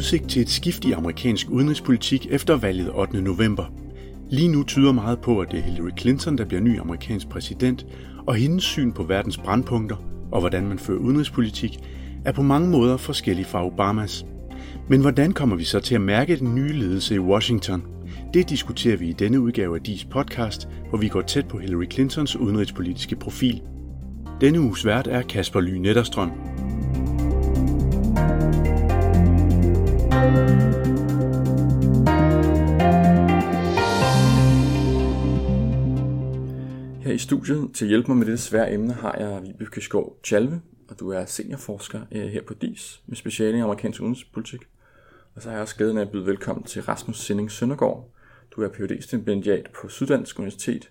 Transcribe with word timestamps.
udsigt 0.00 0.28
til 0.28 0.42
et 0.42 0.50
skift 0.50 0.84
i 0.84 0.92
amerikansk 0.92 1.50
udenrigspolitik 1.50 2.26
efter 2.30 2.56
valget 2.56 2.90
8. 2.94 3.22
november. 3.22 3.64
Lige 4.30 4.48
nu 4.48 4.62
tyder 4.62 4.92
meget 4.92 5.20
på, 5.20 5.40
at 5.40 5.50
det 5.50 5.58
er 5.58 5.62
Hillary 5.62 5.90
Clinton, 5.98 6.38
der 6.38 6.44
bliver 6.44 6.60
ny 6.60 6.80
amerikansk 6.80 7.28
præsident, 7.28 7.86
og 8.26 8.34
hendes 8.34 8.64
syn 8.64 8.92
på 8.92 9.02
verdens 9.02 9.38
brandpunkter 9.38 9.96
og 10.32 10.40
hvordan 10.40 10.66
man 10.66 10.78
fører 10.78 10.98
udenrigspolitik, 10.98 11.78
er 12.24 12.32
på 12.32 12.42
mange 12.42 12.68
måder 12.68 12.96
forskellig 12.96 13.46
fra 13.46 13.66
Obamas. 13.66 14.26
Men 14.88 15.00
hvordan 15.00 15.32
kommer 15.32 15.56
vi 15.56 15.64
så 15.64 15.80
til 15.80 15.94
at 15.94 16.00
mærke 16.00 16.36
den 16.36 16.54
nye 16.54 16.72
ledelse 16.72 17.14
i 17.14 17.18
Washington? 17.18 17.82
Det 18.34 18.50
diskuterer 18.50 18.96
vi 18.96 19.08
i 19.08 19.12
denne 19.12 19.40
udgave 19.40 19.76
af 19.76 19.82
DIS 19.82 20.04
podcast, 20.04 20.68
hvor 20.88 20.98
vi 20.98 21.08
går 21.08 21.22
tæt 21.22 21.48
på 21.48 21.58
Hillary 21.58 21.90
Clintons 21.92 22.36
udenrigspolitiske 22.36 23.16
profil. 23.16 23.62
Denne 24.40 24.60
uges 24.60 24.86
vært 24.86 25.06
er 25.06 25.22
Kasper 25.22 25.60
Ly 25.60 25.74
Netterstrøm. 25.74 26.30
Her 37.02 37.12
i 37.12 37.18
studiet 37.18 37.70
til 37.74 37.84
at 37.84 37.88
hjælpe 37.88 38.08
mig 38.08 38.16
med 38.16 38.26
det 38.26 38.40
svære 38.40 38.72
emne 38.72 38.92
har 38.92 39.16
jeg 39.18 39.42
Vibeke 39.42 39.80
Skov 39.80 40.16
Chalve, 40.24 40.60
og 40.88 41.00
du 41.00 41.10
er 41.10 41.24
seniorforsker 41.24 42.00
øh, 42.12 42.26
her 42.26 42.42
på 42.42 42.54
DIS 42.54 43.02
med 43.06 43.16
speciale 43.16 43.58
i 43.58 43.60
amerikansk 43.60 44.00
udenrigspolitik. 44.00 44.60
Og 45.34 45.42
så 45.42 45.48
har 45.48 45.56
jeg 45.56 45.62
også 45.62 45.76
glæden 45.76 45.98
af 45.98 46.02
at 46.02 46.10
byde 46.10 46.26
velkommen 46.26 46.64
til 46.64 46.82
Rasmus 46.82 47.20
Sinding 47.20 47.50
Søndergaard. 47.50 48.10
Du 48.50 48.62
er 48.62 48.68
phd 48.68 49.02
stipendiat 49.02 49.70
på 49.80 49.88
Syddansk 49.88 50.38
Universitet 50.38 50.90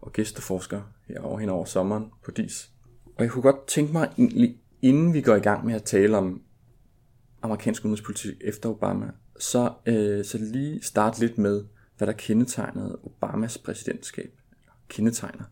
og 0.00 0.12
gæsteforsker 0.12 0.80
herovre 1.08 1.40
hen 1.40 1.48
over 1.48 1.64
sommeren 1.64 2.10
på 2.24 2.30
DIS. 2.30 2.70
Og 3.16 3.22
jeg 3.22 3.30
kunne 3.30 3.42
godt 3.42 3.66
tænke 3.66 3.92
mig 3.92 4.08
egentlig, 4.18 4.56
inden 4.82 5.14
vi 5.14 5.20
går 5.20 5.34
i 5.34 5.40
gang 5.40 5.66
med 5.66 5.74
at 5.74 5.82
tale 5.82 6.16
om 6.16 6.42
amerikansk 7.44 7.84
udenrigspolitik 7.84 8.34
efter 8.40 8.68
Obama, 8.68 9.10
så, 9.38 9.72
øh, 9.86 10.24
så 10.24 10.38
lige 10.38 10.82
starte 10.82 11.20
lidt 11.20 11.38
med, 11.38 11.64
hvad 11.96 12.06
der 12.06 12.12
kendetegnede 12.12 12.98
Obamas 13.02 13.58
præsidentskab. 13.58 14.30
Kendetegner. 14.88 15.44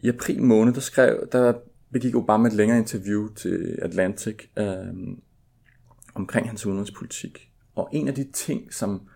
I 0.00 0.08
april 0.08 0.42
måned, 0.42 0.74
der, 0.74 0.80
skrev, 0.80 1.28
der 1.32 1.54
begik 1.92 2.14
Obama 2.14 2.48
et 2.48 2.54
længere 2.54 2.78
interview 2.78 3.34
til 3.34 3.78
Atlantic 3.82 4.36
øh, 4.56 5.16
omkring 6.14 6.48
hans 6.48 6.66
udenrigspolitik. 6.66 7.50
Og 7.74 7.88
en 7.92 8.08
af 8.08 8.14
de 8.14 8.32
ting, 8.32 8.74
som 8.74 9.08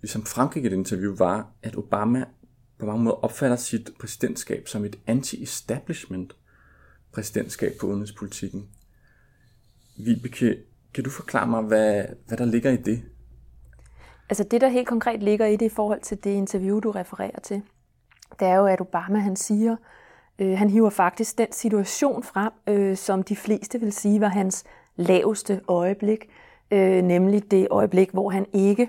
ligesom 0.00 0.26
fremgik 0.26 0.64
i 0.64 0.68
det 0.68 0.76
interview, 0.76 1.16
var, 1.16 1.52
at 1.62 1.76
Obama 1.76 2.24
på 2.78 2.86
mange 2.86 3.04
måder 3.04 3.16
opfatter 3.16 3.56
sit 3.56 3.90
præsidentskab 4.00 4.68
som 4.68 4.84
et 4.84 4.98
anti-establishment 5.06 6.36
præsidentskab 7.12 7.72
på 7.80 7.86
udenrigspolitikken. 7.86 8.68
Vibeke, 9.96 10.56
kan 10.94 11.04
du 11.04 11.10
forklare 11.10 11.46
mig, 11.46 11.62
hvad, 11.62 12.04
hvad 12.26 12.38
der 12.38 12.44
ligger 12.44 12.70
i 12.70 12.76
det? 12.76 13.02
Altså 14.28 14.44
det, 14.44 14.60
der 14.60 14.68
helt 14.68 14.88
konkret 14.88 15.22
ligger 15.22 15.46
i 15.46 15.56
det 15.56 15.66
i 15.66 15.74
forhold 15.74 16.00
til 16.00 16.24
det 16.24 16.30
interview, 16.30 16.80
du 16.80 16.90
refererer 16.90 17.40
til, 17.42 17.62
det 18.40 18.48
er 18.48 18.54
jo, 18.54 18.66
at 18.66 18.80
Obama 18.80 19.18
han 19.18 19.36
siger, 19.36 19.76
øh, 20.38 20.58
han 20.58 20.70
hiver 20.70 20.90
faktisk 20.90 21.38
den 21.38 21.52
situation 21.52 22.22
frem, 22.22 22.52
øh, 22.66 22.96
som 22.96 23.22
de 23.22 23.36
fleste 23.36 23.80
vil 23.80 23.92
sige 23.92 24.20
var 24.20 24.28
hans 24.28 24.64
laveste 24.96 25.60
øjeblik, 25.68 26.28
øh, 26.70 27.02
nemlig 27.02 27.50
det 27.50 27.68
øjeblik, 27.70 28.10
hvor 28.10 28.30
han 28.30 28.46
ikke 28.52 28.88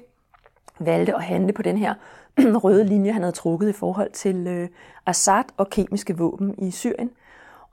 valgte 0.79 1.15
at 1.15 1.23
handle 1.23 1.53
på 1.53 1.61
den 1.61 1.77
her 1.77 1.93
røde 2.63 2.83
linje, 2.83 3.11
han 3.11 3.21
havde 3.21 3.35
trukket 3.35 3.69
i 3.69 3.73
forhold 3.73 4.11
til 4.11 4.47
øh, 4.47 4.69
Assad 5.05 5.43
og 5.57 5.69
kemiske 5.69 6.17
våben 6.17 6.55
i 6.57 6.71
Syrien. 6.71 7.11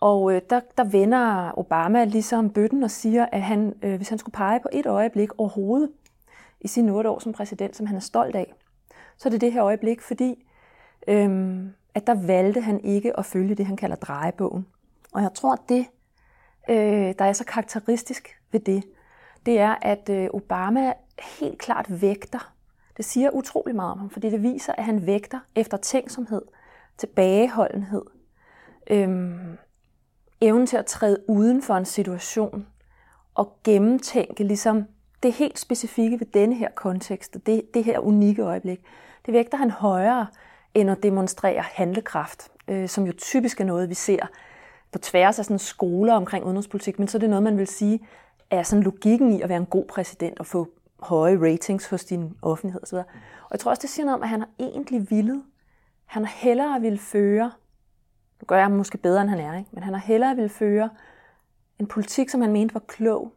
Og 0.01 0.35
øh, 0.35 0.43
der, 0.51 0.61
der 0.77 0.85
vender 0.85 1.59
Obama 1.59 2.05
ligesom 2.05 2.51
bøtten 2.51 2.83
og 2.83 2.91
siger, 2.91 3.27
at 3.33 3.43
han, 3.43 3.75
øh, 3.83 3.97
hvis 3.97 4.09
han 4.09 4.19
skulle 4.19 4.33
pege 4.33 4.61
på 4.61 4.69
et 4.73 4.87
øjeblik 4.87 5.31
overhovedet 5.39 5.91
i 6.61 6.69
sine 6.69 6.93
otte 6.93 7.11
år 7.11 7.19
som 7.19 7.33
præsident, 7.33 7.77
som 7.77 7.87
han 7.87 7.97
er 7.97 8.01
stolt 8.01 8.37
af, 8.37 8.55
så 9.17 9.29
er 9.29 9.31
det 9.31 9.41
det 9.41 9.53
her 9.53 9.65
øjeblik, 9.65 10.01
fordi 10.01 10.47
øh, 11.09 11.61
at 11.95 12.07
der 12.07 12.27
valgte 12.27 12.61
han 12.61 12.81
ikke 12.85 13.19
at 13.19 13.27
følge 13.27 13.55
det, 13.55 13.67
han 13.67 13.77
kalder 13.77 13.97
drejebogen. 13.97 14.67
Og 15.13 15.23
jeg 15.23 15.35
tror, 15.35 15.53
at 15.53 15.69
det, 15.69 15.87
øh, 16.71 17.15
der 17.19 17.25
er 17.25 17.33
så 17.33 17.45
karakteristisk 17.45 18.41
ved 18.53 18.61
det, 18.61 18.85
det 19.47 19.59
er, 19.59 19.75
at 19.83 20.09
øh, 20.09 20.29
Obama 20.33 20.93
helt 21.41 21.59
klart 21.59 22.01
vægter. 22.01 22.53
Det 22.97 23.05
siger 23.05 23.31
utrolig 23.31 23.77
meget 23.77 23.93
om 23.93 23.99
ham, 23.99 24.11
fordi 24.11 24.31
det 24.31 24.43
viser, 24.43 24.73
at 24.73 24.85
han 24.85 25.07
vægter 25.07 25.39
efter 25.55 25.77
tænksomhed, 25.77 26.43
tilbageholdenhed, 26.99 28.03
øh, 28.91 29.09
evnen 30.41 30.67
til 30.67 30.77
at 30.77 30.87
træde 30.87 31.19
uden 31.29 31.63
for 31.63 31.75
en 31.75 31.85
situation 31.85 32.67
og 33.35 33.57
gennemtænke 33.65 34.45
ligesom 34.45 34.85
det 35.23 35.33
helt 35.33 35.59
specifikke 35.59 36.21
ved 36.21 36.27
denne 36.27 36.55
her 36.55 36.71
kontekst, 36.75 37.37
og 37.37 37.47
det, 37.47 37.75
det 37.75 37.85
her 37.85 37.99
unikke 37.99 38.43
øjeblik, 38.43 38.81
det 39.27 39.35
vægter 39.35 39.59
han 39.59 39.71
højere 39.71 40.27
end 40.75 40.91
at 40.91 41.03
demonstrere 41.03 41.63
handlekraft, 41.63 42.49
øh, 42.69 42.89
som 42.89 43.07
jo 43.07 43.13
typisk 43.13 43.61
er 43.61 43.65
noget, 43.65 43.89
vi 43.89 43.95
ser 43.95 44.27
på 44.93 44.99
tværs 44.99 45.39
af 45.39 45.45
sådan 45.45 45.59
skoler 45.59 46.15
omkring 46.15 46.45
udenrigspolitik, 46.45 46.99
men 46.99 47.09
så 47.09 47.19
er 47.19 47.21
det 47.21 47.31
noget, 47.31 47.43
man 47.43 47.59
vil 47.59 47.67
sige, 47.67 48.01
er 48.51 48.63
sådan 48.63 48.83
logikken 48.83 49.33
i 49.33 49.41
at 49.43 49.49
være 49.49 49.59
en 49.59 49.67
god 49.67 49.85
præsident 49.85 50.41
og 50.41 50.47
få 50.47 50.69
høje 50.99 51.39
ratings 51.41 51.87
hos 51.87 52.05
din 52.05 52.37
offentlighed 52.43 52.83
osv. 52.83 52.97
Og 52.97 53.05
jeg 53.51 53.61
tror 53.61 53.71
også, 53.71 53.81
det 53.81 53.91
siger 53.91 54.07
noget 54.07 54.17
om, 54.17 54.23
at 54.23 54.29
han 54.29 54.41
har 54.41 54.49
egentlig 54.59 55.11
villet, 55.11 55.43
han 56.07 56.25
har 56.25 56.33
hellere 56.37 56.81
vil 56.81 56.99
føre 56.99 57.53
nu 58.41 58.45
gør 58.47 58.57
jeg 58.57 58.71
måske 58.71 58.99
bedre, 58.99 59.23
end 59.23 59.31
han 59.31 59.41
er, 59.41 59.59
ikke? 59.59 59.71
men 59.73 59.83
han 59.83 59.95
har 59.95 60.01
hellere 60.01 60.37
vil 60.37 60.49
føre 60.49 60.91
en 61.79 61.87
politik, 61.87 62.29
som 62.29 62.41
han 62.41 62.53
mente 62.53 62.75
var 62.75 62.83
klog, 62.89 63.33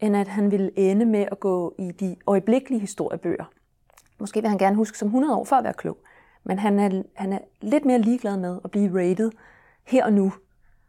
end 0.00 0.16
at 0.16 0.28
han 0.28 0.50
ville 0.50 0.78
ende 0.78 1.04
med 1.04 1.26
at 1.30 1.40
gå 1.40 1.74
i 1.78 1.90
de 1.90 2.16
øjeblikkelige 2.26 2.80
historiebøger. 2.80 3.44
Måske 4.20 4.40
vil 4.40 4.48
han 4.48 4.58
gerne 4.58 4.76
huske 4.76 4.98
som 4.98 5.06
100 5.06 5.36
år 5.36 5.44
for 5.44 5.56
at 5.56 5.64
være 5.64 5.72
klog, 5.72 5.98
men 6.44 6.58
han 6.58 6.78
er, 6.78 7.02
han 7.14 7.32
er 7.32 7.38
lidt 7.60 7.84
mere 7.84 7.98
ligeglad 7.98 8.36
med 8.36 8.58
at 8.64 8.70
blive 8.70 9.00
rated 9.00 9.30
her 9.84 10.04
og 10.04 10.12
nu 10.12 10.32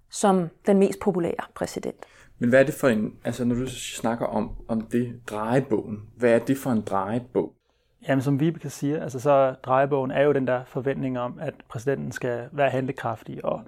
som 0.10 0.50
den 0.66 0.78
mest 0.78 1.00
populære 1.00 1.46
præsident. 1.56 2.06
Men 2.40 2.50
hvad 2.50 2.60
er 2.60 2.64
det 2.64 2.74
for 2.74 2.88
en, 2.88 3.14
altså 3.24 3.46
når 3.46 3.56
du 3.56 3.68
snakker 3.70 4.26
om, 4.26 4.52
om 4.68 4.82
det 4.82 5.22
drejebogen, 5.28 5.98
hvad 6.18 6.32
er 6.32 6.40
det 6.40 6.58
for 6.58 6.72
en 6.72 6.82
drejebog? 6.82 7.54
Jamen, 8.08 8.22
som 8.22 8.40
Vibeke 8.40 8.69
siger, 8.69 9.02
altså 9.02 9.19
så 9.19 9.56
drejebogen 9.64 10.12
er 10.12 10.22
jo 10.22 10.31
den 10.31 10.47
der 10.47 10.64
forventning 10.64 11.19
om, 11.19 11.38
at 11.41 11.53
præsidenten 11.69 12.12
skal 12.12 12.50
være 12.52 12.69
handlekraftig, 12.69 13.46
og 13.46 13.62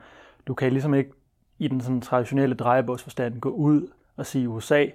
du 0.47 0.53
kan 0.53 0.71
ligesom 0.71 0.93
ikke 0.93 1.11
i 1.59 1.67
den 1.67 1.81
sådan 1.81 2.01
traditionelle 2.01 2.55
drejebogsforstand 2.55 3.39
gå 3.39 3.49
ud 3.49 3.87
og 4.17 4.25
sige, 4.25 4.49
USA 4.49 4.85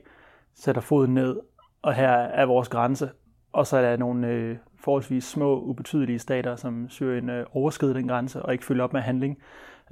sætter 0.54 0.80
foden 0.80 1.14
ned, 1.14 1.36
og 1.82 1.94
her 1.94 2.10
er 2.10 2.46
vores 2.46 2.68
grænse, 2.68 3.10
og 3.52 3.66
så 3.66 3.76
er 3.76 3.82
der 3.82 3.96
nogle 3.96 4.26
øh, 4.26 4.56
forholdsvis 4.80 5.24
små, 5.24 5.60
ubetydelige 5.60 6.18
stater, 6.18 6.56
som 6.56 6.88
Syrien 6.88 7.30
øh, 7.30 7.46
overskrider 7.52 7.94
den 7.94 8.08
grænse 8.08 8.42
og 8.42 8.52
ikke 8.52 8.64
følger 8.64 8.84
op 8.84 8.92
med 8.92 9.00
handling. 9.00 9.38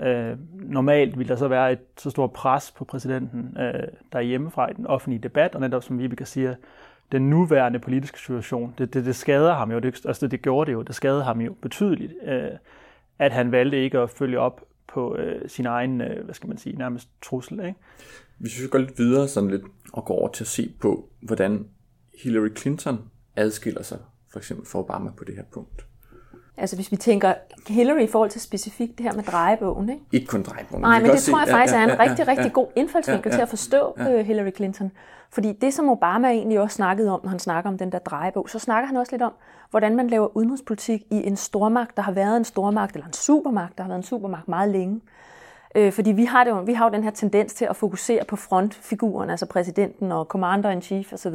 Øh, 0.01 0.37
normalt 0.53 1.19
vil 1.19 1.29
der 1.29 1.37
så 1.37 1.49
være 1.49 1.73
et 1.73 1.81
så 1.97 2.11
stort 2.11 2.33
pres 2.33 2.73
på 2.77 2.85
præsidenten 2.85 3.57
øh, 3.61 3.89
derhjemmefra 4.13 4.71
i 4.71 4.73
den 4.75 4.87
offentlige 4.87 5.23
debat, 5.23 5.55
og 5.55 5.61
netop 5.61 5.83
som 5.83 5.99
Vibeke 5.99 6.25
siger, 6.25 6.55
den 7.13 7.31
nuværende 7.31 7.79
politiske 7.79 8.19
situation, 8.19 8.75
det, 8.79 8.95
det, 8.95 9.05
det 9.05 9.17
skader 9.17 9.55
ham 9.55 9.73
jo, 9.73 9.79
det, 9.79 10.07
altså 10.07 10.27
det 10.27 10.43
gjorde 10.43 10.67
det 10.67 10.73
jo, 10.73 10.83
det 10.83 10.95
skadede 10.95 11.25
ham 11.25 11.41
jo 11.41 11.55
betydeligt, 11.63 12.13
øh, 12.25 12.51
at 13.19 13.33
han 13.33 13.53
valgte 13.53 13.83
ikke 13.85 13.99
at 13.99 14.11
følge 14.11 14.39
op 14.39 14.65
på 14.89 15.17
øh, 15.17 15.49
sin 15.49 15.67
egen, 15.67 16.01
øh, 16.01 16.25
hvad 16.25 16.35
skal 16.35 16.49
man 16.49 16.59
sige, 16.59 16.77
nærmest 16.77 17.09
trussel. 17.23 17.61
Ikke? 17.61 17.75
Hvis 18.39 18.63
vi 18.63 18.69
går 18.69 18.79
lidt 18.79 18.99
videre 18.99 19.29
sådan 19.29 19.51
lidt, 19.51 19.63
og 19.93 20.05
går 20.05 20.15
over 20.15 20.29
til 20.29 20.45
at 20.45 20.49
se 20.49 20.75
på, 20.81 21.09
hvordan 21.23 21.69
Hillary 22.23 22.57
Clinton 22.57 22.99
adskiller 23.37 23.83
sig 23.83 23.99
for 24.33 24.39
eksempel 24.39 24.67
fra 24.67 24.79
Obama 24.79 25.11
på 25.11 25.25
det 25.25 25.35
her 25.35 25.45
punkt. 25.53 25.87
Altså 26.59 26.77
hvis 26.77 26.91
vi 26.91 26.97
tænker 26.97 27.35
Hillary 27.69 28.01
i 28.01 28.07
forhold 28.07 28.31
til 28.31 28.41
specifikt 28.41 28.99
det 28.99 29.07
her 29.07 29.13
med 29.13 29.23
drejebogen, 29.23 29.89
ikke? 29.89 30.03
Ikke 30.13 30.27
kun 30.27 30.43
drejebogen. 30.43 30.83
Nej, 30.83 31.01
men 31.01 31.11
det 31.11 31.23
tror 31.23 31.39
jeg 31.39 31.49
faktisk 31.49 31.75
er 31.75 31.85
en 31.85 31.99
rigtig, 31.99 32.29
rigtig 32.29 32.53
god 32.53 32.67
indfaldsvinkel 32.77 33.33
til 33.33 33.41
at 33.41 33.49
forstå 33.49 33.97
øh, 33.99 34.27
Hillary 34.27 34.51
Clinton. 34.57 34.93
Fordi 35.31 35.53
det, 35.53 35.75
som 35.75 35.89
Obama 35.89 36.29
egentlig 36.29 36.61
også 36.61 36.75
snakkede 36.75 37.11
om, 37.11 37.21
når 37.23 37.31
han 37.31 37.39
snakker 37.39 37.71
om 37.71 37.79
den 37.79 37.93
der 37.93 37.99
drejebog, 37.99 38.49
så 38.49 38.59
snakker 38.59 38.87
han 38.87 38.97
også 38.97 39.13
lidt 39.13 39.23
om, 39.23 39.33
hvordan 39.71 39.97
man 39.97 40.09
laver 40.09 40.37
udenrigspolitik 40.37 41.03
i 41.11 41.27
en 41.27 41.37
stormagt, 41.37 41.97
der 41.97 42.03
har 42.03 42.13
været 42.13 42.37
en 42.37 42.45
stormagt, 42.45 42.95
eller 42.95 43.07
en 43.07 43.13
supermagt, 43.13 43.79
der 43.79 43.85
har 43.85 43.89
været 43.89 43.99
en 43.99 44.05
supermagt 44.05 44.49
meget 44.49 44.71
længe. 44.71 45.01
Øh, 45.75 45.93
fordi 45.93 46.13
vi 46.13 46.25
har, 46.25 46.45
det 46.45 46.51
jo, 46.51 46.61
vi 46.61 46.73
har 46.73 46.85
jo 46.85 46.95
den 46.95 47.05
her 47.05 47.11
tendens 47.11 47.55
til 47.55 47.65
at 47.65 47.77
fokusere 47.77 48.25
på 48.29 48.37
frontfiguren, 48.37 49.31
altså 49.31 49.47
præsidenten 49.47 50.13
og 50.13 50.25
commander-in-chief 50.25 51.13
osv. 51.13 51.35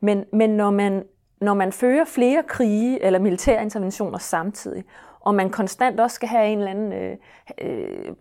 Men, 0.00 0.24
men 0.32 0.50
når 0.50 0.70
man 0.70 1.04
når 1.40 1.54
man 1.54 1.72
fører 1.72 2.04
flere 2.04 2.42
krige 2.42 3.04
eller 3.04 3.18
militære 3.18 3.62
interventioner 3.62 4.18
samtidig, 4.18 4.84
og 5.20 5.34
man 5.34 5.50
konstant 5.50 6.00
også 6.00 6.14
skal 6.14 6.28
have 6.28 6.48
en 6.48 6.58
eller 6.58 6.70
anden 6.70 6.92
øh, 6.92 7.16
øh, 7.60 8.14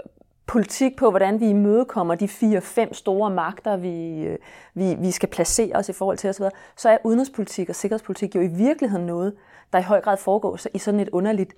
politik 0.48 0.95
på, 0.98 1.10
hvordan 1.10 1.39
vi 1.39 1.50
imødekommer 1.50 2.16
de 2.16 2.27
fire-fem 2.27 2.94
store 2.94 3.30
magter, 3.30 3.77
vi, 3.77 4.21
øh, 4.21 4.38
vi, 4.74 4.95
vi 5.00 5.12
skal 5.12 5.30
placere 5.30 5.75
os 5.75 5.89
i 5.89 5.94
forhold 5.94 6.18
til 6.18 6.30
osv., 6.30 6.45
så 6.75 6.89
er 6.89 6.98
udenrigspolitik 7.04 7.69
og 7.69 7.75
sikkerhedspolitik 7.75 8.36
jo 8.36 8.42
i 8.42 8.48
virkeligheden 8.48 9.06
noget, 9.06 9.33
der 9.74 9.80
i 9.80 9.83
høj 9.83 10.01
grad 10.01 10.18
foregår 10.18 10.60
i 10.74 10.77
sådan 10.77 11.00
et 11.00 11.10
underligt 11.10 11.54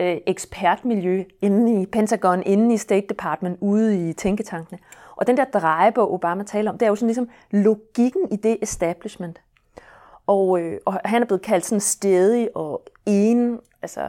øh, 0.00 0.16
ekspertmiljø 0.26 1.24
inde 1.40 1.82
i 1.82 1.86
Pentagon, 1.86 2.42
inde 2.46 2.74
i 2.74 2.76
State 2.76 3.06
Department, 3.06 3.58
ude 3.60 4.08
i 4.08 4.12
tænketankene. 4.12 4.78
Og 5.16 5.26
den 5.26 5.36
der 5.36 5.44
drejebog, 5.44 6.12
Obama 6.12 6.42
taler 6.42 6.70
om, 6.70 6.78
det 6.78 6.86
er 6.86 6.90
jo 6.90 6.96
sådan 6.96 7.06
ligesom 7.06 7.28
logikken 7.50 8.32
i 8.32 8.36
det 8.36 8.58
establishment. 8.62 9.40
Og, 10.30 10.60
øh, 10.60 10.78
og 10.86 11.00
han 11.04 11.22
er 11.22 11.26
blevet 11.26 11.42
kaldt 11.42 11.64
sådan 11.64 11.80
stedig 11.80 12.56
og 12.56 12.82
en, 13.06 13.60
altså 13.82 14.00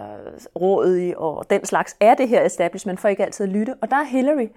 rådig 0.56 1.18
og 1.18 1.50
den 1.50 1.66
slags 1.66 1.96
er 2.00 2.16
det 2.16 2.28
her 2.28 2.46
establishment, 2.46 3.00
for 3.00 3.08
ikke 3.08 3.24
altid 3.24 3.46
at 3.46 3.52
lytte. 3.52 3.76
Og 3.82 3.92
der 3.92 3.96
er 3.96 4.04
Hillary, 4.04 4.48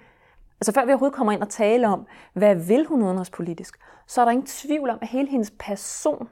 altså 0.59 0.71
før 0.71 0.85
vi 0.85 0.91
overhovedet 0.91 1.15
kommer 1.15 1.33
ind 1.33 1.41
og 1.41 1.49
taler 1.49 1.89
om, 1.89 2.07
hvad 2.33 2.55
vil 2.55 2.85
hun 2.85 3.03
udenrigspolitisk, 3.03 3.79
så 4.07 4.21
er 4.21 4.25
der 4.25 4.31
ingen 4.31 4.45
tvivl 4.45 4.89
om, 4.89 4.97
at 5.01 5.07
hele 5.07 5.29
hendes 5.29 5.53
person, 5.59 6.29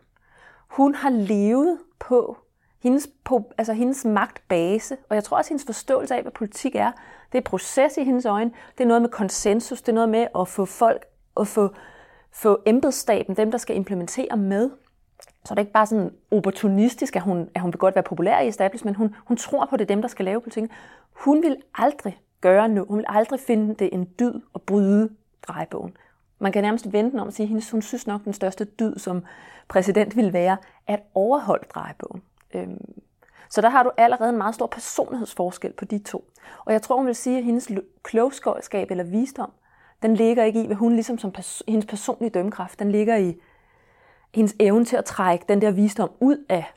hun 0.68 0.96
har 0.96 1.10
levet 1.10 1.78
på 2.00 2.38
hendes, 2.84 3.08
på, 3.24 3.52
altså 3.58 3.74
hendes 3.74 4.06
magtbase, 4.06 4.98
og 5.10 5.16
jeg 5.16 5.24
tror 5.24 5.38
også, 5.38 5.48
at 5.48 5.50
hendes 5.50 5.66
forståelse 5.66 6.16
af, 6.16 6.22
hvad 6.22 6.32
politik 6.32 6.76
er, 6.76 6.92
det 7.32 7.38
er 7.38 7.42
proces 7.42 7.98
i 7.98 8.04
hendes 8.04 8.26
øjne, 8.26 8.52
det 8.78 8.84
er 8.84 8.88
noget 8.88 9.02
med 9.02 9.10
konsensus, 9.10 9.82
det 9.82 9.90
er 9.90 9.94
noget 9.94 10.10
med 10.10 10.28
at 10.40 10.48
få 10.48 10.66
folk, 10.66 11.06
at 11.40 11.48
få, 11.48 11.70
få 12.32 12.62
embedsstaben, 12.66 13.36
dem 13.36 13.52
der 13.52 13.58
skal 13.58 13.76
implementere 13.76 14.38
med. 14.38 14.70
Så 15.46 15.54
det 15.54 15.60
er 15.60 15.62
ikke 15.62 15.72
bare 15.72 15.86
sådan 15.86 16.12
opportunistisk, 16.32 17.16
at 17.16 17.22
hun, 17.22 17.50
at 17.56 17.62
hun 17.62 17.74
vil 17.74 17.80
godt 17.80 17.96
være 17.96 18.04
populær 18.04 18.40
i 18.40 18.48
establishment, 18.48 18.98
hun, 18.98 19.16
hun 19.26 19.38
tror 19.38 19.66
på, 19.66 19.78
det 19.78 19.82
er 19.82 19.96
dem, 19.96 20.02
der 20.02 20.10
skal 20.10 20.26
lave 20.26 20.42
politikken. 20.42 20.72
Hun 21.12 21.44
vil 21.44 21.58
aldrig 21.76 22.20
gøre 22.42 22.70
noget, 22.70 22.88
hun 22.88 22.98
vil 22.98 23.06
aldrig 23.10 23.40
finde 23.40 23.76
det 23.76 23.90
en 23.94 24.10
dyd 24.20 24.34
at 24.56 24.62
bryde 24.62 25.10
drejebogen. 25.48 25.98
Man 26.40 26.52
kan 26.52 26.64
nærmest 26.64 26.94
vente 26.94 27.16
om 27.16 27.28
at 27.28 27.34
sige, 27.34 27.56
at 27.56 27.70
hun 27.72 27.82
synes 27.82 28.08
nok, 28.08 28.24
den 28.24 28.34
største 28.34 28.66
dyd 28.66 28.98
som 28.98 29.24
præsident 29.68 30.16
vil 30.16 30.34
være 30.34 30.58
at 30.88 31.00
overholde 31.14 31.66
drejebogen. 31.74 32.22
Øhm, 32.54 33.04
så 33.50 33.62
der 33.62 33.70
har 33.70 33.84
du 33.84 33.92
allerede 33.98 34.30
en 34.30 34.38
meget 34.38 34.56
stor 34.56 34.68
personlighedsforskel 34.68 35.74
på 35.74 35.86
de 35.86 35.98
to. 35.98 36.26
Og 36.66 36.74
jeg 36.74 36.82
tror, 36.82 36.98
hun 36.98 37.06
vil 37.06 37.16
sige, 37.16 37.38
at 37.38 37.44
hendes 37.44 37.72
klogskab 38.04 38.92
eller 38.92 39.04
visdom, 39.04 39.52
den 40.02 40.16
ligger 40.16 40.44
ikke 40.44 40.64
i, 40.64 40.66
hvad 40.66 40.76
hun 40.76 40.94
ligesom 40.94 41.18
som 41.18 41.32
pers- 41.38 41.62
hendes 41.68 41.86
personlige 41.86 42.30
dømmekraft, 42.30 42.80
den 42.80 42.92
ligger 42.92 43.16
i 43.16 43.36
hendes 44.36 44.56
evne 44.60 44.86
til 44.86 44.96
at 44.96 45.06
trække 45.06 45.46
den 45.50 45.62
der 45.62 45.72
visdom 45.72 46.12
ud 46.20 46.38
af, 46.50 46.74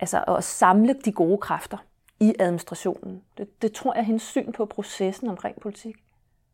altså 0.00 0.24
at 0.28 0.44
samle 0.44 0.94
de 1.04 1.12
gode 1.12 1.38
kræfter 1.38 1.76
i 2.20 2.34
administrationen. 2.38 3.22
Det, 3.38 3.62
det 3.62 3.72
tror 3.72 3.94
jeg 3.94 4.00
er 4.00 4.04
hendes 4.04 4.22
syn 4.22 4.52
på 4.52 4.64
processen 4.64 5.28
omkring 5.28 5.60
politik. 5.60 5.96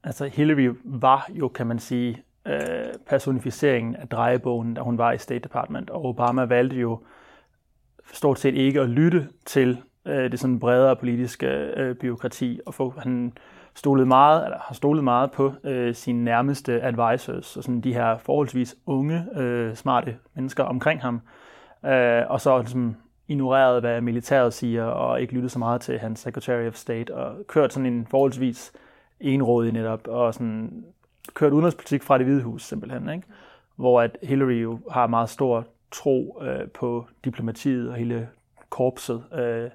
Altså 0.04 0.26
Hillary 0.26 0.68
var 0.84 1.30
jo, 1.30 1.48
kan 1.48 1.66
man 1.66 1.78
sige, 1.78 2.22
øh, 2.46 2.60
personificeringen 3.06 3.96
af 3.96 4.08
drejebogen, 4.08 4.74
da 4.74 4.80
hun 4.80 4.98
var 4.98 5.12
i 5.12 5.18
State 5.18 5.40
Department, 5.40 5.90
og 5.90 6.04
Obama 6.04 6.44
valgte 6.44 6.76
jo 6.76 7.00
stort 8.12 8.38
set 8.38 8.54
ikke 8.54 8.80
at 8.80 8.88
lytte 8.88 9.28
til 9.46 9.82
øh, 10.04 10.30
det 10.30 10.40
sådan 10.40 10.58
bredere 10.58 10.96
politiske 10.96 11.46
øh, 11.46 11.94
byråkrati, 11.94 12.60
og 12.66 12.74
få, 12.74 12.94
han 12.98 13.32
stolet 13.78 14.08
meget, 14.08 14.44
eller 14.44 14.58
har 14.60 14.74
stolet 14.74 15.04
meget 15.04 15.30
på 15.30 15.52
øh, 15.64 15.94
sine 15.94 16.24
nærmeste 16.24 16.82
advisors, 16.82 17.56
og 17.56 17.64
sådan 17.64 17.80
de 17.80 17.94
her 17.94 18.18
forholdsvis 18.18 18.76
unge, 18.86 19.26
øh, 19.36 19.74
smarte 19.74 20.16
mennesker 20.34 20.64
omkring 20.64 21.02
ham, 21.02 21.20
øh, 21.84 22.22
og 22.28 22.40
så 22.40 22.58
ligesom 22.58 22.96
ignoreret, 23.28 23.82
hvad 23.82 24.00
militæret 24.00 24.54
siger, 24.54 24.84
og 24.84 25.20
ikke 25.20 25.34
lyttet 25.34 25.50
så 25.50 25.58
meget 25.58 25.80
til 25.80 25.98
hans 25.98 26.20
Secretary 26.20 26.66
of 26.66 26.74
State, 26.74 27.14
og 27.14 27.46
kørt 27.46 27.72
sådan 27.72 27.86
en 27.86 28.06
forholdsvis 28.10 28.72
enrådig 29.20 29.72
netop, 29.72 30.08
og 30.08 30.34
sådan 30.34 30.84
kørt 31.34 31.52
udenrigspolitik 31.52 32.02
fra 32.02 32.18
det 32.18 32.26
hvide 32.26 32.42
hus 32.42 32.64
simpelthen, 32.64 33.08
ikke? 33.08 33.26
hvor 33.76 34.00
at 34.00 34.18
Hillary 34.22 34.62
jo 34.62 34.78
har 34.90 35.06
meget 35.06 35.28
stor 35.28 35.66
tro 35.90 36.42
øh, 36.42 36.68
på 36.68 37.06
diplomatiet 37.24 37.88
og 37.88 37.94
hele 37.94 38.28
korpset. 38.70 39.24
Øh, 39.34 39.70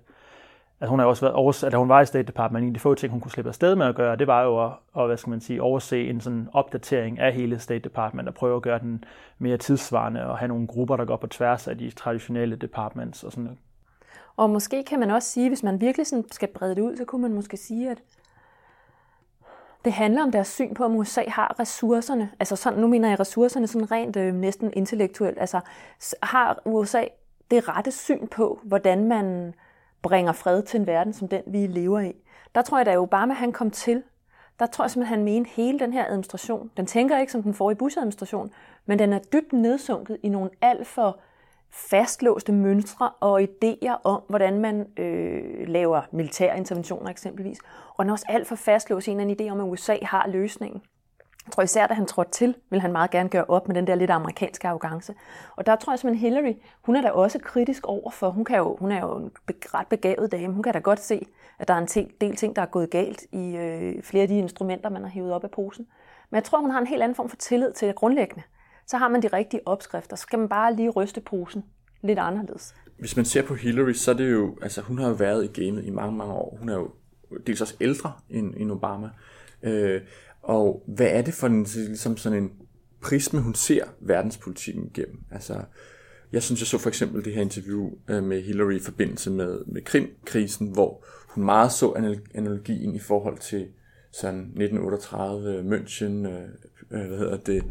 at 0.83 0.89
hun 0.89 0.99
har 0.99 1.05
også 1.05 1.21
været 1.21 1.35
over, 1.35 1.63
at 1.63 1.73
hun 1.73 1.89
var 1.89 2.01
i 2.01 2.05
State 2.05 2.23
Department, 2.23 2.63
en 2.63 2.69
af 2.69 2.73
de 2.73 2.79
få 2.79 2.95
ting, 2.95 3.11
hun 3.11 3.21
kunne 3.21 3.31
slippe 3.31 3.49
afsted 3.49 3.75
med 3.75 3.85
at 3.85 3.95
gøre, 3.95 4.15
det 4.15 4.27
var 4.27 4.43
jo 4.43 4.65
at, 4.65 4.71
at 4.97 5.05
hvad 5.05 5.17
skal 5.17 5.29
man 5.29 5.41
sige, 5.41 5.61
overse 5.61 6.09
en 6.09 6.21
sådan 6.21 6.49
opdatering 6.53 7.19
af 7.19 7.33
hele 7.33 7.59
State 7.59 7.79
Department 7.79 8.27
og 8.27 8.33
prøve 8.33 8.55
at 8.55 8.61
gøre 8.61 8.79
den 8.79 9.03
mere 9.37 9.57
tidsvarende 9.57 10.25
og 10.25 10.37
have 10.37 10.47
nogle 10.47 10.67
grupper, 10.67 10.95
der 10.95 11.05
går 11.05 11.17
på 11.17 11.27
tværs 11.27 11.67
af 11.67 11.77
de 11.77 11.91
traditionelle 11.91 12.55
departments 12.55 13.23
og 13.23 13.31
sådan 13.31 13.43
noget. 13.43 13.59
Og 14.37 14.49
måske 14.49 14.83
kan 14.83 14.99
man 14.99 15.11
også 15.11 15.29
sige, 15.29 15.49
hvis 15.49 15.63
man 15.63 15.81
virkelig 15.81 16.07
sådan 16.07 16.25
skal 16.31 16.49
brede 16.55 16.75
det 16.75 16.81
ud, 16.81 16.97
så 16.97 17.05
kunne 17.05 17.21
man 17.21 17.33
måske 17.33 17.57
sige, 17.57 17.91
at 17.91 17.97
det 19.85 19.93
handler 19.93 20.23
om 20.23 20.31
deres 20.31 20.47
syn 20.47 20.73
på, 20.73 20.83
om 20.83 20.95
USA 20.95 21.23
har 21.27 21.59
ressourcerne. 21.59 22.29
Altså 22.39 22.55
sådan, 22.55 22.79
nu 22.79 22.87
mener 22.87 23.09
jeg 23.09 23.19
ressourcerne 23.19 23.67
sådan 23.67 23.91
rent 23.91 24.15
øh, 24.15 24.33
næsten 24.33 24.73
intellektuelt. 24.73 25.37
Altså 25.39 25.59
har 26.23 26.61
USA 26.65 27.03
det 27.51 27.69
rette 27.69 27.91
syn 27.91 28.27
på, 28.27 28.59
hvordan 28.63 29.07
man 29.07 29.53
bringer 30.03 30.31
fred 30.31 30.63
til 30.63 30.79
en 30.79 30.87
verden 30.87 31.13
som 31.13 31.27
den, 31.27 31.41
vi 31.47 31.67
lever 31.67 31.99
i. 31.99 32.13
Der 32.55 32.61
tror 32.61 32.77
jeg, 32.77 32.85
da 32.85 32.97
Obama 32.97 33.33
han 33.33 33.51
kom 33.51 33.71
til, 33.71 34.03
der 34.59 34.65
tror 34.65 34.83
jeg 34.83 34.91
simpelthen, 34.91 35.17
han 35.17 35.25
mente 35.25 35.49
hele 35.49 35.79
den 35.79 35.93
her 35.93 36.05
administration. 36.05 36.71
Den 36.77 36.85
tænker 36.85 37.19
ikke 37.19 37.31
som 37.31 37.43
den 37.43 37.53
forrige 37.53 37.77
Bush-administration, 37.77 38.51
men 38.85 38.99
den 38.99 39.13
er 39.13 39.19
dybt 39.19 39.53
nedsunket 39.53 40.17
i 40.23 40.29
nogle 40.29 40.49
alt 40.61 40.87
for 40.87 41.19
fastlåste 41.71 42.51
mønstre 42.51 43.09
og 43.09 43.41
idéer 43.41 44.01
om, 44.03 44.21
hvordan 44.27 44.59
man 44.59 44.87
øh, 44.99 45.67
laver 45.67 46.01
militære 46.11 46.57
interventioner 46.57 47.09
eksempelvis. 47.09 47.59
Og 47.95 48.05
den 48.05 48.09
er 48.09 48.13
også 48.13 48.25
alt 48.29 48.47
for 48.47 48.55
fastlåst 48.55 49.07
i 49.07 49.11
en 49.11 49.19
eller 49.19 49.31
anden 49.31 49.47
idé 49.47 49.51
om, 49.51 49.59
at 49.59 49.71
USA 49.71 49.97
har 50.01 50.27
løsningen. 50.27 50.81
Jeg 51.45 51.51
tror 51.51 51.63
især, 51.63 51.87
da 51.87 51.93
han 51.93 52.05
trådte 52.05 52.31
til, 52.31 52.55
vil 52.69 52.81
han 52.81 52.91
meget 52.91 53.11
gerne 53.11 53.29
gøre 53.29 53.45
op 53.47 53.67
med 53.67 53.75
den 53.75 53.87
der 53.87 53.95
lidt 53.95 54.11
amerikanske 54.11 54.67
arrogance. 54.67 55.13
Og 55.55 55.65
der 55.65 55.75
tror 55.75 55.93
jeg 55.93 55.99
simpelthen, 55.99 56.33
Hillary, 56.33 56.53
hun 56.81 56.95
er 56.95 57.01
da 57.01 57.09
også 57.09 57.39
kritisk 57.39 57.85
over 57.85 58.11
for, 58.11 58.29
hun, 58.29 58.45
kan 58.45 58.57
jo, 58.57 58.75
hun 58.79 58.91
er 58.91 58.99
jo 58.99 59.17
en 59.17 59.31
ret 59.49 59.87
begavet 59.87 60.31
dame, 60.31 60.53
hun 60.53 60.63
kan 60.63 60.73
da 60.73 60.79
godt 60.79 60.99
se, 60.99 61.25
at 61.59 61.67
der 61.67 61.73
er 61.73 61.77
en 61.77 62.09
del 62.21 62.35
ting, 62.35 62.55
der 62.55 62.61
er 62.61 62.65
gået 62.65 62.89
galt 62.89 63.21
i 63.31 63.55
øh, 63.55 64.03
flere 64.03 64.21
af 64.21 64.27
de 64.27 64.37
instrumenter, 64.37 64.89
man 64.89 65.01
har 65.01 65.09
hævet 65.09 65.33
op 65.33 65.43
af 65.43 65.51
posen. 65.51 65.87
Men 66.29 66.35
jeg 66.35 66.43
tror, 66.43 66.59
hun 66.59 66.71
har 66.71 66.79
en 66.79 66.87
helt 66.87 67.03
anden 67.03 67.15
form 67.15 67.29
for 67.29 67.37
tillid 67.37 67.73
til 67.73 67.87
det 67.87 67.95
grundlæggende 67.95 68.43
så 68.87 68.97
har 68.97 69.07
man 69.07 69.21
de 69.21 69.27
rigtige 69.27 69.67
opskrifter. 69.67 70.15
Så 70.15 70.21
skal 70.21 70.39
man 70.39 70.49
bare 70.49 70.75
lige 70.75 70.89
ryste 70.89 71.21
posen 71.21 71.63
lidt 72.01 72.19
anderledes. 72.19 72.75
Hvis 72.99 73.15
man 73.15 73.25
ser 73.25 73.41
på 73.41 73.55
Hillary, 73.55 73.93
så 73.93 74.11
er 74.11 74.15
det 74.15 74.31
jo, 74.31 74.57
altså 74.61 74.81
hun 74.81 74.97
har 74.99 75.07
jo 75.07 75.13
været 75.13 75.43
i 75.43 75.61
gamet 75.61 75.85
i 75.85 75.89
mange, 75.89 76.17
mange 76.17 76.33
år. 76.33 76.57
Hun 76.59 76.69
er 76.69 76.73
jo 76.73 76.91
dels 77.47 77.61
også 77.61 77.75
ældre 77.81 78.13
end, 78.29 78.53
end 78.57 78.71
Obama. 78.71 79.09
Øh, 79.63 80.01
og 80.43 80.83
hvad 80.87 81.07
er 81.07 81.21
det 81.21 81.33
for 81.33 81.47
en, 81.47 81.63
ligesom 81.63 82.17
sådan 82.17 82.43
en 82.43 82.51
prisme, 83.01 83.41
hun 83.41 83.55
ser 83.55 83.83
verdenspolitikken 83.99 84.85
igennem? 84.85 85.19
Altså, 85.31 85.61
jeg 86.33 86.43
synes, 86.43 86.61
jeg 86.61 86.67
så 86.67 86.77
for 86.77 86.89
eksempel 86.89 87.25
det 87.25 87.33
her 87.33 87.41
interview 87.41 87.91
øh, 88.07 88.23
med 88.23 88.41
Hillary 88.41 88.73
i 88.73 88.79
forbindelse 88.79 89.31
med, 89.31 89.59
med 89.65 89.81
Krim-krisen, 89.81 90.67
hvor 90.67 91.05
hun 91.27 91.45
meget 91.45 91.71
så 91.71 92.17
analogien 92.33 92.95
i 92.95 92.99
forhold 92.99 93.37
til 93.37 93.67
sådan 94.11 94.39
1938 94.39 95.57
øh, 95.57 95.65
München, 95.65 96.27
øh, 96.27 96.41
øh, 96.91 97.07
hvad 97.07 97.17
hedder 97.17 97.37
det, 97.37 97.63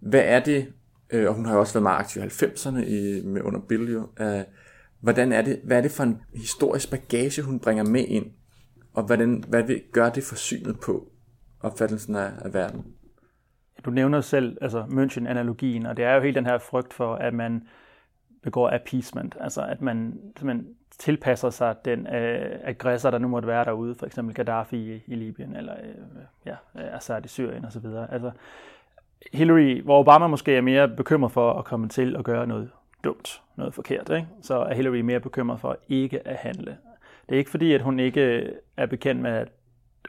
hvad 0.00 0.22
er 0.24 0.40
det, 0.40 0.72
øh, 1.10 1.28
og 1.28 1.34
hun 1.34 1.46
har 1.46 1.54
jo 1.54 1.60
også 1.60 1.74
været 1.74 1.82
meget 1.82 2.00
aktiv 2.00 2.22
i 2.22 2.26
90'erne 2.26 2.84
i, 2.84 3.22
med 3.24 3.42
under 3.42 3.60
Bill 3.60 3.92
jo, 3.92 4.08
øh, 4.20 4.40
hvordan 5.00 5.32
er 5.32 5.42
det, 5.42 5.60
hvad 5.64 5.76
er 5.76 5.80
det 5.80 5.90
for 5.90 6.02
en 6.02 6.18
historisk 6.34 6.90
bagage, 6.90 7.42
hun 7.42 7.58
bringer 7.58 7.84
med 7.84 8.04
ind, 8.08 8.26
og 8.92 9.02
hvordan, 9.02 9.44
hvad 9.48 9.62
vil, 9.62 9.82
gør 9.92 10.10
det 10.10 10.24
for 10.24 10.36
synet 10.36 10.80
på 10.80 11.11
opfattelsen 11.62 12.16
af, 12.16 12.30
af 12.44 12.54
verden? 12.54 12.84
Du 13.84 13.90
nævner 13.90 14.20
selv 14.20 14.58
altså 14.60 14.82
München-analogien, 14.82 15.86
og 15.86 15.96
det 15.96 16.04
er 16.04 16.14
jo 16.14 16.20
helt 16.20 16.36
den 16.36 16.46
her 16.46 16.58
frygt 16.58 16.94
for, 16.94 17.14
at 17.14 17.34
man 17.34 17.62
begår 18.42 18.70
appeasement, 18.70 19.36
altså 19.40 19.62
at 19.62 19.80
man 19.80 20.20
simpelthen 20.36 20.74
tilpasser 20.98 21.50
sig 21.50 21.74
den 21.84 22.06
øh, 22.06 22.58
aggressor, 22.64 23.10
der 23.10 23.18
nu 23.18 23.28
måtte 23.28 23.48
være 23.48 23.64
derude, 23.64 23.94
for 23.94 24.06
eksempel 24.06 24.34
Gaddafi 24.34 24.94
i, 24.94 25.02
i 25.06 25.14
Libyen, 25.14 25.56
eller 25.56 25.74
øh, 25.82 26.22
ja, 26.46 26.56
Assad 26.74 27.24
i 27.24 27.28
Syrien 27.28 27.64
osv. 27.64 27.86
Altså, 28.10 28.30
Hillary, 29.32 29.82
hvor 29.82 30.00
Obama 30.00 30.26
måske 30.26 30.56
er 30.56 30.60
mere 30.60 30.88
bekymret 30.88 31.32
for 31.32 31.52
at 31.52 31.64
komme 31.64 31.88
til 31.88 32.16
at 32.16 32.24
gøre 32.24 32.46
noget 32.46 32.70
dumt, 33.04 33.42
noget 33.56 33.74
forkert, 33.74 34.10
ikke? 34.10 34.28
så 34.42 34.54
er 34.54 34.74
Hillary 34.74 35.00
mere 35.00 35.20
bekymret 35.20 35.60
for 35.60 35.76
ikke 35.88 36.28
at 36.28 36.36
handle. 36.36 36.76
Det 37.28 37.34
er 37.34 37.38
ikke 37.38 37.50
fordi, 37.50 37.72
at 37.72 37.82
hun 37.82 38.00
ikke 38.00 38.52
er 38.76 38.86
bekendt 38.86 39.22
med, 39.22 39.30
at 39.30 39.48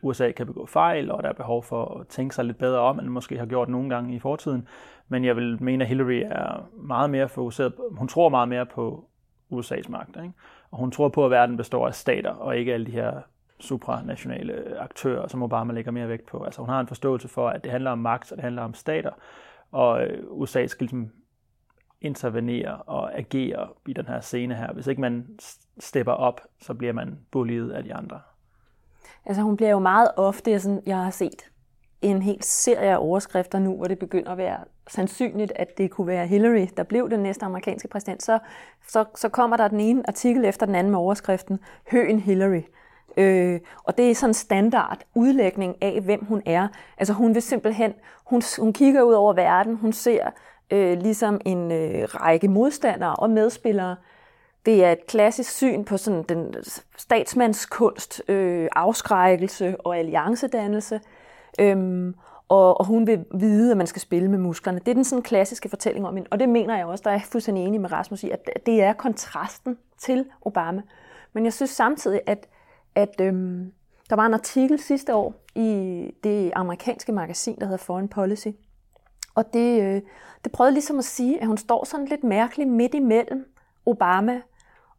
USA 0.01 0.31
kan 0.31 0.45
begå 0.45 0.65
fejl, 0.65 1.12
og 1.12 1.23
der 1.23 1.29
er 1.29 1.33
behov 1.33 1.63
for 1.63 2.00
at 2.00 2.07
tænke 2.07 2.35
sig 2.35 2.45
lidt 2.45 2.57
bedre 2.57 2.79
om, 2.79 3.00
end 3.00 3.07
måske 3.07 3.38
har 3.38 3.45
gjort 3.45 3.69
nogle 3.69 3.89
gange 3.89 4.15
i 4.15 4.19
fortiden. 4.19 4.67
Men 5.07 5.25
jeg 5.25 5.35
vil 5.35 5.63
mene, 5.63 5.83
at 5.83 5.88
Hillary 5.88 6.23
er 6.25 6.69
meget 6.73 7.09
mere 7.09 7.29
fokuseret 7.29 7.75
på, 7.75 7.93
hun 7.97 8.07
tror 8.07 8.29
meget 8.29 8.50
mere 8.50 8.65
på 8.65 9.05
USA's 9.53 9.89
magt. 9.89 10.17
Ikke? 10.17 10.33
Og 10.71 10.77
hun 10.77 10.91
tror 10.91 11.09
på, 11.09 11.25
at 11.25 11.31
verden 11.31 11.57
består 11.57 11.88
af 11.88 11.95
stater, 11.95 12.31
og 12.31 12.57
ikke 12.57 12.73
alle 12.73 12.85
de 12.85 12.91
her 12.91 13.21
supranationale 13.59 14.79
aktører, 14.79 15.27
som 15.27 15.43
Obama 15.43 15.73
lægger 15.73 15.91
mere 15.91 16.07
vægt 16.07 16.25
på. 16.25 16.43
Altså 16.43 16.62
hun 16.62 16.69
har 16.69 16.79
en 16.79 16.88
forståelse 16.88 17.27
for, 17.27 17.50
at 17.50 17.63
det 17.63 17.71
handler 17.71 17.91
om 17.91 18.00
magt, 18.00 18.31
og 18.31 18.38
det 18.38 18.43
handler 18.43 18.62
om 18.62 18.73
stater, 18.73 19.12
og 19.71 20.03
øh, 20.03 20.23
USA 20.29 20.67
skal 20.67 20.83
ligesom 20.83 21.12
intervenere 22.01 22.75
og 22.75 23.17
agere 23.17 23.67
i 23.88 23.93
den 23.93 24.05
her 24.05 24.19
scene 24.19 24.55
her. 24.55 24.73
Hvis 24.73 24.88
ikke 24.88 25.01
man 25.01 25.39
stepper 25.79 26.13
op, 26.13 26.41
så 26.59 26.73
bliver 26.73 26.93
man 26.93 27.19
bullied 27.31 27.71
af 27.71 27.83
de 27.83 27.93
andre. 27.93 28.19
Altså 29.25 29.42
hun 29.42 29.58
bliver 29.58 29.72
jo 29.72 29.80
meget 29.80 30.12
ofte, 30.18 30.60
sådan, 30.60 30.82
jeg 30.86 30.98
har 30.98 31.12
set 31.12 31.46
en 32.01 32.22
hel 32.22 32.38
serie 32.42 32.89
af 32.89 32.98
overskrifter 33.00 33.60
nu, 33.60 33.75
hvor 33.75 33.86
det 33.86 34.00
begynder 34.00 34.32
at 34.32 34.38
være 34.38 34.58
sandsynligt, 34.88 35.51
at 35.56 35.77
det 35.77 35.92
kunne 35.92 36.08
være 36.08 36.27
Hillary, 36.27 36.68
der 36.77 36.84
blev 36.84 37.10
den 37.10 37.20
næste 37.20 37.46
amerikanske 37.46 37.88
præsident, 37.88 38.24
så, 38.24 38.39
så, 38.88 39.06
så 39.15 39.30
kommer 39.30 39.58
der 39.58 39.68
den 39.68 39.80
ene 39.80 40.03
artikel 40.08 40.46
efter 40.46 40.65
den 40.65 40.75
anden 40.75 40.92
med 40.92 41.00
overskriften, 41.00 41.60
Høen 41.92 42.20
Hillary. 42.20 42.62
Øh, 43.18 43.60
og 43.84 43.98
det 43.98 44.12
er 44.12 44.15
sådan 44.15 44.30
en 44.30 44.34
standard 44.34 45.00
udlægning 45.15 45.75
af, 45.82 46.01
hvem 46.01 46.25
hun 46.25 46.42
er. 46.46 46.68
Altså 46.98 47.13
hun 47.13 47.34
vil 47.34 47.42
simpelthen, 47.42 47.94
hun, 48.25 48.42
hun 48.60 48.74
kigger 48.74 49.01
ud 49.01 49.13
over 49.13 49.34
verden, 49.34 49.75
hun 49.75 49.94
ser 49.94 50.30
øh, 50.72 50.98
ligesom 50.98 51.42
en 51.46 51.72
øh, 51.72 52.03
række 52.03 52.48
modstandere 52.48 53.15
og 53.15 53.30
medspillere. 53.30 53.96
Det 54.65 54.84
er 54.84 54.91
et 54.91 55.08
klassisk 55.08 55.51
syn 55.51 55.84
på 55.84 55.98
sådan 55.98 56.24
den 56.24 56.55
statsmandskunst, 56.98 58.22
øh, 58.27 58.70
afskrækkelse 58.75 59.75
og 59.79 59.98
alliancedannelse. 59.98 61.01
Øhm, 61.60 62.15
og, 62.50 62.79
og 62.79 62.86
hun 62.86 63.08
vil 63.08 63.25
vide, 63.36 63.72
at 63.72 63.77
man 63.77 63.88
skal 63.88 64.01
spille 64.01 64.29
med 64.29 64.39
musklerne. 64.39 64.79
Det 64.79 64.88
er 64.88 64.93
den 64.93 65.03
sådan 65.03 65.24
klassiske 65.24 65.70
fortælling 65.70 66.08
om 66.08 66.15
hende, 66.15 66.27
og 66.32 66.39
det 66.39 66.50
mener 66.50 66.77
jeg 66.77 66.86
også, 66.86 67.01
der 67.05 67.12
er 67.12 67.20
fuldstændig 67.20 67.65
enig 67.65 67.82
med 67.82 67.91
Rasmus 67.91 68.24
i, 68.24 68.29
at 68.29 68.50
det 68.65 68.82
er 68.82 68.93
kontrasten 68.93 69.77
til 69.98 70.25
Obama. 70.41 70.82
Men 71.34 71.46
jeg 71.46 71.53
synes 71.53 71.72
samtidig, 71.72 72.22
at, 72.25 72.48
at 72.96 73.22
øhm, 73.22 73.72
der 74.10 74.15
var 74.15 74.25
en 74.25 74.34
artikel 74.34 74.79
sidste 74.79 75.15
år 75.15 75.34
i 75.55 76.12
det 76.24 76.51
amerikanske 76.55 77.12
magasin, 77.12 77.60
der 77.60 77.65
hedder 77.65 77.77
Foreign 77.77 78.08
Policy, 78.08 78.48
og 79.36 79.53
det, 79.53 79.82
øh, 79.82 80.01
det 80.43 80.51
prøvede 80.51 80.74
ligesom 80.74 81.00
at 81.00 81.05
sige, 81.05 81.41
at 81.41 81.48
hun 81.48 81.58
står 81.58 81.86
sådan 81.86 82.05
lidt 82.05 82.24
mærkeligt 82.24 82.70
midt 82.70 82.93
imellem 82.93 83.53
Obama 83.86 84.41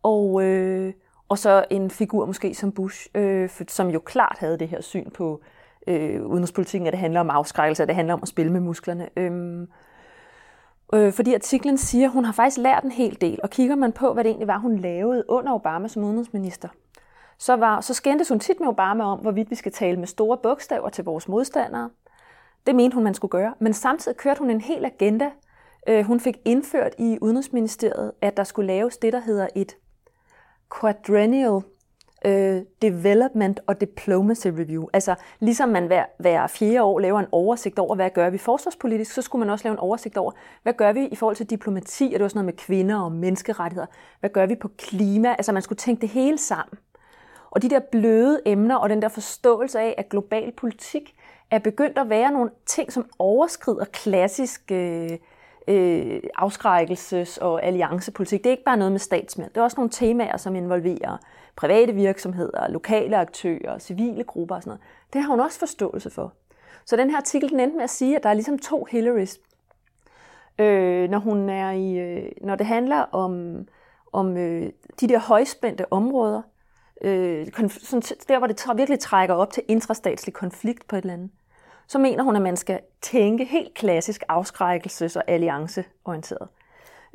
og, 0.04 0.44
øh, 0.44 0.92
og 1.28 1.38
så 1.38 1.64
en 1.70 1.90
figur 1.90 2.26
måske 2.26 2.54
som 2.54 2.72
Bush, 2.72 3.08
øh, 3.14 3.50
som 3.68 3.88
jo 3.88 4.00
klart 4.00 4.36
havde 4.38 4.58
det 4.58 4.68
her 4.68 4.80
syn 4.80 5.10
på 5.10 5.40
øh, 5.86 6.26
udenrigspolitikken, 6.26 6.86
at 6.86 6.92
det 6.92 7.00
handler 7.00 7.20
om 7.20 7.30
afskrækkelse, 7.30 7.82
at 7.82 7.88
det 7.88 7.96
handler 7.96 8.14
om 8.14 8.20
at 8.22 8.28
spille 8.28 8.52
med 8.52 8.60
musklerne. 8.60 9.08
Øhm, 9.16 9.68
øh, 10.94 11.12
fordi 11.12 11.34
artiklen 11.34 11.78
siger, 11.78 12.06
at 12.06 12.12
hun 12.12 12.24
har 12.24 12.32
faktisk 12.32 12.58
lært 12.58 12.84
en 12.84 12.92
hel 12.92 13.20
del, 13.20 13.38
og 13.42 13.50
kigger 13.50 13.76
man 13.76 13.92
på, 13.92 14.12
hvad 14.12 14.24
det 14.24 14.30
egentlig 14.30 14.48
var, 14.48 14.58
hun 14.58 14.78
lavede 14.78 15.24
under 15.28 15.52
Obama 15.52 15.88
som 15.88 16.04
udenrigsminister, 16.04 16.68
så, 17.38 17.56
var, 17.56 17.80
så 17.80 17.94
skændtes 17.94 18.28
hun 18.28 18.40
tit 18.40 18.60
med 18.60 18.68
Obama 18.68 19.04
om, 19.04 19.18
hvorvidt 19.18 19.50
vi 19.50 19.54
skal 19.54 19.72
tale 19.72 19.96
med 19.96 20.06
store 20.06 20.38
bogstaver 20.42 20.88
til 20.88 21.04
vores 21.04 21.28
modstandere. 21.28 21.90
Det 22.66 22.74
mente 22.74 22.94
hun, 22.94 23.04
man 23.04 23.14
skulle 23.14 23.30
gøre. 23.30 23.54
Men 23.58 23.72
samtidig 23.72 24.16
kørte 24.16 24.38
hun 24.38 24.50
en 24.50 24.60
hel 24.60 24.84
agenda. 24.84 25.30
Øh, 25.88 26.04
hun 26.04 26.20
fik 26.20 26.36
indført 26.44 26.94
i 26.98 27.18
Udenrigsministeriet, 27.20 28.12
at 28.20 28.36
der 28.36 28.44
skulle 28.44 28.66
laves 28.66 28.96
det, 28.96 29.12
der 29.12 29.20
hedder 29.20 29.48
et 29.54 29.76
quadrennial 30.80 31.60
øh, 32.26 32.62
Development 32.82 33.60
og 33.66 33.80
Diplomacy 33.80 34.46
Review. 34.46 34.86
Altså 34.92 35.14
ligesom 35.40 35.68
man 35.68 35.86
hver, 35.86 36.04
hver 36.18 36.46
fjerde 36.46 36.82
år 36.82 36.98
laver 36.98 37.20
en 37.20 37.26
oversigt 37.32 37.78
over, 37.78 37.94
hvad 37.94 38.10
gør 38.10 38.30
vi 38.30 38.38
forsvarspolitisk, 38.38 39.12
så 39.12 39.22
skulle 39.22 39.40
man 39.40 39.50
også 39.50 39.64
lave 39.64 39.72
en 39.72 39.78
oversigt 39.78 40.16
over, 40.16 40.32
hvad 40.62 40.72
gør 40.72 40.92
vi 40.92 41.06
i 41.06 41.16
forhold 41.16 41.36
til 41.36 41.50
diplomati, 41.50 42.04
og 42.04 42.12
det 42.12 42.22
var 42.22 42.28
sådan 42.28 42.38
noget 42.38 42.54
med 42.54 42.58
kvinder 42.58 43.00
og 43.00 43.12
menneskerettigheder. 43.12 43.86
Hvad 44.20 44.30
gør 44.30 44.46
vi 44.46 44.54
på 44.54 44.68
klima? 44.78 45.28
Altså 45.28 45.52
man 45.52 45.62
skulle 45.62 45.76
tænke 45.76 46.00
det 46.00 46.08
hele 46.08 46.38
sammen. 46.38 46.78
Og 47.50 47.62
de 47.62 47.70
der 47.70 47.80
bløde 47.92 48.40
emner 48.46 48.76
og 48.76 48.90
den 48.90 49.02
der 49.02 49.08
forståelse 49.08 49.80
af, 49.80 49.94
at 49.98 50.08
global 50.08 50.52
politik 50.52 51.14
er 51.50 51.58
begyndt 51.58 51.98
at 51.98 52.08
være 52.10 52.32
nogle 52.32 52.50
ting, 52.66 52.92
som 52.92 53.06
overskrider 53.18 53.84
klassisk 53.84 54.72
øh, 54.72 55.10
øh, 55.68 56.20
afskrækkelses- 56.38 57.40
og 57.40 57.64
alliancepolitik. 57.64 58.40
Det 58.40 58.46
er 58.46 58.50
ikke 58.50 58.64
bare 58.64 58.76
noget 58.76 58.92
med 58.92 59.00
statsmænd. 59.00 59.50
Det 59.50 59.56
er 59.56 59.62
også 59.62 59.76
nogle 59.76 59.90
temaer, 59.90 60.36
som 60.36 60.56
involverer 60.56 61.18
private 61.56 61.92
virksomheder, 61.92 62.68
lokale 62.68 63.16
aktører, 63.16 63.78
civile 63.78 64.24
grupper 64.24 64.54
og 64.54 64.62
sådan 64.62 64.70
noget. 64.70 64.82
Det 65.12 65.22
har 65.22 65.28
hun 65.28 65.40
også 65.40 65.58
forståelse 65.58 66.10
for. 66.10 66.32
Så 66.84 66.96
den 66.96 67.10
her 67.10 67.16
artikel 67.16 67.50
den 67.50 67.60
endte 67.60 67.76
med 67.76 67.84
at 67.84 67.90
sige, 67.90 68.16
at 68.16 68.22
der 68.22 68.28
er 68.28 68.34
ligesom 68.34 68.58
to 68.58 68.86
Hillarys. 68.90 69.38
Øh, 70.58 71.10
når, 71.10 71.18
hun 71.18 71.48
er 71.48 71.70
i, 71.70 71.98
øh, 71.98 72.30
når 72.40 72.56
det 72.56 72.66
handler 72.66 72.96
om, 72.96 73.58
om 74.12 74.36
øh, 74.36 74.72
de 75.00 75.08
der 75.08 75.18
højspændte 75.18 75.92
områder, 75.92 76.42
øh, 77.02 77.46
sådan, 77.68 78.02
der 78.28 78.38
hvor 78.38 78.46
det 78.46 78.66
virkelig 78.76 78.98
trækker 78.98 79.34
op 79.34 79.52
til 79.52 79.62
intrastatslig 79.68 80.34
konflikt 80.34 80.88
på 80.88 80.96
et 80.96 81.02
eller 81.02 81.14
andet, 81.14 81.30
så 81.86 81.98
mener 81.98 82.22
hun, 82.24 82.36
at 82.36 82.42
man 82.42 82.56
skal 82.56 82.80
tænke 83.02 83.44
helt 83.44 83.74
klassisk 83.74 84.22
afskrækkelses- 84.28 85.16
og 85.16 85.22
allianceorienteret 85.26 86.48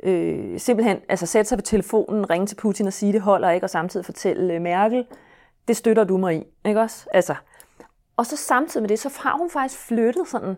øh, 0.02 0.60
simpelthen 0.60 0.98
altså 1.08 1.26
sætte 1.26 1.48
sig 1.48 1.58
på 1.58 1.62
telefonen, 1.62 2.30
ringe 2.30 2.46
til 2.46 2.56
Putin 2.56 2.86
og 2.86 2.92
sige, 2.92 3.12
det 3.12 3.20
holder 3.20 3.50
ikke, 3.50 3.66
og 3.66 3.70
samtidig 3.70 4.06
fortælle 4.06 4.54
øh, 4.54 4.60
Merkel, 4.60 5.06
det 5.68 5.76
støtter 5.76 6.04
du 6.04 6.16
mig 6.16 6.36
i, 6.36 6.44
ikke 6.64 6.80
også? 6.80 7.06
Altså, 7.12 7.34
og 8.16 8.26
så 8.26 8.36
samtidig 8.36 8.82
med 8.82 8.88
det, 8.88 8.98
så 8.98 9.20
har 9.22 9.36
hun 9.36 9.50
faktisk 9.50 9.80
flyttet 9.80 10.28
sådan 10.28 10.56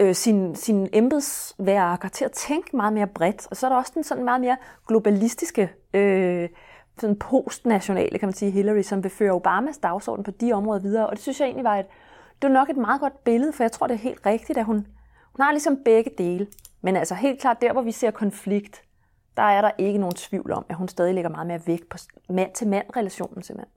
øh, 0.00 0.14
sin, 0.14 0.54
sin 0.54 0.88
embedsværker 0.92 2.08
til 2.08 2.24
at 2.24 2.32
tænke 2.32 2.76
meget 2.76 2.92
mere 2.92 3.06
bredt. 3.06 3.46
Og 3.50 3.56
så 3.56 3.66
er 3.66 3.70
der 3.70 3.76
også 3.76 3.92
den 3.94 4.04
sådan 4.04 4.24
meget 4.24 4.40
mere 4.40 4.56
globalistiske, 4.88 5.72
øh, 5.94 6.48
sådan 6.98 7.16
postnationale, 7.16 8.18
kan 8.18 8.26
man 8.26 8.34
sige, 8.34 8.50
Hillary, 8.50 8.82
som 8.82 9.02
vil 9.02 9.10
føre 9.10 9.32
Obamas 9.32 9.78
dagsorden 9.78 10.24
på 10.24 10.30
de 10.30 10.52
områder 10.52 10.80
videre. 10.80 11.06
Og 11.06 11.12
det 11.12 11.22
synes 11.22 11.40
jeg 11.40 11.46
egentlig 11.46 11.64
var 11.64 11.76
et, 11.76 11.86
det 12.42 12.48
er 12.48 12.52
nok 12.52 12.70
et 12.70 12.76
meget 12.76 13.00
godt 13.00 13.24
billede, 13.24 13.52
for 13.52 13.64
jeg 13.64 13.72
tror, 13.72 13.86
det 13.86 13.94
er 13.94 13.98
helt 13.98 14.26
rigtigt, 14.26 14.58
at 14.58 14.64
hun, 14.64 14.86
hun 15.36 15.42
har 15.42 15.52
ligesom 15.52 15.78
begge 15.84 16.10
dele. 16.18 16.46
Men 16.82 16.96
altså 16.96 17.14
helt 17.14 17.40
klart, 17.40 17.60
der 17.60 17.72
hvor 17.72 17.82
vi 17.82 17.92
ser 17.92 18.10
konflikt, 18.10 18.82
der 19.36 19.42
er 19.42 19.60
der 19.60 19.70
ikke 19.78 19.98
nogen 19.98 20.14
tvivl 20.14 20.52
om, 20.52 20.66
at 20.68 20.76
hun 20.76 20.88
stadig 20.88 21.14
lægger 21.14 21.30
meget 21.30 21.46
mere 21.46 21.60
vægt 21.66 21.88
på 21.88 21.98
mand-til-mand-relationen 22.28 23.42
simpelthen. 23.42 23.72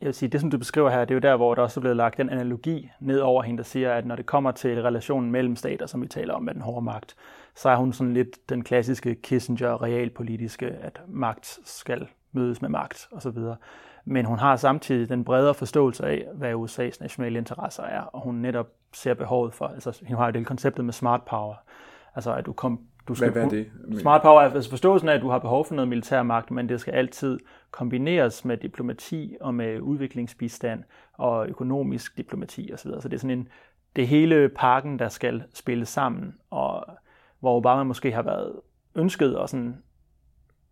Jeg 0.00 0.06
vil 0.06 0.14
sige, 0.14 0.28
det 0.28 0.40
som 0.40 0.50
du 0.50 0.58
beskriver 0.58 0.90
her, 0.90 1.00
det 1.00 1.10
er 1.10 1.14
jo 1.14 1.20
der, 1.20 1.36
hvor 1.36 1.54
der 1.54 1.62
også 1.62 1.80
er 1.80 1.82
blevet 1.82 1.96
lagt 1.96 2.18
den 2.18 2.30
analogi 2.30 2.90
ned 3.00 3.18
over 3.18 3.42
hende, 3.42 3.58
der 3.58 3.64
siger, 3.64 3.92
at 3.92 4.06
når 4.06 4.16
det 4.16 4.26
kommer 4.26 4.50
til 4.50 4.82
relationen 4.82 5.30
mellem 5.30 5.56
stater, 5.56 5.86
som 5.86 6.02
vi 6.02 6.06
taler 6.06 6.34
om 6.34 6.42
med 6.42 6.54
den 6.54 6.62
hårde 6.62 6.84
magt, 6.84 7.16
så 7.54 7.68
er 7.68 7.76
hun 7.76 7.92
sådan 7.92 8.14
lidt 8.14 8.48
den 8.48 8.64
klassiske 8.64 9.14
Kissinger 9.14 9.82
realpolitiske, 9.82 10.66
at 10.66 11.00
magt 11.08 11.58
skal 11.64 12.08
mødes 12.32 12.62
med 12.62 12.68
magt 12.68 13.08
osv. 13.12 13.38
Men 14.04 14.24
hun 14.24 14.38
har 14.38 14.56
samtidig 14.56 15.08
den 15.08 15.24
bredere 15.24 15.54
forståelse 15.54 16.06
af, 16.06 16.26
hvad 16.34 16.54
USA's 16.54 17.00
nationale 17.00 17.38
interesser 17.38 17.82
er, 17.82 18.00
og 18.00 18.20
hun 18.20 18.34
netop 18.34 18.66
ser 18.92 19.14
behovet 19.14 19.54
for, 19.54 19.66
altså 19.66 20.02
hun 20.08 20.16
har 20.16 20.26
jo 20.26 20.32
det 20.32 20.46
konceptet 20.46 20.84
med 20.84 20.92
smart 20.92 21.22
power, 21.22 21.54
Altså 22.14 22.34
at 22.34 22.46
du 22.46 22.52
kom, 22.52 22.80
du 23.08 23.14
skal 23.14 23.30
hvad, 23.30 23.42
hvad 23.42 23.58
er 23.58 23.64
det? 23.90 24.00
Smart 24.00 24.22
power 24.22 24.40
er 24.40 24.50
altså 24.50 24.70
forståelsen 24.70 25.08
af, 25.08 25.14
at 25.14 25.22
du 25.22 25.28
har 25.28 25.38
behov 25.38 25.64
for 25.64 25.74
noget 25.74 25.88
militær 25.88 26.22
magt, 26.22 26.50
men 26.50 26.68
det 26.68 26.80
skal 26.80 26.92
altid 26.92 27.38
kombineres 27.70 28.44
med 28.44 28.56
diplomati 28.56 29.36
og 29.40 29.54
med 29.54 29.80
udviklingsbistand 29.80 30.84
og 31.12 31.48
økonomisk 31.48 32.16
diplomati 32.16 32.70
osv. 32.74 32.90
Så 33.00 33.08
det 33.08 33.14
er 33.14 33.18
sådan 33.18 33.38
en, 33.38 33.48
det 33.96 34.08
hele 34.08 34.48
pakken, 34.48 34.98
der 34.98 35.08
skal 35.08 35.42
spille 35.54 35.86
sammen, 35.86 36.34
og 36.50 36.86
hvor 37.40 37.56
Obama 37.56 37.82
måske 37.82 38.12
har 38.12 38.22
været 38.22 38.52
ønsket 38.94 39.36
at 39.42 39.50
sådan 39.50 39.82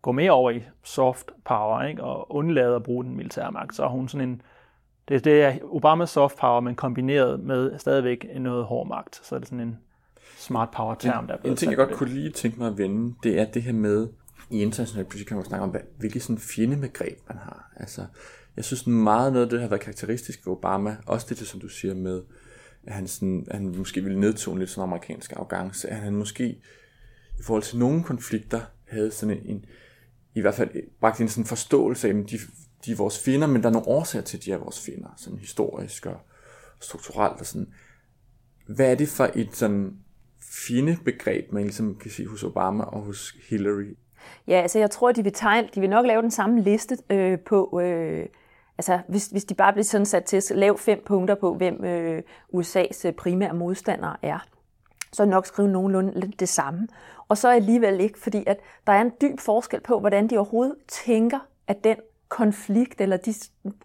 gå 0.01 0.11
mere 0.11 0.31
over 0.31 0.51
i 0.51 0.63
soft 0.83 1.31
power 1.45 1.83
ikke? 1.83 2.03
og 2.03 2.35
undlade 2.35 2.75
at 2.75 2.83
bruge 2.83 3.03
den 3.03 3.15
militære 3.15 3.51
magt, 3.51 3.75
så 3.75 3.83
er 3.83 3.89
hun 3.89 4.07
sådan 4.07 4.29
en, 4.29 4.41
det, 5.09 5.25
det 5.25 5.41
er 5.41 5.57
Obamas 5.63 6.09
soft 6.09 6.37
power, 6.37 6.59
men 6.59 6.75
kombineret 6.75 7.39
med 7.39 7.79
stadigvæk 7.79 8.25
noget 8.35 8.65
hård 8.65 8.87
magt. 8.87 9.21
Så 9.23 9.35
er 9.35 9.39
det 9.39 9.47
sådan 9.47 9.67
en 9.67 9.79
smart 10.37 10.69
power 10.71 10.95
term, 10.95 11.27
der 11.27 11.33
er 11.33 11.49
En 11.49 11.55
ting, 11.55 11.71
jeg 11.71 11.77
godt 11.77 11.91
kunne 11.91 12.09
lige 12.09 12.29
tænke 12.29 12.59
mig 12.59 12.67
at 12.67 12.77
vende, 12.77 13.15
det 13.23 13.39
er 13.39 13.45
det 13.45 13.63
her 13.63 13.73
med, 13.73 14.07
i 14.49 14.61
international 14.61 15.05
politik 15.05 15.27
kan 15.27 15.37
man 15.37 15.45
snakke 15.45 15.63
om, 15.63 15.75
hvilket 15.97 16.21
sådan 16.21 16.37
fjendebegreb 16.37 17.17
man 17.27 17.37
har. 17.37 17.71
Altså, 17.75 18.05
jeg 18.55 18.65
synes 18.65 18.87
meget 18.87 19.33
noget 19.33 19.45
af 19.45 19.49
det 19.49 19.61
har 19.61 19.67
været 19.67 19.81
karakteristisk 19.81 20.45
ved 20.45 20.53
Obama, 20.53 20.97
også 21.05 21.25
det, 21.29 21.37
som 21.37 21.59
du 21.59 21.67
siger 21.67 21.93
med, 21.93 22.21
at 22.87 22.93
han, 22.93 23.07
sådan, 23.07 23.45
at 23.47 23.55
han 23.55 23.75
måske 23.77 24.01
ville 24.01 24.19
nedtone 24.19 24.59
lidt 24.59 24.69
sådan 24.69 24.89
amerikansk 24.89 25.31
arrogance, 25.31 25.89
at 25.89 25.95
han 25.95 26.15
måske 26.15 26.45
i 27.39 27.43
forhold 27.43 27.63
til 27.63 27.79
nogle 27.79 28.03
konflikter 28.03 28.61
havde 28.87 29.11
sådan 29.11 29.37
en, 29.37 29.45
en 29.45 29.65
i 30.33 30.41
hvert 30.41 30.55
fald 30.55 30.69
øh, 30.75 30.83
bragt 30.99 31.21
en 31.21 31.29
sådan 31.29 31.45
forståelse 31.45 32.09
af, 32.09 32.13
at 32.13 32.29
de, 32.29 32.37
de 32.85 32.91
er 32.91 32.95
vores 32.95 33.23
fjender, 33.23 33.47
men 33.47 33.61
der 33.61 33.69
er 33.69 33.73
nogle 33.73 33.87
årsager 33.87 34.23
til, 34.23 34.37
at 34.37 34.45
de 34.45 34.51
er 34.51 34.57
vores 34.57 34.85
fjender, 34.85 35.09
sådan 35.17 35.39
historisk 35.39 36.05
og 36.05 36.17
strukturelt 36.79 37.39
og 37.39 37.45
sådan. 37.45 37.67
Hvad 38.67 38.91
er 38.91 38.95
det 38.95 39.07
for 39.07 39.29
et 39.35 39.55
sådan 39.55 39.97
begreb, 41.05 41.51
man 41.51 41.63
ligesom 41.63 41.95
kan 41.95 42.11
sige 42.11 42.27
hos 42.27 42.43
Obama 42.43 42.83
og 42.83 43.01
hos 43.01 43.35
Hillary? 43.49 43.95
Ja, 44.47 44.61
altså 44.61 44.79
jeg 44.79 44.91
tror, 44.91 45.11
de 45.11 45.23
vil, 45.23 45.33
tegne, 45.33 45.69
de 45.75 45.79
vil 45.79 45.89
nok 45.89 46.05
lave 46.05 46.21
den 46.21 46.31
samme 46.31 46.61
liste 46.61 46.97
øh, 47.09 47.39
på, 47.39 47.79
øh, 47.83 48.25
altså 48.77 48.99
hvis, 49.07 49.27
hvis 49.27 49.45
de 49.45 49.53
bare 49.53 49.73
bliver 49.73 49.83
sådan 49.83 50.05
sat 50.05 50.23
til 50.23 50.37
at 50.37 50.51
lave 50.55 50.77
fem 50.77 51.03
punkter 51.05 51.35
på, 51.35 51.53
hvem 51.53 51.83
øh, 51.85 52.21
USA's 52.55 53.11
primære 53.11 53.53
modstandere 53.53 54.15
er, 54.21 54.47
så 55.13 55.25
nok 55.25 55.45
skrive 55.45 55.67
nogenlunde 55.67 56.31
det 56.39 56.49
samme. 56.49 56.87
Og 57.29 57.37
så 57.37 57.49
alligevel 57.49 57.99
ikke, 57.99 58.19
fordi 58.19 58.43
at 58.47 58.59
der 58.87 58.93
er 58.93 59.01
en 59.01 59.11
dyb 59.21 59.39
forskel 59.39 59.81
på, 59.81 59.99
hvordan 59.99 60.27
de 60.27 60.37
overhovedet 60.37 60.75
tænker, 60.87 61.39
at 61.67 61.83
den 61.83 61.97
konflikt 62.29 63.01
eller 63.01 63.17
de 63.17 63.33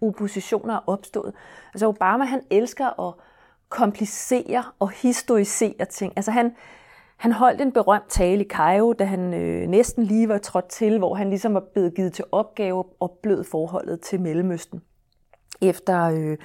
oppositioner 0.03 0.75
er 0.75 0.81
opstået. 0.87 1.35
Altså 1.75 1.87
Obama, 1.87 2.25
han 2.25 2.43
elsker 2.51 3.09
at 3.09 3.15
komplicere 3.69 4.65
og 4.79 4.91
historisere 4.91 5.85
ting. 5.85 6.13
Altså 6.17 6.31
han, 6.31 6.55
han 7.17 7.33
holdt 7.33 7.61
en 7.61 7.73
berømt 7.73 8.09
tale 8.09 8.45
i 8.45 8.49
Cairo, 8.49 8.93
da 8.93 9.05
han 9.05 9.35
øh, 9.35 9.69
næsten 9.69 10.05
lige 10.05 10.29
var 10.29 10.39
trådt 10.39 10.69
til, 10.69 10.99
hvor 10.99 11.15
han 11.15 11.29
ligesom 11.31 11.55
var 11.55 11.65
blevet 11.73 11.95
givet 11.95 12.13
til 12.13 12.25
opgave 12.33 12.85
og 13.01 13.19
blød 13.23 13.45
forholdet 13.45 14.01
til 14.01 14.21
Mellemøsten. 14.21 14.83
Efter 15.63 16.03
øh, 16.05 16.39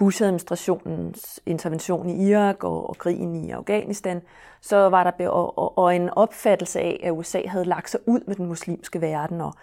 Bush-administrationens 0.00 1.40
intervention 1.46 2.08
i 2.08 2.28
Irak 2.28 2.64
og, 2.64 2.88
og 2.88 2.98
krigen 2.98 3.34
i 3.34 3.50
Afghanistan, 3.50 4.22
så 4.60 4.76
var 4.76 5.10
der 5.10 5.28
og, 5.28 5.58
og, 5.58 5.78
og 5.78 5.96
en 5.96 6.10
opfattelse 6.10 6.80
af, 6.80 7.00
at 7.02 7.10
USA 7.10 7.42
havde 7.46 7.64
lagt 7.64 7.90
sig 7.90 8.00
ud 8.06 8.20
med 8.26 8.34
den 8.34 8.46
muslimske 8.46 9.00
verden, 9.00 9.40
og 9.40 9.54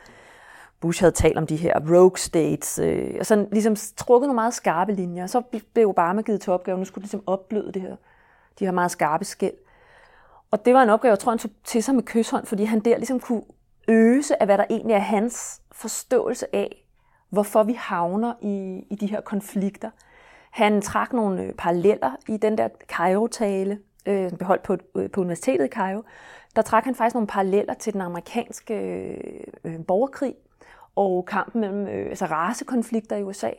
Bush 0.80 1.02
havde 1.02 1.12
talt 1.12 1.38
om 1.38 1.48
de 1.48 1.56
her 1.56 1.80
rogue 1.90 2.18
states, 2.18 2.80
øh, 2.80 3.16
og 3.20 3.26
sådan 3.26 3.48
ligesom 3.52 3.76
trukket 3.96 4.28
nogle 4.28 4.36
meget 4.36 4.54
skarpe 4.54 4.92
linjer. 4.92 5.28
Så 5.28 5.42
blev 5.74 5.90
Obama 5.90 6.22
givet 6.22 6.42
til 6.42 6.54
opgave, 6.54 6.78
nu 6.78 6.86
skulle 6.86 7.04
ligesom 7.04 7.24
opbløde 7.26 7.72
det 7.72 7.82
her, 7.82 7.96
de 8.60 8.66
her 8.66 8.72
meget 8.72 8.92
skarpe 8.92 9.26
skæld. 9.26 9.56
Og 10.52 10.66
det 10.66 10.74
var 10.74 10.84
en 10.84 10.90
opgave, 10.90 11.12
jeg 11.12 11.20
tror, 11.20 11.32
han 11.32 11.40
tog 11.40 11.52
til 11.64 11.84
sig 11.84 11.96
med 11.96 12.04
kysshånd, 12.04 12.46
fordi 12.46 12.64
han 12.64 12.80
der 12.80 12.98
ligesom 12.98 13.20
kunne 13.20 13.44
øse 13.88 14.42
af, 14.42 14.48
hvad 14.48 14.58
der 14.58 14.66
egentlig 14.70 14.94
er 14.94 15.00
hans 15.00 15.62
forståelse 15.72 16.56
af, 16.56 16.86
hvorfor 17.30 17.64
vi 17.64 17.74
havner 17.74 18.34
i, 18.42 18.84
i 18.90 18.96
de 18.96 19.08
her 19.08 19.22
konflikter. 19.22 19.90
Han 20.58 20.82
trak 20.82 21.14
nogle 21.14 21.44
øh, 21.44 21.54
paralleller 21.54 22.12
i 22.28 22.38
den 22.38 22.58
der 22.58 22.68
Cairo-tale, 22.88 23.80
øh, 24.06 24.32
beholdt 24.32 24.64
på, 24.64 24.78
øh, 24.96 25.10
på 25.12 25.22
universitetet 25.22 25.66
i 25.66 25.70
Cairo. 25.70 26.04
Der 26.56 26.62
trak 26.62 26.84
han 26.84 26.96
faktisk 26.96 27.14
nogle 27.16 27.28
paralleller 27.28 27.74
til 27.74 27.94
den 27.94 28.02
amerikanske 28.02 28.74
øh, 28.74 29.18
øh 29.64 29.86
borgerkrig 29.88 30.36
og 30.96 31.26
kampen 31.26 31.62
mellem 31.62 31.88
øh, 31.88 32.10
altså 32.10 32.26
racekonflikter 32.26 33.16
i 33.16 33.24
USA, 33.24 33.50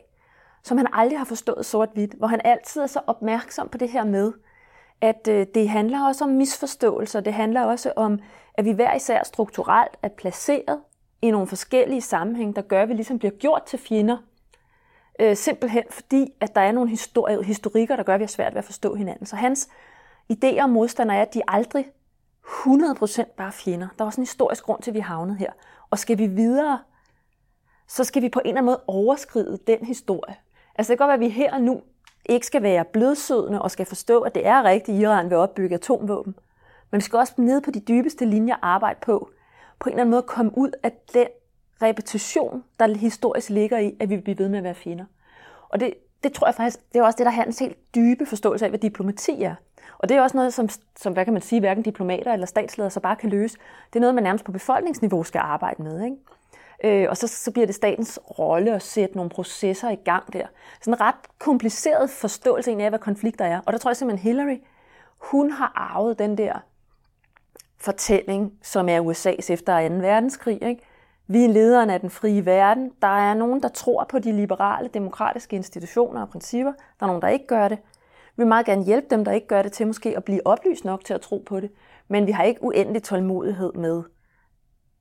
som 0.63 0.77
han 0.77 0.87
aldrig 0.93 1.17
har 1.17 1.25
forstået 1.25 1.65
sort-hvidt, 1.65 2.13
hvor 2.13 2.27
han 2.27 2.41
altid 2.43 2.81
er 2.81 2.87
så 2.87 3.01
opmærksom 3.07 3.69
på 3.69 3.77
det 3.77 3.89
her 3.89 4.03
med, 4.03 4.33
at 5.01 5.27
øh, 5.29 5.47
det 5.55 5.69
handler 5.69 6.07
også 6.07 6.23
om 6.23 6.29
misforståelser, 6.29 7.19
det 7.19 7.33
handler 7.33 7.61
også 7.61 7.93
om, 7.95 8.19
at 8.53 8.65
vi 8.65 8.71
hver 8.71 8.95
især 8.95 9.23
strukturelt 9.23 9.97
er 10.03 10.09
placeret 10.09 10.79
i 11.21 11.31
nogle 11.31 11.47
forskellige 11.47 12.01
sammenhænge, 12.01 12.53
der 12.53 12.61
gør, 12.61 12.81
at 12.81 12.89
vi 12.89 12.93
ligesom 12.93 13.19
bliver 13.19 13.33
gjort 13.33 13.63
til 13.63 13.79
fjender. 13.79 14.17
Øh, 15.19 15.35
simpelthen 15.35 15.83
fordi, 15.89 16.33
at 16.39 16.55
der 16.55 16.61
er 16.61 16.71
nogle 16.71 16.89
histori- 16.89 17.41
historikker, 17.41 17.95
der 17.95 18.03
gør, 18.03 18.13
at 18.13 18.19
vi 18.19 18.23
har 18.23 18.27
svært 18.27 18.53
ved 18.53 18.59
at 18.59 18.65
forstå 18.65 18.95
hinanden. 18.95 19.25
Så 19.25 19.35
hans 19.35 19.69
idéer 20.33 20.61
om 20.61 20.69
modstander 20.69 21.15
er, 21.15 21.21
at 21.21 21.33
de 21.33 21.41
aldrig 21.47 21.85
100% 22.45 23.35
bare 23.37 23.51
fjender. 23.51 23.87
Der 23.97 24.03
er 24.03 24.05
også 24.05 24.21
en 24.21 24.25
historisk 24.25 24.63
grund 24.63 24.81
til, 24.81 24.91
at 24.91 24.95
vi 24.95 24.99
havnet 24.99 25.37
her. 25.37 25.51
Og 25.89 25.99
skal 25.99 26.17
vi 26.17 26.27
videre, 26.27 26.79
så 27.87 28.03
skal 28.03 28.21
vi 28.21 28.29
på 28.29 28.39
en 28.39 28.47
eller 28.47 28.57
anden 28.57 28.65
måde 28.65 28.81
overskride 28.87 29.59
den 29.67 29.85
historie. 29.85 30.35
Altså 30.75 30.93
det 30.93 30.97
kan 30.99 31.07
godt 31.07 31.19
være, 31.19 31.25
at 31.25 31.31
vi 31.31 31.43
her 31.43 31.53
og 31.53 31.61
nu 31.61 31.81
ikke 32.25 32.45
skal 32.45 32.63
være 32.63 32.85
blødsødende 32.85 33.61
og 33.61 33.71
skal 33.71 33.85
forstå, 33.85 34.21
at 34.21 34.35
det 34.35 34.47
er 34.47 34.63
rigtigt, 34.63 34.95
at 34.95 35.01
Iran 35.01 35.29
vil 35.29 35.37
opbygge 35.37 35.75
atomvåben. 35.75 36.35
Men 36.91 36.97
vi 36.97 37.01
skal 37.01 37.19
også 37.19 37.33
ned 37.37 37.61
på 37.61 37.71
de 37.71 37.79
dybeste 37.79 38.25
linjer 38.25 38.55
arbejde 38.61 38.99
på, 39.01 39.29
på 39.79 39.89
en 39.89 39.93
eller 39.93 40.01
anden 40.01 40.11
måde 40.11 40.21
komme 40.21 40.57
ud 40.57 40.71
af 40.83 40.91
den 41.13 41.27
repetition, 41.81 42.63
der 42.79 42.97
historisk 42.97 43.49
ligger 43.49 43.77
i, 43.77 43.95
at 43.99 44.09
vi 44.09 44.17
bliver 44.17 44.35
ved 44.35 44.49
med 44.49 44.57
at 44.57 44.63
være 44.63 44.75
fjender. 44.75 45.05
Og 45.69 45.79
det, 45.79 45.93
det 46.23 46.33
tror 46.33 46.47
jeg 46.47 46.55
faktisk, 46.55 46.79
det 46.93 46.99
er 46.99 47.03
også 47.03 47.17
det, 47.17 47.25
der 47.25 47.31
har 47.31 47.43
en 47.43 47.53
helt 47.59 47.95
dybe 47.95 48.25
forståelse 48.25 48.65
af, 48.65 48.71
hvad 48.71 48.79
diplomati 48.79 49.43
er. 49.43 49.55
Og 49.97 50.09
det 50.09 50.17
er 50.17 50.21
også 50.21 50.37
noget, 50.37 50.53
som, 50.53 50.69
som 50.97 51.13
hvad 51.13 51.25
kan 51.25 51.33
man 51.33 51.41
sige, 51.41 51.59
hverken 51.59 51.83
diplomater 51.83 52.33
eller 52.33 52.45
statsledere 52.45 52.91
så 52.91 52.99
bare 52.99 53.15
kan 53.15 53.29
løse. 53.29 53.57
Det 53.93 53.95
er 53.95 53.99
noget, 53.99 54.15
man 54.15 54.23
nærmest 54.23 54.45
på 54.45 54.51
befolkningsniveau 54.51 55.23
skal 55.23 55.39
arbejde 55.39 55.83
med. 55.83 56.03
Ikke? 56.03 56.17
Øh, 56.83 57.09
og 57.09 57.17
så, 57.17 57.27
så 57.27 57.51
bliver 57.51 57.65
det 57.65 57.75
statens 57.75 58.19
rolle 58.39 58.75
at 58.75 58.81
sætte 58.81 59.15
nogle 59.15 59.29
processer 59.29 59.89
i 59.89 59.95
gang 59.95 60.33
der. 60.33 60.47
Sådan 60.81 60.93
en 60.93 61.01
ret 61.01 61.39
kompliceret 61.39 62.09
forståelse 62.09 62.71
af, 62.71 62.89
hvad 62.89 62.99
konflikter 62.99 63.45
er. 63.45 63.61
Og 63.65 63.73
der 63.73 63.79
tror 63.79 63.89
jeg 63.89 63.97
simpelthen, 63.97 64.27
Hillary, 64.27 64.57
hun 65.17 65.51
har 65.51 65.71
arvet 65.75 66.19
den 66.19 66.37
der 66.37 66.53
fortælling, 67.77 68.53
som 68.63 68.89
er 68.89 69.01
USA's 69.01 69.51
efter 69.51 69.89
2. 69.89 69.95
verdenskrig. 69.95 70.63
Ikke? 70.63 70.81
Vi 71.31 71.43
er 71.43 71.49
lederne 71.49 71.93
af 71.93 71.99
den 71.99 72.09
frie 72.09 72.45
verden. 72.45 72.91
Der 73.01 73.07
er 73.07 73.33
nogen, 73.33 73.61
der 73.61 73.67
tror 73.67 74.03
på 74.09 74.19
de 74.19 74.31
liberale, 74.31 74.89
demokratiske 74.93 75.55
institutioner 75.55 76.21
og 76.21 76.29
principper. 76.29 76.71
Der 76.71 77.05
er 77.05 77.07
nogen, 77.07 77.21
der 77.21 77.27
ikke 77.27 77.47
gør 77.47 77.67
det. 77.67 77.77
Vi 78.35 78.41
vil 78.43 78.47
meget 78.47 78.65
gerne 78.65 78.83
hjælpe 78.83 79.07
dem, 79.09 79.25
der 79.25 79.31
ikke 79.31 79.47
gør 79.47 79.61
det, 79.61 79.71
til 79.71 79.87
måske 79.87 80.17
at 80.17 80.23
blive 80.23 80.47
oplyst 80.47 80.85
nok 80.85 81.05
til 81.05 81.13
at 81.13 81.21
tro 81.21 81.43
på 81.47 81.59
det. 81.59 81.71
Men 82.07 82.27
vi 82.27 82.31
har 82.31 82.43
ikke 82.43 82.63
uendelig 82.63 83.03
tålmodighed 83.03 83.73
med 83.73 84.03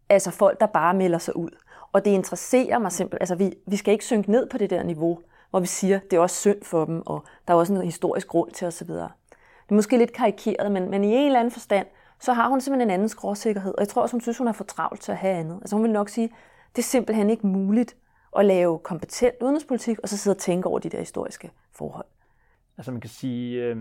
altså 0.08 0.30
folk, 0.30 0.60
der 0.60 0.66
bare 0.66 0.94
melder 0.94 1.18
sig 1.18 1.36
ud. 1.36 1.50
Og 1.92 2.04
det 2.04 2.10
interesserer 2.10 2.78
mig 2.78 2.92
simpelthen. 2.92 3.22
Altså, 3.22 3.34
vi, 3.34 3.54
vi 3.66 3.76
skal 3.76 3.92
ikke 3.92 4.04
synke 4.04 4.30
ned 4.30 4.48
på 4.48 4.58
det 4.58 4.70
der 4.70 4.82
niveau, 4.82 5.18
hvor 5.50 5.60
vi 5.60 5.66
siger, 5.66 5.98
det 6.10 6.16
er 6.16 6.20
også 6.20 6.36
synd 6.36 6.62
for 6.62 6.84
dem, 6.84 7.02
og 7.06 7.24
der 7.48 7.54
er 7.54 7.58
også 7.58 7.74
en 7.74 7.82
historisk 7.82 8.28
grund 8.28 8.50
til 8.50 8.66
osv. 8.66 8.88
Det 8.88 9.70
er 9.70 9.74
måske 9.74 9.98
lidt 9.98 10.12
karikeret, 10.12 10.72
men, 10.72 10.90
men 10.90 11.04
i 11.04 11.14
en 11.14 11.26
eller 11.26 11.40
anden 11.40 11.52
forstand, 11.52 11.86
så 12.20 12.32
har 12.32 12.48
hun 12.48 12.60
simpelthen 12.60 12.88
en 12.88 12.94
anden 12.94 13.08
skråsikkerhed. 13.08 13.72
Og 13.74 13.80
jeg 13.80 13.88
tror 13.88 14.02
også, 14.02 14.14
hun 14.14 14.20
synes, 14.20 14.38
hun 14.38 14.48
er 14.48 14.52
for 14.52 14.64
travlt 14.64 15.00
til 15.00 15.12
at 15.12 15.18
have 15.18 15.34
andet. 15.34 15.56
Altså 15.56 15.76
hun 15.76 15.82
vil 15.82 15.92
nok 15.92 16.08
sige, 16.08 16.30
det 16.76 16.78
er 16.78 16.86
simpelthen 16.86 17.30
ikke 17.30 17.46
muligt 17.46 17.96
at 18.38 18.44
lave 18.44 18.78
kompetent 18.78 19.34
udenrigspolitik, 19.40 19.98
og 19.98 20.08
så 20.08 20.16
sidde 20.16 20.34
og 20.34 20.38
tænke 20.38 20.68
over 20.68 20.78
de 20.78 20.88
der 20.88 20.98
historiske 20.98 21.50
forhold. 21.72 22.06
Altså 22.78 22.92
man 22.92 23.00
kan 23.00 23.10
sige, 23.10 23.64
øh, 23.64 23.76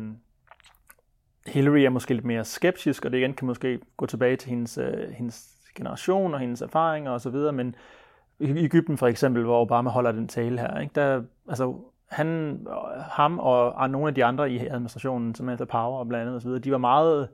Hillary 1.48 1.80
er 1.80 1.90
måske 1.90 2.14
lidt 2.14 2.26
mere 2.26 2.46
skeptisk, 2.46 3.06
og 3.06 3.12
det 3.12 3.18
igen 3.18 3.34
kan 3.34 3.48
måske 3.48 3.80
gå 3.98 4.06
tilbage 4.06 4.36
til 4.36 4.50
hendes, 4.50 4.78
øh, 4.78 5.12
hendes 5.12 5.50
generation 5.76 6.34
og 6.34 6.40
hendes 6.40 6.62
erfaringer 6.62 7.12
osv., 7.12 7.36
men 7.54 7.76
i 8.40 8.64
Ægypten 8.66 8.98
for 8.98 9.08
eksempel, 9.08 9.44
hvor 9.44 9.62
Obama 9.62 9.90
holder 9.90 10.12
den 10.12 10.28
tale 10.28 10.60
her, 10.60 10.80
ikke, 10.80 10.94
der, 10.96 11.24
altså, 11.50 11.76
han, 12.08 12.28
øh, 12.70 13.02
ham 13.02 13.40
og 13.40 13.90
nogle 13.90 14.08
af 14.08 14.16
de 14.16 14.26
andre 14.26 14.52
i 14.52 14.68
administrationen, 14.68 15.36
som 15.36 15.48
heter 15.48 15.66
Power 15.66 16.00
og 16.00 16.08
blandt 16.08 16.28
andet 16.28 16.36
osv., 16.36 16.64
de 16.64 16.72
var 16.72 16.78
meget 16.78 17.30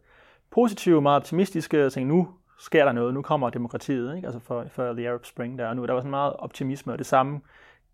positive, 0.54 1.02
meget 1.02 1.16
optimistiske 1.16 1.86
og 1.86 1.94
tænkte, 1.94 2.16
nu 2.16 2.28
sker 2.60 2.86
der 2.86 2.92
noget, 2.92 3.14
nu 3.14 3.22
kommer 3.22 3.50
demokratiet, 3.50 4.16
ikke? 4.16 4.28
altså 4.28 4.40
for, 4.40 4.66
for 4.70 4.94
The 4.94 5.10
Arab 5.10 5.26
Spring 5.26 5.60
der, 5.60 5.68
og 5.68 5.76
nu 5.76 5.86
der 5.86 5.94
var 5.94 6.00
sådan 6.00 6.10
meget 6.10 6.34
optimisme, 6.34 6.94
og 6.94 6.98
det 6.98 7.06
samme 7.06 7.42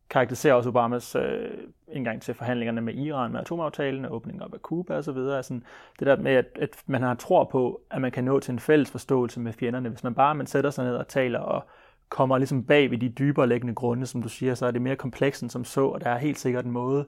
karakteriserer 0.10 0.54
også 0.54 0.70
Obamas 0.70 1.16
øh, 1.16 1.50
indgang 1.88 2.22
til 2.22 2.34
forhandlingerne 2.34 2.82
med 2.82 2.94
Iran, 2.94 3.32
med 3.32 3.40
atomaftalen, 3.40 4.06
åbningen 4.06 4.42
op 4.42 4.54
af 4.54 4.60
Cuba 4.60 4.94
osv. 4.94 5.18
Altså, 5.18 5.60
det 6.00 6.08
der 6.08 6.16
med, 6.16 6.32
at, 6.32 6.46
at 6.56 6.84
man 6.86 7.02
har 7.02 7.16
tror 7.16 7.44
på, 7.44 7.82
at 7.92 8.02
man 8.02 8.12
kan 8.12 8.24
nå 8.24 8.40
til 8.40 8.52
en 8.52 8.60
fælles 8.60 8.92
forståelse 8.92 9.40
med 9.40 9.54
fjenderne. 9.54 9.90
Hvis 9.90 10.04
man 10.04 10.16
bare 10.16 10.36
man 10.36 10.48
sætter 10.48 10.70
sig 10.70 10.86
ned 10.86 10.96
og 10.96 11.08
taler 11.08 11.40
og 11.40 11.64
kommer 12.10 12.38
ligesom 12.38 12.64
bag 12.64 12.92
ved 12.92 12.98
de 12.98 13.10
dybere 13.10 13.48
liggende 13.48 13.76
grunde, 13.76 14.06
som 14.06 14.22
du 14.22 14.30
siger, 14.30 14.56
så 14.56 14.66
er 14.66 14.72
det 14.72 14.82
mere 14.82 14.96
komplekst 14.96 15.42
end 15.42 15.50
som 15.50 15.64
så, 15.64 15.86
og 15.86 16.02
der 16.02 16.10
er 16.10 16.18
helt 16.18 16.40
sikkert 16.40 16.66
en 16.66 16.72
måde 16.72 17.00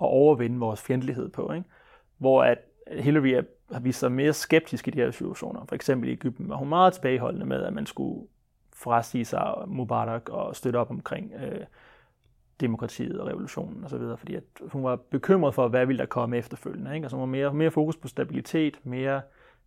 at 0.00 0.06
overvinde 0.06 0.58
vores 0.58 0.82
fjendtlighed 0.82 1.28
på. 1.28 1.52
Ikke? 1.52 1.68
Hvor 2.18 2.42
at 2.42 2.58
Hillary 2.92 3.28
er, 3.28 3.42
har 3.72 3.80
vist 3.80 3.98
sig 3.98 4.12
mere 4.12 4.32
skeptisk 4.32 4.88
i 4.88 4.90
de 4.90 4.98
her 4.98 5.10
situationer. 5.10 5.64
For 5.68 5.74
eksempel 5.74 6.08
i 6.08 6.12
Ægypten 6.12 6.48
var 6.48 6.56
hun 6.56 6.68
meget 6.68 6.92
tilbageholdende 6.92 7.46
med, 7.46 7.62
at 7.62 7.72
man 7.72 7.86
skulle 7.86 8.26
frasige 8.74 9.24
sig 9.24 9.54
Mubarak 9.66 10.28
og 10.28 10.56
støtte 10.56 10.76
op 10.76 10.90
omkring 10.90 11.32
øh, 11.42 11.64
demokratiet 12.60 13.20
og 13.20 13.28
revolutionen 13.28 13.84
osv., 13.84 14.02
fordi 14.18 14.34
at 14.34 14.42
hun 14.72 14.84
var 14.84 14.96
bekymret 14.96 15.54
for, 15.54 15.68
hvad 15.68 15.86
ville 15.86 15.98
der 15.98 16.06
komme 16.06 16.36
efterfølgende. 16.36 16.94
Ikke? 16.94 17.04
Altså 17.04 17.16
hun 17.16 17.20
var 17.20 17.26
mere, 17.26 17.54
mere 17.54 17.70
fokus 17.70 17.96
på 17.96 18.08
stabilitet, 18.08 18.80
mere 18.84 19.20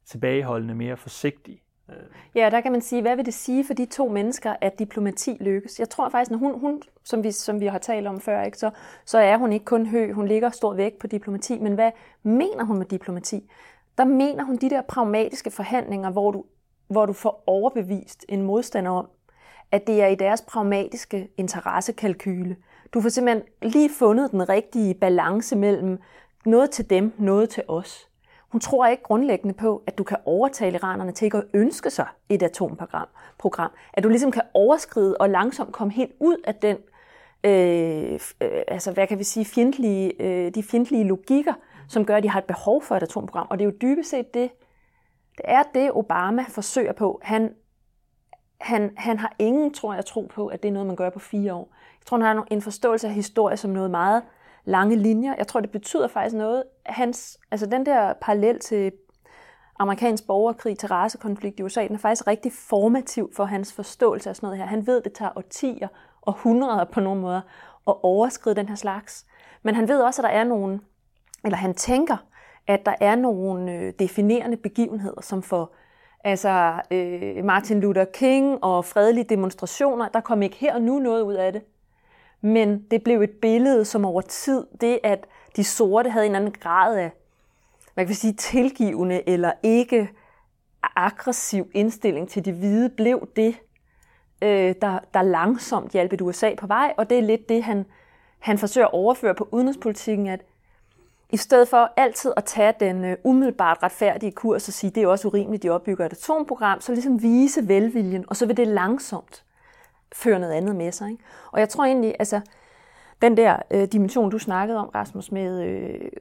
tilbageholdende, 0.05 0.75
mere 0.75 0.97
forsigtig. 0.97 1.61
Øh. 1.89 1.95
Ja, 2.35 2.49
der 2.49 2.61
kan 2.61 2.71
man 2.71 2.81
sige, 2.81 3.01
hvad 3.01 3.15
vil 3.15 3.25
det 3.25 3.33
sige 3.33 3.65
for 3.65 3.73
de 3.73 3.85
to 3.85 4.07
mennesker, 4.07 4.55
at 4.61 4.79
diplomati 4.79 5.37
lykkes? 5.39 5.79
Jeg 5.79 5.89
tror 5.89 6.09
faktisk, 6.09 6.31
når 6.31 6.37
hun, 6.37 6.59
hun 6.59 6.81
som, 7.03 7.23
vi, 7.23 7.31
som 7.31 7.59
vi 7.59 7.65
har 7.65 7.77
talt 7.77 8.07
om 8.07 8.19
før, 8.19 8.43
ikke, 8.43 8.57
så, 8.57 8.71
så 9.05 9.17
er 9.17 9.37
hun 9.37 9.53
ikke 9.53 9.65
kun 9.65 9.85
hø, 9.85 10.13
hun 10.13 10.27
ligger 10.27 10.49
stor 10.49 10.73
vægt 10.73 10.99
på 10.99 11.07
diplomati, 11.07 11.59
men 11.59 11.73
hvad 11.73 11.91
mener 12.23 12.63
hun 12.63 12.77
med 12.77 12.85
diplomati? 12.85 13.49
Der 14.01 14.07
mener 14.07 14.43
hun 14.43 14.55
de 14.55 14.69
der 14.69 14.81
pragmatiske 14.81 15.51
forhandlinger, 15.51 16.11
hvor 16.11 16.31
du, 16.31 16.43
hvor 16.87 17.05
du 17.05 17.13
får 17.13 17.43
overbevist 17.47 18.25
en 18.29 18.41
modstander 18.41 18.91
om, 18.91 19.07
at 19.71 19.87
det 19.87 20.01
er 20.01 20.07
i 20.07 20.15
deres 20.15 20.41
pragmatiske 20.41 21.29
interessekalkyle, 21.37 22.55
du 22.93 23.01
får 23.01 23.09
simpelthen 23.09 23.43
lige 23.61 23.89
fundet 23.89 24.31
den 24.31 24.49
rigtige 24.49 24.93
balance 24.93 25.55
mellem 25.55 25.99
noget 26.45 26.71
til 26.71 26.89
dem, 26.89 27.13
noget 27.17 27.49
til 27.49 27.63
os. 27.67 28.09
Hun 28.49 28.61
tror 28.61 28.87
ikke 28.87 29.03
grundlæggende 29.03 29.53
på, 29.53 29.83
at 29.87 29.97
du 29.97 30.03
kan 30.03 30.17
overtale 30.25 30.75
iranerne 30.75 31.11
til 31.11 31.25
ikke 31.25 31.37
at 31.37 31.47
ønske 31.53 31.89
sig 31.89 32.07
et 32.29 32.43
atomprogram. 32.43 33.07
Program. 33.39 33.71
At 33.93 34.03
du 34.03 34.09
ligesom 34.09 34.31
kan 34.31 34.43
overskride 34.53 35.17
og 35.17 35.29
langsomt 35.29 35.71
komme 35.71 35.93
helt 35.93 36.11
ud 36.19 36.37
af 36.43 36.55
den, 36.55 36.77
øh, 37.43 38.13
øh, 38.13 38.61
altså 38.67 38.91
hvad 38.91 39.07
kan 39.07 39.19
vi 39.19 39.23
sige, 39.23 39.45
fjendtlige, 39.45 40.21
øh, 40.21 40.55
de 40.55 40.63
fjendtlige 40.63 41.03
logikker, 41.03 41.53
som 41.91 42.05
gør, 42.05 42.15
at 42.15 42.23
de 42.23 42.29
har 42.29 42.39
et 42.39 42.45
behov 42.45 42.81
for 42.81 42.95
et 42.95 43.03
atomprogram. 43.03 43.47
Og 43.49 43.59
det 43.59 43.65
er 43.65 43.69
jo 43.69 43.77
dybest 43.81 44.09
set 44.09 44.33
det, 44.33 44.51
det 45.37 45.45
er 45.45 45.63
det, 45.73 45.91
Obama 45.91 46.45
forsøger 46.49 46.93
på. 46.93 47.19
Han, 47.23 47.53
han, 48.61 48.93
han 48.97 49.19
har 49.19 49.35
ingen, 49.39 49.73
tror 49.73 49.93
jeg, 49.93 50.05
tro 50.05 50.29
på, 50.33 50.47
at 50.47 50.63
det 50.63 50.69
er 50.69 50.73
noget, 50.73 50.87
man 50.87 50.95
gør 50.95 51.09
på 51.09 51.19
fire 51.19 51.53
år. 51.53 51.69
Jeg 51.99 52.05
tror, 52.05 52.17
han 52.17 52.37
har 52.37 52.47
en 52.51 52.61
forståelse 52.61 53.07
af 53.07 53.13
historie 53.13 53.57
som 53.57 53.71
noget 53.71 53.91
meget 53.91 54.23
lange 54.65 54.95
linjer. 54.95 55.35
Jeg 55.37 55.47
tror, 55.47 55.59
det 55.59 55.71
betyder 55.71 56.07
faktisk 56.07 56.35
noget. 56.35 56.63
Hans, 56.85 57.39
altså 57.51 57.65
den 57.65 57.85
der 57.85 58.13
parallel 58.21 58.59
til 58.59 58.91
amerikansk 59.79 60.27
borgerkrig 60.27 60.77
til 60.77 60.89
racekonflikt 60.89 61.59
i 61.59 61.63
USA, 61.63 61.87
den 61.87 61.95
er 61.95 61.99
faktisk 61.99 62.27
rigtig 62.27 62.51
formativ 62.53 63.31
for 63.35 63.45
hans 63.45 63.73
forståelse 63.73 64.29
af 64.29 64.35
sådan 64.35 64.47
noget 64.47 64.57
her. 64.57 64.65
Han 64.65 64.87
ved, 64.87 65.01
det 65.01 65.13
tager 65.13 65.31
årtier 65.35 65.87
og 66.21 66.33
hundreder 66.33 66.83
på 66.83 66.99
nogle 66.99 67.21
måder 67.21 67.41
at 67.87 67.95
overskride 68.03 68.55
den 68.55 68.69
her 68.69 68.75
slags. 68.75 69.25
Men 69.63 69.75
han 69.75 69.87
ved 69.87 70.01
også, 70.01 70.21
at 70.21 70.23
der 70.23 70.29
er 70.29 70.43
nogle, 70.43 70.79
eller 71.43 71.57
han 71.57 71.73
tænker, 71.73 72.17
at 72.67 72.85
der 72.85 72.93
er 73.01 73.15
nogle 73.15 73.73
øh, 73.73 73.93
definerende 73.99 74.57
begivenheder, 74.57 75.21
som 75.21 75.43
for 75.43 75.71
altså 76.23 76.81
øh, 76.91 77.45
Martin 77.45 77.79
Luther 77.79 78.05
King 78.05 78.63
og 78.63 78.85
fredelige 78.85 79.23
demonstrationer, 79.23 80.07
der 80.07 80.21
kom 80.21 80.41
ikke 80.41 80.55
her 80.55 80.73
og 80.73 80.81
nu 80.81 80.99
noget 80.99 81.21
ud 81.21 81.33
af 81.33 81.53
det. 81.53 81.61
men 82.41 82.85
det 82.91 83.03
blev 83.03 83.21
et 83.21 83.31
billede, 83.41 83.85
som 83.85 84.05
over 84.05 84.21
tid, 84.21 84.67
det 84.81 84.99
at 85.03 85.25
de 85.55 85.63
sorte 85.63 86.09
havde 86.09 86.25
en 86.25 86.35
anden 86.35 86.51
grad 86.51 86.97
af, 86.97 87.11
man 87.95 88.05
kan 88.05 88.15
sige, 88.15 88.33
tilgivende 88.33 89.29
eller 89.29 89.51
ikke 89.63 90.09
aggressiv 90.95 91.71
indstilling 91.73 92.29
til 92.29 92.45
de 92.45 92.51
hvide, 92.51 92.89
blev 92.89 93.27
det, 93.35 93.55
øh, 94.41 94.75
der, 94.81 94.99
der 95.13 95.21
langsomt 95.21 95.91
hjalp 95.91 96.13
et 96.13 96.21
USA 96.21 96.55
på 96.55 96.67
vej, 96.67 96.93
og 96.97 97.09
det 97.09 97.17
er 97.17 97.21
lidt 97.21 97.49
det, 97.49 97.63
han, 97.63 97.85
han 98.39 98.57
forsøger 98.57 98.87
at 98.87 98.93
overføre 98.93 99.35
på 99.35 99.49
udenrigspolitikken, 99.51 100.27
at 100.27 100.41
i 101.31 101.37
stedet 101.37 101.67
for 101.67 101.93
altid 101.97 102.33
at 102.37 102.45
tage 102.45 102.73
den 102.79 103.05
øh, 103.05 103.17
umiddelbart 103.23 103.83
retfærdige 103.83 104.31
kurs 104.31 104.67
og 104.67 104.73
sige, 104.73 104.91
det 104.91 105.03
er 105.03 105.07
også 105.07 105.27
urimeligt, 105.27 105.63
de 105.63 105.69
opbygger 105.69 106.05
et 106.05 106.11
atomprogram, 106.11 106.81
så 106.81 106.91
ligesom 106.91 107.21
vise 107.21 107.67
velviljen, 107.67 108.25
og 108.27 108.35
så 108.35 108.45
vil 108.45 108.57
det 108.57 108.67
langsomt 108.67 109.43
føre 110.15 110.39
noget 110.39 110.53
andet 110.53 110.75
med 110.75 110.91
sig. 110.91 111.11
Ikke? 111.11 111.23
Og 111.51 111.59
jeg 111.59 111.69
tror 111.69 111.85
egentlig, 111.85 112.15
altså, 112.19 112.41
den 113.21 113.37
der 113.37 113.57
øh, 113.71 113.87
dimension, 113.87 114.29
du 114.29 114.39
snakkede 114.39 114.79
om, 114.79 114.89
Rasmus, 114.95 115.31
med 115.31 115.63
øh, 115.63 116.11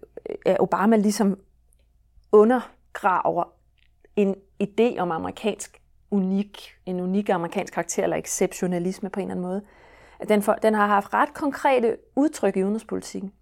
at 0.47 0.61
Obama 0.61 0.97
ligesom 0.97 1.39
undergraver 2.33 3.45
en 4.17 4.35
idé 4.63 4.99
om 4.99 5.11
amerikansk 5.11 5.81
unik, 6.11 6.77
en 6.87 7.01
unik 7.01 7.29
amerikansk 7.29 7.75
karakter, 7.75 8.03
eller 8.03 8.17
exceptionalisme 8.17 9.11
på 9.11 9.21
en 9.21 9.25
eller 9.25 9.35
anden 9.35 9.47
måde, 9.47 9.63
at 10.19 10.29
den, 10.29 10.43
for, 10.43 10.53
den 10.53 10.75
har 10.75 10.87
haft 10.87 11.15
ret 11.15 11.35
konkrete 11.35 11.97
udtryk 12.17 12.57
i 12.57 12.63
udenrigspolitikken. 12.63 13.33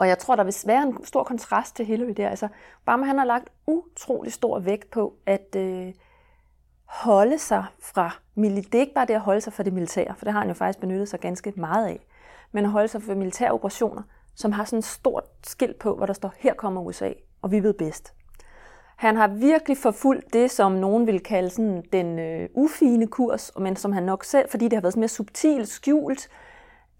Og 0.00 0.08
jeg 0.08 0.18
tror, 0.18 0.36
der 0.36 0.44
vil 0.44 0.54
være 0.66 0.82
en 0.82 1.04
stor 1.04 1.24
kontrast 1.24 1.76
til 1.76 1.86
Hillary 1.86 2.12
der. 2.16 2.28
Altså, 2.28 2.48
Obama 2.82 3.06
han 3.06 3.18
har 3.18 3.24
lagt 3.24 3.48
utrolig 3.66 4.32
stor 4.32 4.58
vægt 4.58 4.90
på 4.90 5.14
at 5.26 5.56
øh, 5.56 5.92
holde 6.84 7.38
sig 7.38 7.64
fra, 7.82 8.10
det 8.36 8.74
er 8.74 8.80
ikke 8.80 8.94
bare 8.94 9.06
det 9.06 9.14
at 9.14 9.20
holde 9.20 9.40
sig 9.40 9.52
fra 9.52 9.62
det 9.62 9.72
militære, 9.72 10.14
for 10.16 10.24
det 10.24 10.32
har 10.32 10.40
han 10.40 10.48
jo 10.48 10.54
faktisk 10.54 10.80
benyttet 10.80 11.08
sig 11.08 11.20
ganske 11.20 11.52
meget 11.56 11.86
af, 11.86 12.06
men 12.52 12.64
at 12.64 12.70
holde 12.70 12.88
sig 12.88 13.02
fra 13.02 13.14
militære 13.14 13.50
operationer, 13.50 14.02
som 14.34 14.52
har 14.52 14.64
sådan 14.64 14.78
et 14.78 14.84
stort 14.84 15.24
skilt 15.46 15.78
på, 15.78 15.96
hvor 15.96 16.06
der 16.06 16.12
står, 16.12 16.32
her 16.38 16.54
kommer 16.54 16.80
USA, 16.80 17.12
og 17.42 17.50
vi 17.50 17.62
ved 17.62 17.72
bedst. 17.72 18.14
Han 18.96 19.16
har 19.16 19.28
virkelig 19.28 19.76
forfulgt 19.76 20.32
det, 20.32 20.50
som 20.50 20.72
nogen 20.72 21.06
vil 21.06 21.20
kalde 21.20 21.50
sådan 21.50 21.84
den 21.92 22.18
øh, 22.18 22.48
ufine 22.54 23.06
kurs, 23.06 23.52
men 23.58 23.76
som 23.76 23.92
han 23.92 24.02
nok 24.02 24.24
selv, 24.24 24.50
fordi 24.50 24.64
det 24.64 24.72
har 24.72 24.80
været 24.80 24.92
sådan 24.92 25.00
mere 25.00 25.08
subtilt, 25.08 25.68
skjult, 25.68 26.28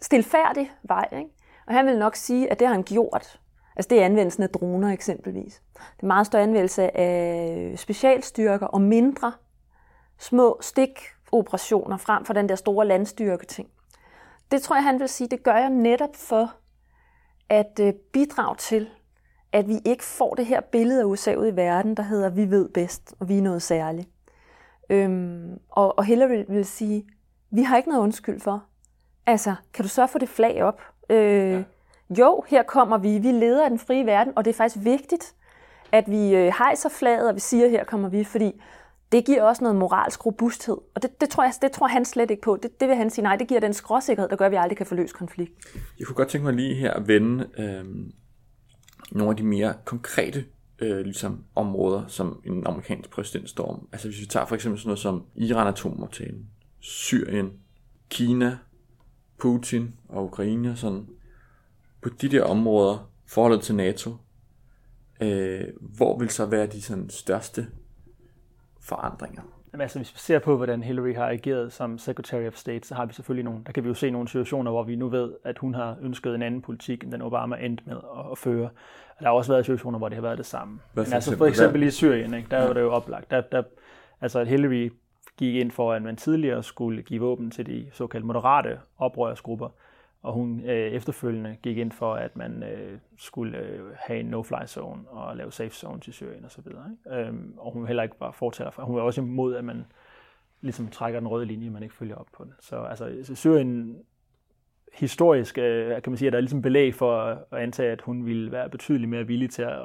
stilfærdig 0.00 0.72
vej. 0.82 1.08
Ikke? 1.12 1.30
Og 1.70 1.76
han 1.76 1.86
vil 1.86 1.98
nok 1.98 2.16
sige, 2.16 2.50
at 2.50 2.58
det 2.58 2.66
har 2.66 2.74
han 2.74 2.82
gjort. 2.82 3.40
Altså 3.76 3.88
det 3.88 4.00
er 4.00 4.04
anvendelsen 4.04 4.42
af 4.42 4.48
droner 4.48 4.88
eksempelvis. 4.92 5.62
Det 5.74 6.02
er 6.02 6.06
meget 6.06 6.26
større 6.26 6.42
anvendelse 6.42 6.96
af 6.96 7.74
specialstyrker 7.78 8.66
og 8.66 8.80
mindre 8.80 9.32
små 10.18 10.58
stikoperationer 10.60 11.96
frem 11.96 12.24
for 12.24 12.32
den 12.32 12.48
der 12.48 12.54
store 12.54 12.86
landstyrke 12.86 13.46
ting. 13.46 13.68
Det 14.50 14.62
tror 14.62 14.76
jeg, 14.76 14.84
han 14.84 15.00
vil 15.00 15.08
sige, 15.08 15.28
det 15.28 15.42
gør 15.42 15.56
jeg 15.56 15.70
netop 15.70 16.16
for 16.16 16.52
at 17.48 17.80
øh, 17.80 17.92
bidrage 18.12 18.56
til, 18.56 18.88
at 19.52 19.68
vi 19.68 19.78
ikke 19.84 20.04
får 20.04 20.34
det 20.34 20.46
her 20.46 20.60
billede 20.60 21.00
af 21.00 21.04
USA 21.04 21.34
ud 21.34 21.46
i 21.46 21.56
verden, 21.56 21.94
der 21.94 22.02
hedder, 22.02 22.30
vi 22.30 22.50
ved 22.50 22.68
bedst, 22.68 23.14
og 23.20 23.28
vi 23.28 23.38
er 23.38 23.42
noget 23.42 23.62
særligt. 23.62 24.08
Øhm, 24.90 25.58
og, 25.68 25.98
og 25.98 26.04
Hillary 26.04 26.44
vil 26.48 26.64
sige, 26.64 27.06
vi 27.50 27.62
har 27.62 27.76
ikke 27.76 27.88
noget 27.88 28.02
undskyld 28.02 28.40
for. 28.40 28.64
Altså, 29.26 29.54
kan 29.74 29.82
du 29.82 29.88
så 29.88 30.06
få 30.06 30.18
det 30.18 30.28
flag 30.28 30.62
op? 30.62 30.80
Øh, 31.10 31.52
ja. 31.52 31.62
Jo, 32.18 32.44
her 32.48 32.62
kommer 32.62 32.98
vi. 32.98 33.18
Vi 33.18 33.32
leder 33.32 33.64
af 33.64 33.70
den 33.70 33.78
frie 33.78 34.06
verden, 34.06 34.32
og 34.36 34.44
det 34.44 34.50
er 34.50 34.54
faktisk 34.54 34.84
vigtigt, 34.84 35.34
at 35.92 36.04
vi 36.10 36.34
øh, 36.34 36.52
hejser 36.58 36.88
flaget, 36.88 37.28
og 37.28 37.34
vi 37.34 37.40
siger, 37.40 37.68
her 37.68 37.84
kommer 37.84 38.08
vi, 38.08 38.24
fordi 38.24 38.60
det 39.12 39.24
giver 39.24 39.42
også 39.42 39.64
noget 39.64 39.76
moralsk 39.78 40.26
robusthed. 40.26 40.76
Og 40.94 41.02
det, 41.02 41.20
det, 41.20 41.28
tror, 41.28 41.42
jeg, 41.42 41.52
det 41.62 41.72
tror 41.72 41.86
han 41.86 42.04
slet 42.04 42.30
ikke 42.30 42.42
på. 42.42 42.58
Det, 42.62 42.80
det 42.80 42.88
vil 42.88 42.96
han 42.96 43.10
sige, 43.10 43.22
nej, 43.22 43.36
det 43.36 43.48
giver 43.48 43.60
den 43.60 43.72
skråsikkerhed, 43.72 44.28
der 44.28 44.36
gør, 44.36 44.46
at 44.46 44.52
vi 44.52 44.56
aldrig 44.56 44.76
kan 44.76 44.86
få 44.86 44.94
løst 44.94 45.14
konflikt. 45.14 45.52
Jeg 45.98 46.06
kunne 46.06 46.16
godt 46.16 46.28
tænke 46.28 46.44
mig 46.44 46.54
lige 46.54 46.74
her 46.74 46.92
at 46.92 47.08
vende 47.08 47.48
øh, 47.58 47.84
nogle 49.12 49.30
af 49.30 49.36
de 49.36 49.42
mere 49.42 49.74
konkrete 49.84 50.44
øh, 50.78 51.00
ligesom 51.00 51.44
områder, 51.54 52.06
som 52.06 52.42
en 52.44 52.66
amerikansk 52.66 53.10
præsident 53.10 53.50
står 53.50 53.66
om. 53.66 53.88
Altså 53.92 54.08
hvis 54.08 54.20
vi 54.20 54.26
tager 54.26 54.46
for 54.46 54.54
eksempel 54.54 54.80
sådan 54.80 54.88
noget 54.88 54.98
som 54.98 55.24
Iran-atomaftalen, 55.34 56.46
Syrien, 56.80 57.50
Kina, 58.08 58.58
Putin 59.40 59.94
og 60.08 60.24
Ukraine 60.24 60.70
og 60.70 60.78
sådan. 60.78 61.06
På 62.02 62.08
de 62.08 62.28
der 62.28 62.44
områder, 62.44 63.10
forholdet 63.26 63.62
til 63.62 63.74
NATO, 63.74 64.10
øh, 65.20 65.64
hvor 65.80 66.18
vil 66.18 66.30
så 66.30 66.46
være 66.46 66.66
de 66.66 66.82
sådan 66.82 67.10
største 67.10 67.66
forandringer? 68.80 69.42
Jamen, 69.72 69.82
altså, 69.82 69.98
hvis 69.98 70.14
vi 70.14 70.18
ser 70.18 70.38
på, 70.38 70.56
hvordan 70.56 70.82
Hillary 70.82 71.14
har 71.14 71.28
ageret 71.28 71.72
som 71.72 71.98
Secretary 71.98 72.46
of 72.46 72.54
State, 72.54 72.88
så 72.88 72.94
har 72.94 73.06
vi 73.06 73.12
selvfølgelig 73.12 73.44
nogle, 73.44 73.60
der 73.66 73.72
kan 73.72 73.84
vi 73.84 73.88
jo 73.88 73.94
se 73.94 74.10
nogle 74.10 74.28
situationer, 74.28 74.70
hvor 74.70 74.82
vi 74.82 74.96
nu 74.96 75.08
ved, 75.08 75.32
at 75.44 75.58
hun 75.58 75.74
har 75.74 75.96
ønsket 76.02 76.34
en 76.34 76.42
anden 76.42 76.62
politik, 76.62 77.04
end 77.04 77.12
den 77.12 77.22
Obama 77.22 77.56
endte 77.56 77.84
med 77.86 77.96
at, 78.32 78.38
føre. 78.38 78.64
Og 79.08 79.20
der 79.20 79.24
har 79.24 79.32
også 79.32 79.52
været 79.52 79.64
situationer, 79.64 79.98
hvor 79.98 80.08
det 80.08 80.16
har 80.16 80.22
været 80.22 80.38
det 80.38 80.46
samme. 80.46 80.80
Hvad 80.92 81.04
Men 81.04 81.12
altså, 81.12 81.36
for 81.36 81.46
eksempel 81.46 81.82
i 81.82 81.90
Syrien, 81.90 82.34
ikke, 82.34 82.48
der 82.50 82.60
ja. 82.60 82.66
var 82.66 82.72
det 82.72 82.80
jo 82.80 82.92
oplagt. 82.92 83.30
Der, 83.30 83.40
der, 83.40 83.62
altså, 84.20 84.38
at 84.38 84.48
Hillary 84.48 84.90
gik 85.40 85.54
ind 85.54 85.70
for, 85.70 85.92
at 85.92 86.02
man 86.02 86.16
tidligere 86.16 86.62
skulle 86.62 87.02
give 87.02 87.20
våben 87.20 87.50
til 87.50 87.66
de 87.66 87.86
såkaldte 87.92 88.26
moderate 88.26 88.80
oprørsgrupper, 88.98 89.68
og 90.22 90.32
hun 90.32 90.60
øh, 90.60 90.92
efterfølgende 90.92 91.56
gik 91.62 91.76
ind 91.76 91.92
for, 91.92 92.14
at 92.14 92.36
man 92.36 92.62
øh, 92.62 92.98
skulle 93.16 93.58
øh, 93.58 93.80
have 93.96 94.20
en 94.20 94.34
no-fly 94.34 94.66
zone 94.66 95.08
og 95.08 95.36
lave 95.36 95.52
safe 95.52 95.74
zone 95.74 96.00
til 96.00 96.12
Syrien 96.12 96.44
osv. 96.44 96.64
Øhm, 97.12 97.54
og 97.58 97.72
hun 97.72 97.86
heller 97.86 98.02
ikke 98.02 98.18
bare 98.18 98.32
fortæller 98.32 98.70
for. 98.70 98.82
Hun 98.82 98.96
var 98.96 99.02
også 99.02 99.20
imod, 99.20 99.56
at 99.56 99.64
man 99.64 99.84
ligesom 100.60 100.88
trækker 100.88 101.20
den 101.20 101.28
røde 101.28 101.46
linje, 101.46 101.70
man 101.70 101.82
ikke 101.82 101.94
følger 101.94 102.16
op 102.16 102.26
på 102.36 102.44
den. 102.44 102.52
Så 102.60 102.76
altså, 102.76 103.34
Syrien 103.34 103.96
historisk 104.92 105.58
øh, 105.58 106.02
kan 106.02 106.10
man 106.10 106.16
sige, 106.16 106.26
at 106.26 106.32
der 106.32 106.38
er 106.38 106.40
ligesom 106.40 106.62
belæg 106.62 106.94
for 106.94 107.20
at 107.22 107.38
antage, 107.52 107.92
at 107.92 108.00
hun 108.00 108.26
ville 108.26 108.52
være 108.52 108.70
betydeligt 108.70 109.10
mere 109.10 109.26
villig 109.26 109.50
til 109.50 109.62
at, 109.62 109.80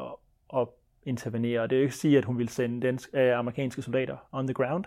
at 0.56 0.68
intervenere. 1.04 1.62
Og 1.62 1.70
det 1.70 1.76
er 1.76 1.80
jo 1.80 1.84
ikke 1.84 1.94
at 1.94 1.98
sige, 1.98 2.18
at 2.18 2.26
hun 2.26 2.38
ville 2.38 2.52
sende 2.52 2.88
dansk, 2.88 3.10
øh, 3.13 3.38
amerikanske 3.38 3.82
soldater 3.82 4.18
on 4.32 4.48
the 4.48 4.54
ground, 4.54 4.86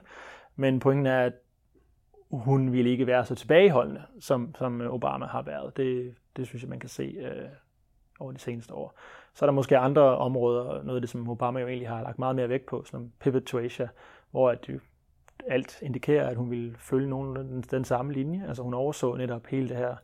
men 0.58 0.80
pointen 0.80 1.06
er, 1.06 1.24
at 1.24 1.32
hun 2.30 2.72
ville 2.72 2.90
ikke 2.90 3.06
være 3.06 3.24
så 3.24 3.34
tilbageholdende, 3.34 4.02
som, 4.20 4.54
som 4.58 4.80
Obama 4.80 5.26
har 5.26 5.42
været. 5.42 5.76
Det, 5.76 6.14
det 6.36 6.46
synes 6.46 6.62
jeg, 6.62 6.70
man 6.70 6.80
kan 6.80 6.88
se 6.88 7.02
øh, 7.02 7.48
over 8.20 8.32
de 8.32 8.38
seneste 8.38 8.74
år. 8.74 8.98
Så 9.34 9.44
er 9.44 9.46
der 9.46 9.54
måske 9.54 9.78
andre 9.78 10.02
områder, 10.02 10.82
noget 10.82 10.96
af 10.96 11.00
det, 11.00 11.10
som 11.10 11.28
Obama 11.28 11.60
jo 11.60 11.66
egentlig 11.66 11.88
har 11.88 12.02
lagt 12.02 12.18
meget 12.18 12.36
mere 12.36 12.48
vægt 12.48 12.66
på, 12.66 12.84
som 12.84 13.12
Pivot 13.20 13.42
to 13.42 13.58
Asia, 13.58 13.88
hvor 14.30 14.50
at 14.50 14.68
jo 14.68 14.78
alt 15.46 15.78
indikerer, 15.82 16.28
at 16.28 16.36
hun 16.36 16.50
ville 16.50 16.74
følge 16.78 17.08
nogen 17.08 17.36
den, 17.36 17.60
den 17.60 17.84
samme 17.84 18.12
linje. 18.12 18.44
Altså 18.48 18.62
hun 18.62 18.74
overså 18.74 19.14
netop 19.14 19.46
hele 19.46 19.68
det 19.68 19.76
her 19.76 19.96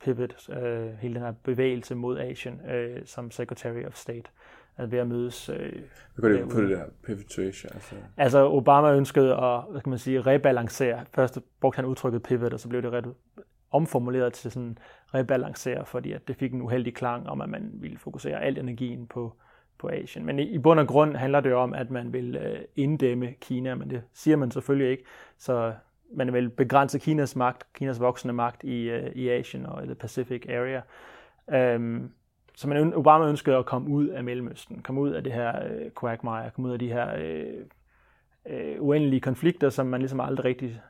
pivot, 0.00 0.48
øh, 0.48 0.92
hele 1.00 1.14
den 1.14 1.22
her 1.22 1.32
bevægelse 1.32 1.94
mod 1.94 2.18
Asien 2.18 2.60
øh, 2.70 3.06
som 3.06 3.30
Secretary 3.30 3.84
of 3.84 3.94
State 3.94 4.30
at 4.78 4.90
ved 4.90 4.98
at 4.98 5.06
mødes. 5.06 5.48
Øh, 5.48 5.72
hvad 6.14 6.30
går 6.30 6.38
det 6.38 6.48
på 6.52 6.60
det 6.60 6.70
der 6.70 6.84
pivot 7.06 7.38
Altså? 7.38 7.94
altså 8.16 8.48
Obama 8.48 8.92
ønskede 8.92 9.32
at 9.32 9.62
hvad 9.70 9.80
kan 9.80 9.90
man 9.90 9.98
sige, 9.98 10.20
rebalancere. 10.20 11.04
Først 11.14 11.38
brugte 11.60 11.76
han 11.76 11.84
udtrykket 11.84 12.22
pivot, 12.22 12.52
og 12.52 12.60
så 12.60 12.68
blev 12.68 12.82
det 12.82 12.92
ret 12.92 13.14
omformuleret 13.70 14.32
til 14.32 14.50
sådan 14.50 14.78
rebalancere, 15.14 15.86
fordi 15.86 16.12
at 16.12 16.28
det 16.28 16.36
fik 16.36 16.52
en 16.52 16.62
uheldig 16.62 16.94
klang 16.94 17.28
om, 17.28 17.40
at 17.40 17.48
man 17.48 17.70
ville 17.74 17.98
fokusere 17.98 18.42
al 18.42 18.58
energien 18.58 19.06
på, 19.06 19.36
på 19.78 19.88
Asien. 19.88 20.24
Men 20.24 20.38
i, 20.38 20.42
i 20.42 20.58
bund 20.58 20.80
og 20.80 20.86
grund 20.86 21.16
handler 21.16 21.40
det 21.40 21.54
om, 21.54 21.74
at 21.74 21.90
man 21.90 22.12
vil 22.12 22.36
øh, 22.36 22.60
inddæmme 22.76 23.32
Kina, 23.40 23.74
men 23.74 23.90
det 23.90 24.02
siger 24.12 24.36
man 24.36 24.50
selvfølgelig 24.50 24.90
ikke. 24.90 25.04
Så 25.38 25.72
man 26.14 26.32
vil 26.32 26.50
begrænse 26.50 26.98
Kinas 26.98 27.36
magt, 27.36 27.72
Kinas 27.72 28.00
voksende 28.00 28.34
magt 28.34 28.64
i, 28.64 28.90
øh, 28.90 29.12
i 29.14 29.28
Asien 29.28 29.66
og 29.66 29.82
i 29.82 29.86
the 29.86 29.94
Pacific 29.94 30.46
area. 30.48 30.82
Um, 31.76 32.12
så 32.58 32.68
man, 32.68 32.94
Obama 32.94 33.28
ønskede 33.28 33.56
at 33.56 33.66
komme 33.66 33.88
ud 33.88 34.06
af 34.06 34.24
Mellemøsten, 34.24 34.82
komme 34.82 35.00
ud 35.00 35.10
af 35.10 35.24
det 35.24 35.32
her 35.32 35.64
øh, 35.64 35.90
quagmire, 36.00 36.50
komme 36.50 36.68
ud 36.68 36.72
af 36.72 36.78
de 36.78 36.88
her 36.88 37.14
øh, 37.18 37.64
øh, 38.46 38.82
uendelige 38.82 39.20
konflikter, 39.20 39.70
som 39.70 39.86
man 39.86 40.00
ligesom 40.00 40.20
aldrig 40.20 40.44
rigtig 40.44 40.80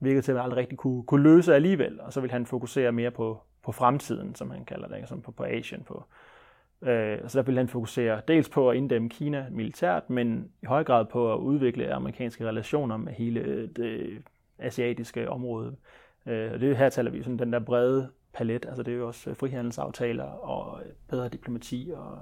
virkede 0.00 0.22
til, 0.22 0.32
at 0.32 0.36
man 0.36 0.44
aldrig 0.44 0.56
rigtig 0.56 0.78
kunne, 0.78 1.02
kunne 1.02 1.22
løse 1.22 1.54
alligevel. 1.54 2.00
Og 2.00 2.12
så 2.12 2.20
vil 2.20 2.30
han 2.30 2.46
fokusere 2.46 2.92
mere 2.92 3.10
på, 3.10 3.40
på 3.62 3.72
fremtiden, 3.72 4.34
som 4.34 4.50
han 4.50 4.64
kalder 4.64 4.88
det, 4.88 5.08
som 5.08 5.22
på, 5.22 5.30
på 5.30 5.44
Asien. 5.44 5.82
På, 5.82 6.04
øh, 6.82 7.18
så 7.26 7.38
der 7.38 7.42
vil 7.42 7.56
han 7.56 7.68
fokusere 7.68 8.20
dels 8.28 8.48
på 8.48 8.70
at 8.70 8.76
inddæmme 8.76 9.08
Kina 9.08 9.46
militært, 9.50 10.10
men 10.10 10.50
i 10.62 10.66
høj 10.66 10.84
grad 10.84 11.04
på 11.04 11.32
at 11.32 11.38
udvikle 11.38 11.94
amerikanske 11.94 12.46
relationer 12.46 12.96
med 12.96 13.12
hele 13.12 13.66
det 13.66 14.22
asiatiske 14.58 15.30
område. 15.30 15.76
Øh, 16.26 16.52
og 16.52 16.60
det 16.60 16.76
her 16.76 16.88
taler 16.88 17.10
vi 17.10 17.22
sådan 17.22 17.38
den 17.38 17.52
der 17.52 17.58
brede 17.58 18.08
palet. 18.38 18.66
Altså 18.66 18.82
det 18.82 18.92
er 18.94 18.98
jo 18.98 19.06
også 19.06 19.34
frihandelsaftaler 19.34 20.24
og 20.24 20.80
bedre 21.08 21.28
diplomati. 21.28 21.90
Og, 21.96 22.18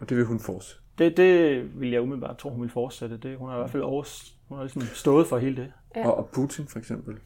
og 0.00 0.08
det 0.08 0.16
vil 0.16 0.24
hun 0.24 0.40
fortsætte? 0.40 0.82
Det, 0.98 1.16
det 1.16 1.80
vil 1.80 1.90
jeg 1.90 2.02
umiddelbart 2.02 2.38
tro, 2.38 2.50
hun 2.50 2.62
vil 2.62 2.70
fortsætte. 2.70 3.16
Det, 3.16 3.38
hun 3.38 3.48
har 3.48 3.56
i 3.56 3.58
hvert 3.58 3.70
fald 3.70 3.82
over, 3.82 4.04
hun 4.48 4.58
har 4.58 4.64
ligesom 4.64 4.82
stået 4.82 5.26
for 5.26 5.38
hele 5.38 5.56
det. 5.56 5.72
Ja. 5.96 6.08
Og, 6.08 6.16
og 6.16 6.28
Putin 6.28 6.66
for 6.66 6.78
eksempel? 6.78 7.18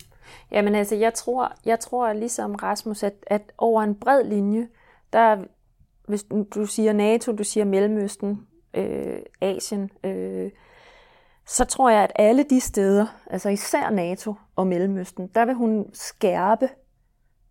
Jamen 0.51 0.75
altså, 0.75 0.97
jeg 0.97 1.15
tror, 1.15 1.53
jeg 1.65 1.81
tror 1.81 2.13
ligesom 2.13 2.55
Rasmus, 2.55 3.03
at, 3.03 3.15
at 3.27 3.43
over 3.59 3.83
en 3.83 3.95
bred 3.95 4.25
linje, 4.25 4.69
der, 5.13 5.45
hvis 6.07 6.27
du 6.55 6.67
siger 6.67 6.93
NATO, 6.93 7.33
du 7.33 7.45
siger 7.45 7.65
Mellemøsten, 7.65 8.47
øh, 8.75 9.19
Asien, 9.41 9.91
øh, 10.05 10.51
så 11.47 11.65
tror 11.65 11.91
jeg, 11.91 12.03
at 12.03 12.13
alle 12.15 12.45
de 12.51 12.61
steder, 12.61 13.07
altså 13.27 13.49
især 13.49 13.91
NATO 13.91 14.35
og 14.57 14.67
Mellemøsten, 14.67 15.27
der 15.35 15.45
vil 15.45 15.55
hun 15.55 15.91
skærpe 15.93 16.69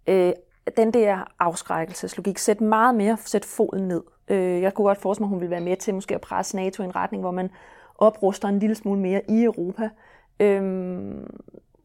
øh, 0.08 0.34
den 0.78 0.94
der 0.94 1.32
afskrækkelseslogik, 1.40 2.38
sætte 2.38 2.64
meget 2.64 2.96
mere, 2.96 3.18
sætte 3.26 3.48
foden 3.48 3.88
ned. 3.88 4.04
Øh, 4.28 4.62
jeg 4.62 4.74
kunne 4.74 4.86
godt 4.86 5.02
forestille 5.02 5.24
mig, 5.24 5.28
at 5.28 5.30
hun 5.30 5.40
ville 5.40 5.52
være 5.52 5.62
med 5.62 5.78
til 5.78 5.94
måske 5.94 6.16
at 6.16 6.22
presse 6.22 6.56
NATO 6.56 6.84
i 6.84 6.86
en 6.86 6.96
retning, 6.96 7.24
hvor 7.24 7.32
man 7.32 7.50
opruster 7.98 8.48
en 8.48 8.60
lille 8.60 8.76
smule 8.76 9.00
mere 9.00 9.22
i 9.30 9.44
Europa. 9.44 9.90
Øhm, 10.40 11.28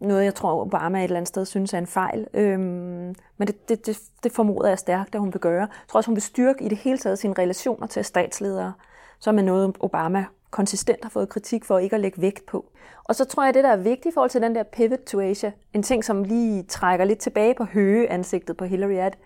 noget, 0.00 0.24
jeg 0.24 0.34
tror, 0.34 0.60
Obama 0.60 0.98
et 0.98 1.04
eller 1.04 1.16
andet 1.16 1.28
sted 1.28 1.44
synes 1.44 1.74
er 1.74 1.78
en 1.78 1.86
fejl. 1.86 2.26
Øhm, 2.34 3.14
men 3.36 3.46
det, 3.46 3.68
det, 3.68 3.86
det, 3.86 3.98
det 4.22 4.32
formoder 4.32 4.68
jeg 4.68 4.78
stærkt, 4.78 5.14
at 5.14 5.20
hun 5.20 5.32
vil 5.32 5.40
gøre. 5.40 5.60
Jeg 5.60 5.88
tror 5.88 5.98
også, 5.98 6.08
hun 6.08 6.16
vil 6.16 6.22
styrke 6.22 6.64
i 6.64 6.68
det 6.68 6.78
hele 6.78 6.98
taget 6.98 7.18
sine 7.18 7.34
relationer 7.38 7.86
til 7.86 8.04
statsledere, 8.04 8.72
som 9.18 9.38
er 9.38 9.42
noget, 9.42 9.76
Obama 9.80 10.24
konsistent 10.54 10.98
har 11.02 11.10
fået 11.10 11.28
kritik 11.28 11.64
for 11.64 11.78
ikke 11.78 11.96
at 11.96 12.00
lægge 12.00 12.22
vægt 12.22 12.46
på. 12.46 12.64
Og 13.04 13.14
så 13.14 13.24
tror 13.24 13.42
jeg, 13.42 13.48
at 13.48 13.54
det, 13.54 13.64
der 13.64 13.70
er 13.70 13.76
vigtigt 13.76 14.12
i 14.12 14.14
forhold 14.14 14.30
til 14.30 14.42
den 14.42 14.54
der 14.54 14.62
pivot 14.62 14.98
to 14.98 15.20
Asia, 15.20 15.52
en 15.72 15.82
ting, 15.82 16.04
som 16.04 16.24
lige 16.24 16.62
trækker 16.62 17.04
lidt 17.04 17.18
tilbage 17.18 17.54
på 17.54 17.64
høje 17.64 18.06
ansigtet 18.06 18.56
på 18.56 18.64
Hillary, 18.64 18.92
at 18.92 19.18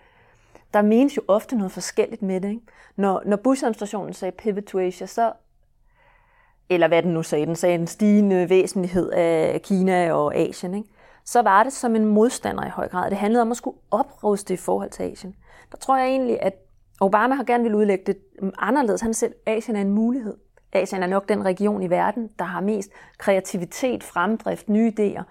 der 0.73 0.81
menes 0.81 1.17
jo 1.17 1.21
ofte 1.27 1.55
noget 1.55 1.71
forskelligt 1.71 2.21
med 2.21 2.41
det. 2.41 2.49
Ikke? 2.49 2.61
Når, 2.95 3.21
når 3.25 3.37
Bush-administrationen 3.37 4.13
sagde 4.13 4.31
pivot 4.31 4.63
to 4.63 4.79
Asia, 4.79 5.07
så 5.07 5.31
eller 6.69 6.87
hvad 6.87 7.03
den 7.03 7.13
nu 7.13 7.23
sagde, 7.23 7.45
den 7.45 7.55
sagde 7.55 7.75
en 7.75 7.87
stigende 7.87 8.49
væsentlighed 8.49 9.09
af 9.11 9.61
Kina 9.63 10.13
og 10.13 10.35
Asien, 10.35 10.73
ikke? 10.73 10.89
så 11.25 11.41
var 11.41 11.63
det 11.63 11.73
som 11.73 11.95
en 11.95 12.05
modstander 12.05 12.65
i 12.65 12.69
høj 12.69 12.87
grad. 12.87 13.09
Det 13.09 13.17
handlede 13.17 13.41
om 13.41 13.51
at 13.51 13.57
skulle 13.57 13.77
opruste 13.91 14.53
i 14.53 14.57
forhold 14.57 14.89
til 14.89 15.03
Asien. 15.03 15.35
Der 15.71 15.77
tror 15.77 15.97
jeg 15.97 16.07
egentlig, 16.07 16.41
at 16.41 16.53
Obama 17.01 17.35
har 17.35 17.43
gerne 17.43 17.63
vil 17.63 17.75
udlægge 17.75 18.03
det 18.05 18.17
anderledes. 18.57 19.01
Han 19.01 19.13
selv, 19.13 19.33
Asien 19.45 19.75
er 19.75 19.81
en 19.81 19.89
mulighed. 19.89 20.37
Asien 20.73 21.03
er 21.03 21.07
nok 21.07 21.29
den 21.29 21.45
region 21.45 21.83
i 21.83 21.89
verden, 21.89 22.29
der 22.39 22.45
har 22.45 22.61
mest 22.61 22.91
kreativitet, 23.17 24.03
fremdrift, 24.03 24.69
nye 24.69 24.93
idéer. 24.99 25.23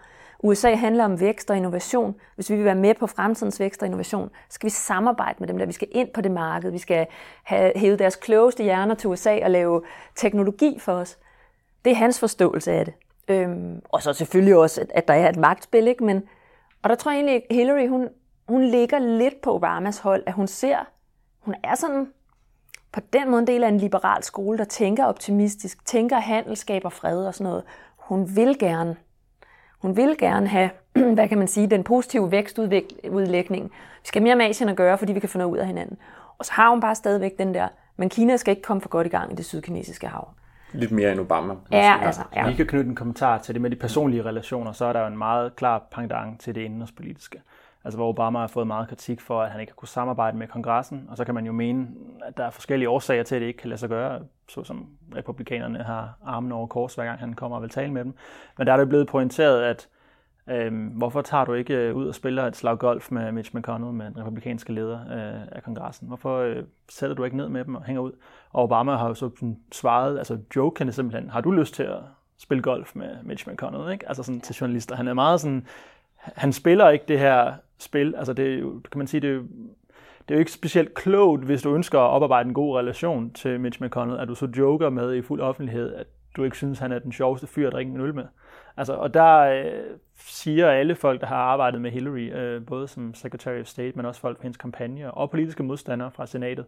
USA 0.43 0.75
handler 0.75 1.05
om 1.05 1.21
vækst 1.21 1.51
og 1.51 1.57
innovation. 1.57 2.15
Hvis 2.35 2.51
vi 2.51 2.57
vil 2.57 2.65
være 2.65 2.75
med 2.75 2.95
på 2.95 3.07
fremtidens 3.07 3.61
vækst 3.61 3.83
og 3.83 3.87
innovation, 3.87 4.31
skal 4.51 4.67
vi 4.67 4.71
samarbejde 4.71 5.37
med 5.39 5.49
dem 5.49 5.59
der. 5.59 5.67
Vi 5.67 5.73
skal 5.73 5.89
ind 5.91 6.09
på 6.15 6.21
det 6.21 6.31
marked. 6.31 6.71
Vi 6.71 6.79
skal 6.79 7.07
have 7.43 7.73
hævet 7.77 7.99
deres 7.99 8.17
klogeste 8.17 8.63
hjerner 8.63 8.95
til 8.95 9.11
USA 9.11 9.45
og 9.45 9.51
lave 9.51 9.83
teknologi 10.17 10.79
for 10.79 10.93
os. 10.93 11.19
Det 11.85 11.91
er 11.91 11.97
hans 11.97 12.21
forståelse 12.21 12.73
af 12.73 12.85
det. 12.85 12.95
Øhm, 13.29 13.81
og 13.85 14.03
så 14.03 14.13
selvfølgelig 14.13 14.57
også, 14.57 14.81
at, 14.81 14.91
at 14.95 15.09
der 15.09 15.15
er 15.15 15.29
et 15.29 15.37
magtspil, 15.37 15.89
ikke? 15.89 16.05
Men, 16.05 16.23
og 16.83 16.89
der 16.91 16.95
tror 16.95 17.11
jeg 17.11 17.19
egentlig, 17.19 17.35
at 17.35 17.57
Hillary, 17.57 17.89
hun, 17.89 18.09
hun 18.49 18.65
ligger 18.65 18.99
lidt 18.99 19.41
på 19.43 19.55
Obamas 19.55 19.99
hold, 19.99 20.23
at 20.27 20.33
hun 20.33 20.47
ser, 20.47 20.79
hun 21.41 21.55
er 21.65 21.75
sådan 21.75 22.07
på 22.93 23.01
den 23.13 23.31
måde 23.31 23.41
en 23.41 23.47
del 23.47 23.65
af 23.65 23.69
en 23.69 23.79
liberal 23.79 24.23
skole, 24.23 24.59
der 24.59 24.65
tænker 24.65 25.05
optimistisk, 25.05 25.87
tænker 25.87 26.19
handel, 26.19 26.57
skaber 26.57 26.89
fred 26.89 27.27
og 27.27 27.35
sådan 27.35 27.51
noget. 27.51 27.63
Hun 27.97 28.37
vil 28.37 28.59
gerne, 28.59 28.97
hun 29.79 29.97
vil 29.97 30.17
gerne 30.19 30.49
have, 30.49 30.71
hvad 31.15 31.29
kan 31.29 31.39
man 31.39 31.49
sige, 31.49 31.67
den 31.67 31.85
positive 31.85 32.31
vækstudlægning. 32.31 33.65
Vi 34.03 34.07
skal 34.07 34.23
mere 34.23 34.37
med 34.37 34.45
Asien 34.47 34.69
at 34.69 34.77
gøre, 34.77 34.99
fordi 34.99 35.13
vi 35.13 35.21
kan 35.21 35.29
få 35.29 35.39
noget 35.39 35.53
ud 35.53 35.59
af 35.59 35.67
hinanden. 35.67 35.99
Og 36.39 36.45
så 36.45 36.53
har 36.53 36.71
hun 36.71 36.81
bare 36.81 36.95
stadigvæk 36.95 37.39
den 37.39 37.55
der, 37.55 37.69
men 37.97 38.09
Kina 38.09 38.37
skal 38.37 38.53
ikke 38.53 38.63
komme 38.63 38.81
for 38.81 38.89
godt 38.89 39.07
i 39.07 39.11
gang 39.11 39.33
i 39.33 39.35
det 39.35 39.45
sydkinesiske 39.45 40.07
hav. 40.07 40.29
Lidt 40.73 40.91
mere 40.91 41.13
end 41.13 41.21
Obama. 41.21 41.55
Ja, 41.73 41.99
altså. 42.03 42.23
Ja. 42.37 42.49
Vi 42.49 42.55
kan 42.55 42.67
knytte 42.67 42.89
en 42.89 42.95
kommentar 42.97 43.39
til 43.39 43.55
det 43.55 43.63
med 43.63 43.71
de 43.71 43.77
personlige 43.77 44.25
relationer, 44.25 44.73
så 44.73 44.85
er 44.85 44.93
der 44.93 45.01
jo 45.01 45.07
en 45.07 45.19
meget 45.19 45.57
klar 45.57 45.87
pendant 45.91 46.41
til 46.41 46.55
det 46.55 46.61
indenrigspolitiske. 46.61 47.41
Altså 47.89 47.99
hvor 47.99 48.09
Obama 48.09 48.39
har 48.39 48.47
fået 48.47 48.67
meget 48.67 48.89
kritik 48.89 49.21
for, 49.21 49.43
at 49.43 49.51
han 49.51 49.61
ikke 49.61 49.73
har 49.73 49.75
kunnet 49.75 49.89
samarbejde 49.89 50.37
med 50.37 50.49
kongressen, 50.49 51.07
og 51.11 51.17
så 51.17 51.25
kan 51.25 51.35
man 51.35 51.47
jo 51.47 51.53
mene, 51.53 51.89
at 52.25 52.37
der 52.37 52.45
er 52.45 52.51
forskellige 52.51 52.89
årsager 52.89 53.23
til, 53.23 53.35
at 53.35 53.41
det 53.41 53.47
ikke 53.47 53.59
kan 53.59 53.69
lade 53.69 53.81
sig 53.81 53.89
gøre, 53.89 54.21
såsom 54.49 54.89
republikanerne 55.17 55.83
har 55.83 56.19
armen 56.25 56.53
over 56.53 56.67
kors, 56.67 56.95
hver 56.95 57.05
gang 57.05 57.21
han 57.21 57.35
kommer 57.35 57.57
og 57.57 57.63
vil 57.63 57.71
tale 57.71 57.93
med 57.93 58.05
dem. 58.05 58.15
Men 58.59 58.67
der 58.67 58.73
er 58.73 58.77
det 58.77 58.89
blevet 58.89 59.09
pointeret, 59.09 59.63
at 59.63 59.89
Øhm, 60.51 60.87
hvorfor 60.87 61.23
tager 61.23 61.45
du 61.45 61.53
ikke 61.53 61.75
øh, 61.75 61.97
ud 61.97 62.09
og 62.09 62.15
spiller 62.15 62.47
et 62.47 62.57
slag 62.57 62.79
golf 62.79 63.11
med 63.11 63.33
Mitch 63.33 63.57
McConnell, 63.57 63.93
med 63.93 64.07
den 64.07 64.27
republikanske 64.27 64.73
leder 64.73 65.01
øh, 65.01 65.43
af 65.53 65.63
kongressen? 65.63 66.09
Hvorfor 66.09 66.39
øh, 66.39 66.65
sætter 66.89 67.17
du 67.17 67.25
ikke 67.25 67.37
ned 67.37 67.49
med 67.49 67.65
dem 67.65 67.75
og 67.75 67.85
hænger 67.85 68.03
ud? 68.03 68.13
Og 68.53 68.63
Obama 68.63 68.97
har 68.97 69.09
jo 69.09 69.15
så 69.15 69.31
sådan 69.35 69.59
svaret, 69.73 70.19
altså 70.19 70.39
jokende 70.57 70.93
simpelthen, 70.93 71.31
har 71.31 71.41
du 71.41 71.51
lyst 71.51 71.75
til 71.75 71.83
at 71.83 71.99
spille 72.39 72.63
golf 72.63 72.95
med 72.95 73.17
Mitch 73.23 73.49
McConnell? 73.49 73.93
Ikke? 73.93 74.09
Altså 74.09 74.23
sådan 74.23 74.41
til 74.41 74.55
journalister. 74.55 74.97
Han 74.97 75.09
er 75.09 75.15
meget 75.15 75.41
sådan, 75.41 75.67
han 76.17 76.53
spiller 76.53 76.89
ikke 76.89 77.05
det 77.09 77.19
her 77.19 77.55
spil, 77.79 78.15
altså 78.17 78.33
det 78.33 78.61
kan 78.93 78.99
man 78.99 79.07
sige, 79.07 79.21
det 79.21 79.37
er 79.37 79.43
det 80.29 80.35
er 80.35 80.39
jo 80.39 80.41
ikke 80.41 80.53
specielt 80.53 80.95
klogt, 80.95 81.45
hvis 81.45 81.63
du 81.63 81.75
ønsker 81.75 81.99
at 81.99 82.11
oparbejde 82.11 82.49
en 82.49 82.55
god 82.55 82.79
relation 82.79 83.31
til 83.31 83.61
Mitch 83.61 83.83
McConnell, 83.83 84.21
at 84.21 84.29
du 84.29 84.35
så 84.35 84.49
joker 84.59 84.91
med 84.91 85.15
i 85.15 85.23
fuld 85.23 85.41
offentlighed, 85.41 85.95
at 85.95 86.07
du 86.37 86.45
ikke 86.45 86.57
synes, 86.57 86.79
han 86.79 86.93
er 86.93 86.99
den 86.99 87.13
sjoveste 87.13 87.47
fyr 87.47 87.67
at 87.67 87.73
drikke 87.73 87.93
en 87.93 88.01
øl 88.01 88.15
med. 88.15 88.25
Altså, 88.77 88.93
og 88.93 89.15
der 89.15 89.39
øh, 89.39 89.83
siger 90.17 90.71
alle 90.71 90.95
folk, 90.95 91.21
der 91.21 91.27
har 91.27 91.37
arbejdet 91.37 91.81
med 91.81 91.91
Hillary, 91.91 92.33
øh, 92.35 92.67
både 92.67 92.89
som 92.89 93.15
Secretary 93.15 93.61
of 93.61 93.67
State, 93.67 93.93
men 93.97 94.07
også 94.07 94.21
folk 94.21 94.37
på 94.37 94.43
hendes 94.43 94.57
kampagne 94.57 95.11
og 95.11 95.31
politiske 95.31 95.63
modstandere 95.63 96.11
fra 96.11 96.27
senatet, 96.27 96.65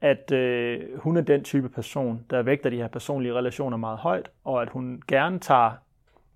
at 0.00 0.32
øh, 0.32 0.80
hun 0.98 1.16
er 1.16 1.20
den 1.20 1.44
type 1.44 1.68
person, 1.68 2.24
der 2.30 2.42
vægter 2.42 2.70
de 2.70 2.76
her 2.76 2.88
personlige 2.88 3.34
relationer 3.34 3.76
meget 3.76 3.98
højt, 3.98 4.30
og 4.44 4.62
at 4.62 4.68
hun 4.68 5.02
gerne 5.08 5.38
tager 5.38 5.70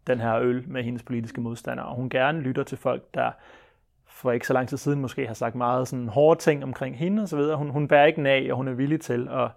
den 0.06 0.20
her 0.20 0.38
øl 0.38 0.64
med 0.66 0.82
hendes 0.82 1.02
politiske 1.02 1.40
modstandere, 1.40 1.86
og 1.86 1.94
hun 1.96 2.10
gerne 2.10 2.40
lytter 2.40 2.62
til 2.62 2.78
folk, 2.78 3.02
der 3.14 3.30
for 4.20 4.32
ikke 4.32 4.46
så 4.46 4.52
lang 4.52 4.68
tid 4.68 4.76
siden 4.76 5.00
måske 5.00 5.26
har 5.26 5.34
sagt 5.34 5.54
meget 5.54 5.88
sådan 5.88 6.08
hårde 6.08 6.40
ting 6.40 6.62
omkring 6.64 6.98
hende 6.98 7.22
osv. 7.22 7.38
Hun, 7.38 7.70
hun 7.70 7.88
bærer 7.88 8.06
ikke 8.06 8.28
af, 8.28 8.48
og 8.50 8.56
hun 8.56 8.68
er 8.68 8.72
villig 8.72 9.00
til 9.00 9.28
at, 9.30 9.50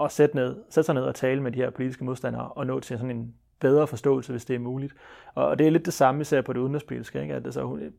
at 0.00 0.12
sætte, 0.12 0.36
ned, 0.36 0.56
sætte 0.70 0.86
sig 0.86 0.94
ned 0.94 1.02
og 1.02 1.14
tale 1.14 1.42
med 1.42 1.52
de 1.52 1.58
her 1.58 1.70
politiske 1.70 2.04
modstandere 2.04 2.48
og 2.48 2.66
nå 2.66 2.80
til 2.80 2.98
sådan 2.98 3.16
en 3.16 3.34
bedre 3.60 3.86
forståelse, 3.86 4.32
hvis 4.32 4.44
det 4.44 4.54
er 4.54 4.60
muligt. 4.60 4.94
Og 5.34 5.58
det 5.58 5.66
er 5.66 5.70
lidt 5.70 5.86
det 5.86 5.94
samme, 5.94 6.18
vi 6.18 6.24
ser 6.24 6.42
på 6.42 6.52
det 6.52 6.60
udenrigspolitiske. 6.60 7.22
Ikke? 7.22 7.34
At 7.34 7.46
altså, 7.46 7.90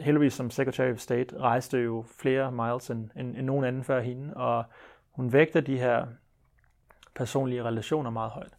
Hillary 0.00 0.28
som 0.28 0.50
Secretary 0.50 0.92
of 0.92 0.98
State 0.98 1.38
rejste 1.38 1.78
jo 1.78 2.04
flere 2.18 2.52
miles 2.52 2.90
end, 2.90 3.10
end, 3.16 3.36
end 3.36 3.46
nogen 3.46 3.64
anden 3.64 3.84
før 3.84 4.00
hende, 4.00 4.34
og 4.34 4.64
hun 5.10 5.32
vægter 5.32 5.60
de 5.60 5.78
her 5.78 6.06
personlige 7.14 7.64
relationer 7.64 8.10
meget 8.10 8.30
højt. 8.30 8.52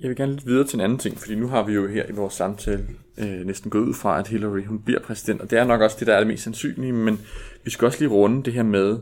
Jeg 0.00 0.08
vil 0.08 0.16
gerne 0.16 0.32
lidt 0.32 0.46
videre 0.46 0.66
til 0.66 0.76
en 0.76 0.80
anden 0.80 0.98
ting, 0.98 1.18
fordi 1.18 1.34
nu 1.34 1.48
har 1.48 1.62
vi 1.62 1.72
jo 1.72 1.86
her 1.86 2.06
i 2.08 2.12
vores 2.12 2.34
samtale 2.34 2.86
øh, 3.18 3.46
næsten 3.46 3.70
gået 3.70 3.82
ud 3.82 3.94
fra, 3.94 4.18
at 4.18 4.28
Hillary 4.28 4.64
hun 4.64 4.82
bliver 4.82 5.00
præsident, 5.00 5.40
og 5.40 5.50
det 5.50 5.58
er 5.58 5.64
nok 5.64 5.80
også 5.80 5.96
det, 5.98 6.06
der 6.06 6.14
er 6.14 6.18
det 6.18 6.26
mest 6.26 6.42
sandsynlige, 6.42 6.92
men 6.92 7.20
vi 7.64 7.70
skal 7.70 7.86
også 7.86 7.98
lige 7.98 8.10
runde 8.10 8.42
det 8.42 8.52
her 8.52 8.62
med 8.62 8.98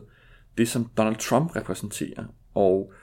det, 0.57 0.67
som 0.67 0.89
Donald 0.97 1.15
Trump 1.15 1.55
repræsenterer. 1.55 2.23
Og 2.53 2.93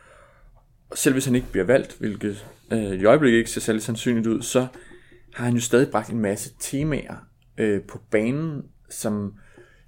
selv 0.94 1.12
hvis 1.12 1.24
han 1.24 1.34
ikke 1.34 1.50
bliver 1.50 1.64
valgt, 1.64 1.96
hvilket 1.98 2.46
øh, 2.72 2.78
i 2.78 3.04
øjeblikket 3.04 3.38
ikke 3.38 3.50
ser 3.50 3.60
særlig 3.60 3.82
sandsynligt 3.82 4.26
ud, 4.26 4.42
så 4.42 4.66
har 5.34 5.44
han 5.44 5.54
jo 5.54 5.60
stadig 5.60 5.88
bragt 5.88 6.10
en 6.10 6.20
masse 6.20 6.50
temaer 6.60 7.16
øh, 7.58 7.82
på 7.82 8.00
banen, 8.10 8.62
som 8.90 9.34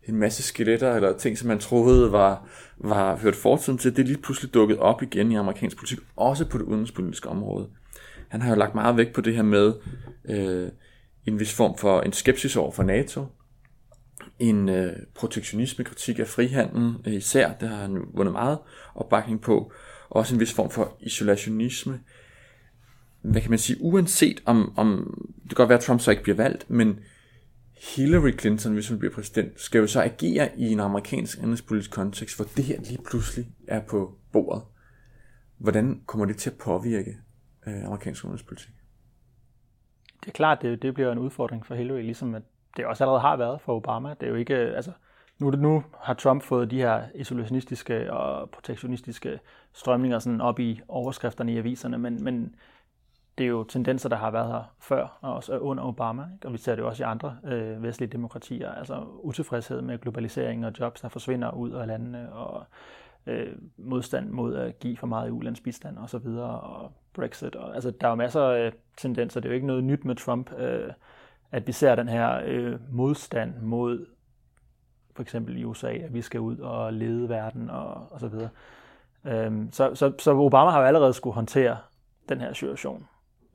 en 0.08 0.16
masse 0.16 0.42
skeletter 0.42 0.94
eller 0.94 1.18
ting, 1.18 1.38
som 1.38 1.48
man 1.48 1.58
troede 1.58 2.12
var, 2.12 2.48
var 2.78 3.16
hørt 3.16 3.36
fortiden 3.36 3.78
til, 3.78 3.96
det 3.96 4.02
er 4.02 4.06
lige 4.06 4.22
pludselig 4.22 4.54
dukket 4.54 4.78
op 4.78 5.02
igen 5.02 5.32
i 5.32 5.36
amerikansk 5.36 5.76
politik, 5.76 5.98
også 6.16 6.48
på 6.48 6.58
det 6.58 6.64
udenrigspolitiske 6.64 7.28
område. 7.28 7.68
Han 8.28 8.42
har 8.42 8.50
jo 8.50 8.56
lagt 8.56 8.74
meget 8.74 8.96
vægt 8.96 9.12
på 9.12 9.20
det 9.20 9.34
her 9.34 9.42
med 9.42 9.74
øh, 10.24 10.68
en 11.26 11.40
vis 11.40 11.54
form 11.54 11.78
for 11.78 12.00
en 12.00 12.12
skepsis 12.12 12.56
over 12.56 12.72
for 12.72 12.82
NATO, 12.82 13.26
en 14.38 14.68
øh, 14.68 14.92
protektionisme 15.14 15.84
kritik 15.84 16.18
af 16.18 16.26
frihandel 16.26 16.94
øh, 17.06 17.14
især, 17.14 17.52
det 17.52 17.68
har 17.68 17.76
han 17.76 18.04
vundet 18.14 18.32
meget 18.32 18.58
opbakning 18.94 19.40
på, 19.40 19.72
også 20.10 20.34
en 20.34 20.40
vis 20.40 20.52
form 20.52 20.70
for 20.70 20.96
isolationisme. 21.00 22.00
Hvad 23.22 23.40
kan 23.40 23.50
man 23.50 23.58
sige, 23.58 23.76
uanset 23.80 24.42
om, 24.44 24.72
om 24.76 25.14
det 25.42 25.48
kan 25.48 25.56
godt 25.56 25.68
være, 25.68 25.78
at 25.78 25.84
Trump 25.84 26.00
så 26.00 26.10
ikke 26.10 26.22
bliver 26.22 26.36
valgt, 26.36 26.70
men 26.70 26.98
Hillary 27.96 28.38
Clinton, 28.40 28.72
hvis 28.72 28.88
hun 28.88 28.98
bliver 28.98 29.14
præsident, 29.14 29.60
skal 29.60 29.78
jo 29.78 29.86
så 29.86 30.02
agere 30.02 30.58
i 30.58 30.72
en 30.72 30.80
amerikansk 30.80 31.38
andelspolitisk 31.42 31.90
kontekst, 31.90 32.36
hvor 32.36 32.44
det 32.56 32.64
her 32.64 32.80
lige 32.80 32.98
pludselig 33.10 33.46
er 33.68 33.80
på 33.80 34.14
bordet. 34.32 34.62
Hvordan 35.58 36.00
kommer 36.06 36.26
det 36.26 36.36
til 36.36 36.50
at 36.50 36.56
påvirke 36.56 37.16
øh, 37.68 37.84
amerikansk 37.84 38.24
udenrigspolitik? 38.24 38.74
Det 40.20 40.28
er 40.28 40.32
klart, 40.32 40.62
det, 40.62 40.82
det 40.82 40.94
bliver 40.94 41.12
en 41.12 41.18
udfordring 41.18 41.66
for 41.66 41.74
Hillary, 41.74 42.02
ligesom 42.02 42.34
at 42.34 42.42
det 42.76 42.86
også 42.86 43.04
allerede 43.04 43.20
har 43.20 43.36
været 43.36 43.60
for 43.60 43.76
Obama. 43.76 44.10
Det 44.10 44.22
er 44.22 44.28
jo 44.28 44.34
ikke, 44.34 44.54
altså, 44.54 44.92
nu, 45.38 45.50
nu 45.50 45.84
har 46.00 46.14
Trump 46.14 46.42
fået 46.42 46.70
de 46.70 46.76
her 46.76 47.02
isolationistiske 47.14 48.12
og 48.12 48.50
protektionistiske 48.50 49.40
strømninger 49.72 50.18
sådan 50.18 50.40
op 50.40 50.60
i 50.60 50.80
overskrifterne 50.88 51.52
i 51.52 51.58
aviserne, 51.58 51.98
men, 51.98 52.24
men 52.24 52.54
det 53.38 53.44
er 53.44 53.48
jo 53.48 53.64
tendenser, 53.64 54.08
der 54.08 54.16
har 54.16 54.30
været 54.30 54.52
her 54.52 54.74
før, 54.80 55.18
og 55.20 55.34
også 55.34 55.58
under 55.58 55.84
Obama, 55.84 56.22
ikke? 56.34 56.46
og 56.46 56.52
vi 56.52 56.58
ser 56.58 56.74
det 56.74 56.84
også 56.84 57.02
i 57.02 57.06
andre 57.06 57.36
øh, 57.44 57.82
vestlige 57.82 58.10
demokratier, 58.10 58.72
altså 58.72 59.04
utilfredshed 59.22 59.82
med 59.82 59.98
globalisering 59.98 60.66
og 60.66 60.72
jobs, 60.80 61.00
der 61.00 61.08
forsvinder 61.08 61.50
ud 61.50 61.70
af 61.70 61.86
landene, 61.86 62.32
og 62.32 62.66
øh, 63.26 63.56
modstand 63.76 64.30
mod 64.30 64.56
at 64.56 64.78
give 64.78 64.96
for 64.96 65.06
meget 65.06 65.28
i 65.28 65.30
ulandsbistand 65.30 65.98
og 65.98 66.10
så 66.10 66.18
videre, 66.18 66.60
og 66.60 66.92
Brexit. 67.18 67.56
Og, 67.56 67.74
altså, 67.74 67.90
der 67.90 68.06
er 68.06 68.10
jo 68.10 68.14
masser 68.14 68.42
af 68.42 68.72
tendenser. 68.96 69.40
Det 69.40 69.48
er 69.48 69.50
jo 69.50 69.54
ikke 69.54 69.66
noget 69.66 69.84
nyt 69.84 70.04
med 70.04 70.14
Trump, 70.14 70.52
øh, 70.58 70.90
at 71.52 71.66
vi 71.66 71.72
ser 71.72 71.94
den 71.94 72.08
her 72.08 72.40
øh, 72.44 72.78
modstand 72.90 73.54
mod 73.62 74.06
for 75.14 75.22
eksempel 75.22 75.58
i 75.58 75.64
USA, 75.64 75.92
at 75.92 76.14
vi 76.14 76.22
skal 76.22 76.40
ud 76.40 76.58
og 76.58 76.92
lede 76.92 77.28
verden 77.28 77.70
og, 77.70 78.12
og 78.12 78.20
så 78.20 78.28
videre. 78.28 78.48
Øhm, 79.24 79.72
så, 79.72 79.94
så, 79.94 80.12
så 80.18 80.32
Obama 80.32 80.70
har 80.70 80.80
jo 80.80 80.86
allerede 80.86 81.12
skulle 81.12 81.34
håndtere 81.34 81.76
den 82.28 82.40
her 82.40 82.52
situation, 82.52 83.06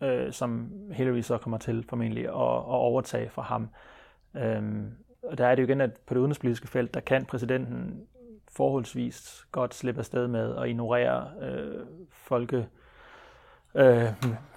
øh, 0.02 0.32
som 0.32 0.72
Hillary 0.92 1.22
så 1.22 1.38
kommer 1.38 1.58
til 1.58 1.86
formentlig 1.90 2.24
at, 2.24 2.32
at 2.34 2.34
overtage 2.68 3.30
fra 3.30 3.42
ham. 3.42 3.70
Øhm, 4.36 4.92
og 5.24 5.38
der 5.38 5.48
er 5.48 5.56
det 5.56 5.62
jo 5.62 5.68
igen, 5.68 5.82
at 5.82 5.92
på 6.08 6.14
det 6.14 6.20
udenrigspolitiske 6.20 6.68
felt, 6.68 6.94
der 6.94 7.00
kan 7.00 7.26
præsidenten 7.26 8.08
forholdsvis 8.52 9.46
godt 9.52 9.74
slippe 9.74 10.00
afsted 10.00 10.28
med 10.28 10.56
at 10.56 10.70
ignorere 10.70 11.28
øh, 11.42 11.86
folke, 12.12 12.68
øh, 13.76 14.14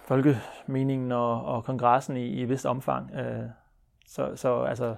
folkemeningen 0.07 1.13
og, 1.13 1.45
og 1.45 1.65
kongressen 1.65 2.17
i, 2.17 2.27
i 2.27 2.43
et 2.43 2.49
vist 2.49 2.67
omfang. 2.67 3.11
Øh, 3.15 3.49
så, 4.07 4.33
så 4.37 4.63
altså, 4.63 4.97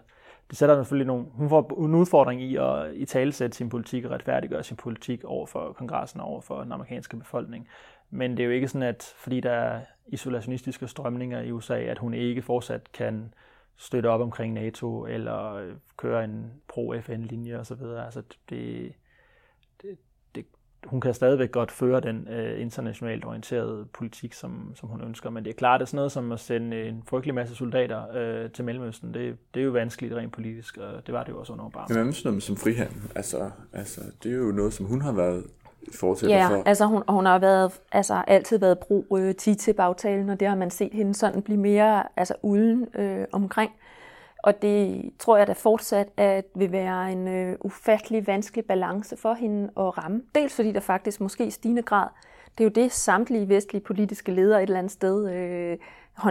det 0.51 0.59
sætter 0.59 0.77
selvfølgelig 0.77 1.07
nogle, 1.07 1.27
hun 1.33 1.49
får 1.49 1.85
en 1.85 1.95
udfordring 1.95 2.43
i 2.43 2.57
at 2.57 2.95
i 2.95 3.05
talesætte 3.05 3.57
sin 3.57 3.69
politik 3.69 4.05
og 4.05 4.11
retfærdiggøre 4.11 4.63
sin 4.63 4.77
politik 4.77 5.25
over 5.25 5.47
for 5.47 5.73
kongressen 5.73 6.21
og 6.21 6.27
over 6.27 6.41
for 6.41 6.63
den 6.63 6.73
amerikanske 6.73 7.17
befolkning. 7.17 7.69
Men 8.11 8.31
det 8.31 8.41
er 8.41 8.45
jo 8.45 8.51
ikke 8.51 8.69
sådan, 8.69 8.89
at 8.89 9.15
fordi 9.17 9.41
der 9.41 9.51
er 9.51 9.81
isolationistiske 10.07 10.89
strømninger 10.89 11.41
i 11.41 11.53
USA, 11.53 11.79
at 11.79 11.99
hun 11.99 12.15
ikke 12.15 12.43
fortsat 12.43 12.93
kan 12.93 13.35
støtte 13.77 14.07
op 14.07 14.21
omkring 14.21 14.55
NATO 14.55 15.07
eller 15.07 15.71
køre 15.97 16.25
en 16.25 16.53
pro-FN-linje 16.69 17.59
osv. 17.59 17.83
Altså 17.83 18.21
det, 18.21 18.39
det, 18.51 18.93
det, 19.83 19.99
hun 20.87 21.01
kan 21.01 21.15
stadigvæk 21.15 21.53
godt 21.53 21.71
føre 21.71 22.01
den 22.01 22.29
uh, 22.31 22.61
internationalt 22.61 23.25
orienterede 23.25 23.87
politik, 23.93 24.33
som, 24.33 24.73
som 24.75 24.89
hun 24.89 25.01
ønsker. 25.01 25.31
Men 25.31 25.45
det 25.45 25.51
er 25.51 25.55
klart, 25.55 25.83
at 25.83 25.89
sådan 25.89 25.97
noget 25.97 26.13
som 26.13 26.33
at 26.33 26.41
sende 26.41 26.83
en 26.83 27.03
frygtelig 27.07 27.35
masse 27.35 27.55
soldater 27.55 28.03
uh, 28.45 28.51
til 28.51 28.65
Mellemøsten, 28.65 29.15
det, 29.15 29.37
det 29.55 29.61
er 29.61 29.65
jo 29.65 29.71
vanskeligt 29.71 30.15
rent 30.15 30.33
politisk, 30.33 30.77
og 30.77 31.07
det 31.07 31.15
var 31.15 31.25
det 31.25 31.33
jo 31.33 31.39
også 31.39 31.53
under 31.53 31.65
Obama. 31.65 31.87
Men 31.89 32.03
hvad 32.05 32.13
sådan 32.13 32.31
noget 32.31 32.43
som 32.43 32.57
frihandel? 32.57 33.03
Altså, 33.15 33.51
altså, 33.73 34.01
det 34.23 34.33
er 34.33 34.37
jo 34.37 34.53
noget, 34.53 34.73
som 34.73 34.87
hun 34.87 35.01
har 35.01 35.13
været 35.13 35.45
fortsætter 35.95 36.37
ja, 36.37 36.49
for. 36.49 36.63
altså 36.67 36.87
hun, 36.87 37.03
hun 37.09 37.27
har 37.27 37.39
været, 37.39 37.73
altså, 37.93 38.23
altid 38.27 38.59
været 38.59 38.79
brug 38.79 39.19
øh, 39.19 39.35
TTIP-aftalen, 39.35 40.31
og 40.31 40.41
det 40.41 40.49
har 40.49 40.57
man 40.57 40.71
set 40.71 40.93
hende 40.93 41.15
sådan 41.15 41.43
blive 41.43 41.59
mere 41.59 42.03
altså, 42.17 42.35
uden 42.43 42.89
øh, 42.95 43.25
omkring. 43.33 43.73
Og 44.43 44.63
det 44.63 45.11
tror 45.19 45.37
jeg 45.37 45.47
da 45.47 45.53
fortsat 45.53 46.09
at 46.17 46.45
vil 46.55 46.73
være 46.73 47.13
en 47.13 47.29
øh, 47.29 47.57
ufattelig 47.61 48.27
vanskelig 48.27 48.65
balance 48.65 49.17
for 49.17 49.35
hende 49.35 49.65
at 49.65 49.99
ramme. 49.99 50.23
Dels 50.35 50.57
fordi 50.57 50.73
der 50.73 50.81
faktisk 50.81 51.21
måske 51.21 51.47
i 51.47 51.51
stigende 51.51 51.83
grad, 51.83 52.09
det 52.59 52.65
er 52.65 52.69
jo 52.69 52.85
det 52.85 52.93
samtlige 52.93 53.49
vestlige 53.49 53.83
politiske 53.83 54.33
ledere 54.33 54.63
et 54.63 54.67
eller 54.67 54.79
andet 54.79 54.93
sted 54.93 55.31
øh, 55.31 55.79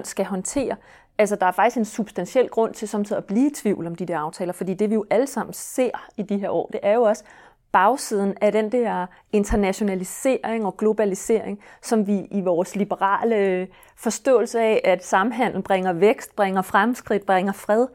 skal 0.03 0.25
håndtere. 0.25 0.75
Altså 1.17 1.35
der 1.35 1.45
er 1.45 1.51
faktisk 1.51 1.77
en 1.77 1.85
substantiel 1.85 2.49
grund 2.49 2.73
til 2.73 2.87
samtidig 2.87 3.17
at 3.17 3.25
blive 3.25 3.47
i 3.47 3.53
tvivl 3.53 3.87
om 3.87 3.95
de 3.95 4.05
der 4.05 4.17
aftaler, 4.17 4.53
fordi 4.53 4.73
det 4.73 4.89
vi 4.89 4.95
jo 4.95 5.05
alle 5.09 5.27
sammen 5.27 5.53
ser 5.53 6.09
i 6.17 6.23
de 6.23 6.37
her 6.37 6.49
år, 6.49 6.69
det 6.73 6.79
er 6.83 6.93
jo 6.93 7.01
også, 7.01 7.23
bagsiden 7.71 8.33
af 8.41 8.51
den 8.51 8.71
der 8.71 9.05
internationalisering 9.31 10.65
og 10.65 10.77
globalisering, 10.77 11.59
som 11.81 12.07
vi 12.07 12.27
i 12.31 12.41
vores 12.41 12.75
liberale 12.75 13.67
forståelse 13.95 14.59
af, 14.61 14.81
at 14.83 15.05
samhandel 15.05 15.61
bringer 15.61 15.93
vækst, 15.93 16.35
bringer 16.35 16.61
fremskridt, 16.61 17.25
bringer 17.25 17.53
fred, 17.53 17.87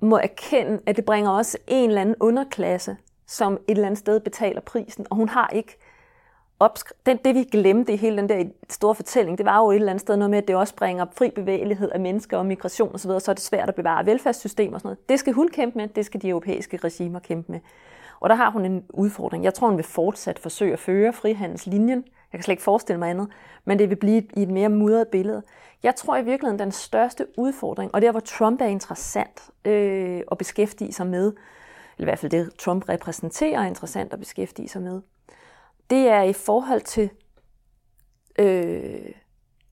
må 0.00 0.16
erkende, 0.16 0.80
at 0.86 0.96
det 0.96 1.04
bringer 1.04 1.30
også 1.30 1.58
en 1.66 1.88
eller 1.88 2.00
anden 2.00 2.16
underklasse, 2.20 2.96
som 3.26 3.52
et 3.52 3.60
eller 3.68 3.86
andet 3.86 3.98
sted 3.98 4.20
betaler 4.20 4.60
prisen. 4.60 5.06
Og 5.10 5.16
hun 5.16 5.28
har 5.28 5.48
ikke 5.48 5.78
den, 7.06 7.18
det 7.24 7.34
vi 7.34 7.44
glemte 7.44 7.92
i 7.92 7.96
hele 7.96 8.16
den 8.16 8.28
der 8.28 8.44
store 8.70 8.94
fortælling, 8.94 9.38
det 9.38 9.46
var 9.46 9.58
jo 9.58 9.70
et 9.70 9.74
eller 9.74 9.90
andet 9.90 10.00
sted 10.00 10.16
noget 10.16 10.30
med, 10.30 10.38
at 10.38 10.48
det 10.48 10.56
også 10.56 10.76
bringer 10.76 11.06
fri 11.16 11.30
bevægelighed 11.30 11.90
af 11.90 12.00
mennesker 12.00 12.38
og 12.38 12.46
migration 12.46 12.94
osv., 12.94 13.10
så 13.20 13.30
er 13.30 13.34
det 13.34 13.42
svært 13.42 13.68
at 13.68 13.74
bevare 13.74 14.06
velfærdssystemer 14.06 14.74
og 14.74 14.80
sådan 14.80 14.88
noget. 14.88 15.08
Det 15.08 15.18
skal 15.18 15.32
hun 15.32 15.48
kæmpe 15.48 15.78
med, 15.78 15.88
det 15.88 16.06
skal 16.06 16.22
de 16.22 16.28
europæiske 16.28 16.76
regimer 16.76 17.18
kæmpe 17.18 17.52
med. 17.52 17.60
Og 18.22 18.28
der 18.28 18.34
har 18.34 18.50
hun 18.50 18.64
en 18.64 18.84
udfordring. 18.90 19.44
Jeg 19.44 19.54
tror, 19.54 19.68
hun 19.68 19.76
vil 19.76 19.84
fortsat 19.84 20.38
forsøge 20.38 20.72
at 20.72 20.78
føre 20.78 21.12
frihandelslinjen. 21.12 22.04
Jeg 22.32 22.38
kan 22.38 22.42
slet 22.42 22.52
ikke 22.52 22.62
forestille 22.62 22.98
mig 22.98 23.10
andet. 23.10 23.28
Men 23.64 23.78
det 23.78 23.90
vil 23.90 23.96
blive 23.96 24.22
i 24.36 24.42
et 24.42 24.48
mere 24.48 24.68
mudret 24.68 25.08
billede. 25.08 25.42
Jeg 25.82 25.96
tror 25.96 26.16
i 26.16 26.24
virkeligheden, 26.24 26.58
den 26.58 26.72
største 26.72 27.26
udfordring, 27.38 27.94
og 27.94 28.02
der 28.02 28.10
hvor 28.10 28.20
Trump 28.20 28.60
er 28.60 28.66
interessant 28.66 29.50
øh, 29.64 30.20
at 30.30 30.38
beskæftige 30.38 30.92
sig 30.92 31.06
med, 31.06 31.32
eller 31.98 32.04
i 32.04 32.04
hvert 32.04 32.18
fald 32.18 32.30
det 32.30 32.54
Trump 32.58 32.88
repræsenterer 32.88 33.60
er 33.60 33.66
interessant 33.66 34.12
at 34.12 34.18
beskæftige 34.18 34.68
sig 34.68 34.82
med, 34.82 35.00
det 35.90 36.08
er 36.08 36.22
i 36.22 36.32
forhold 36.32 36.80
til 36.80 37.10
øh, 38.38 39.12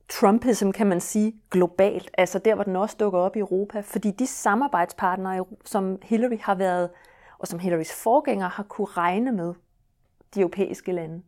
Trumpism, 0.08 0.70
kan 0.70 0.86
man 0.86 1.00
sige, 1.00 1.32
globalt. 1.50 2.10
Altså 2.18 2.38
der, 2.38 2.54
hvor 2.54 2.64
den 2.64 2.76
også 2.76 2.96
dukker 3.00 3.18
op 3.18 3.36
i 3.36 3.38
Europa. 3.38 3.80
Fordi 3.80 4.10
de 4.10 4.26
samarbejdspartnere, 4.26 5.44
som 5.64 5.98
Hillary 6.02 6.38
har 6.40 6.54
været 6.54 6.90
og 7.40 7.48
som 7.48 7.58
Hillarys 7.58 7.92
forgænger 7.92 8.48
har 8.48 8.62
kunne 8.62 8.86
regne 8.86 9.32
med 9.32 9.54
de 10.34 10.40
europæiske 10.40 10.92
lande, 10.92 11.22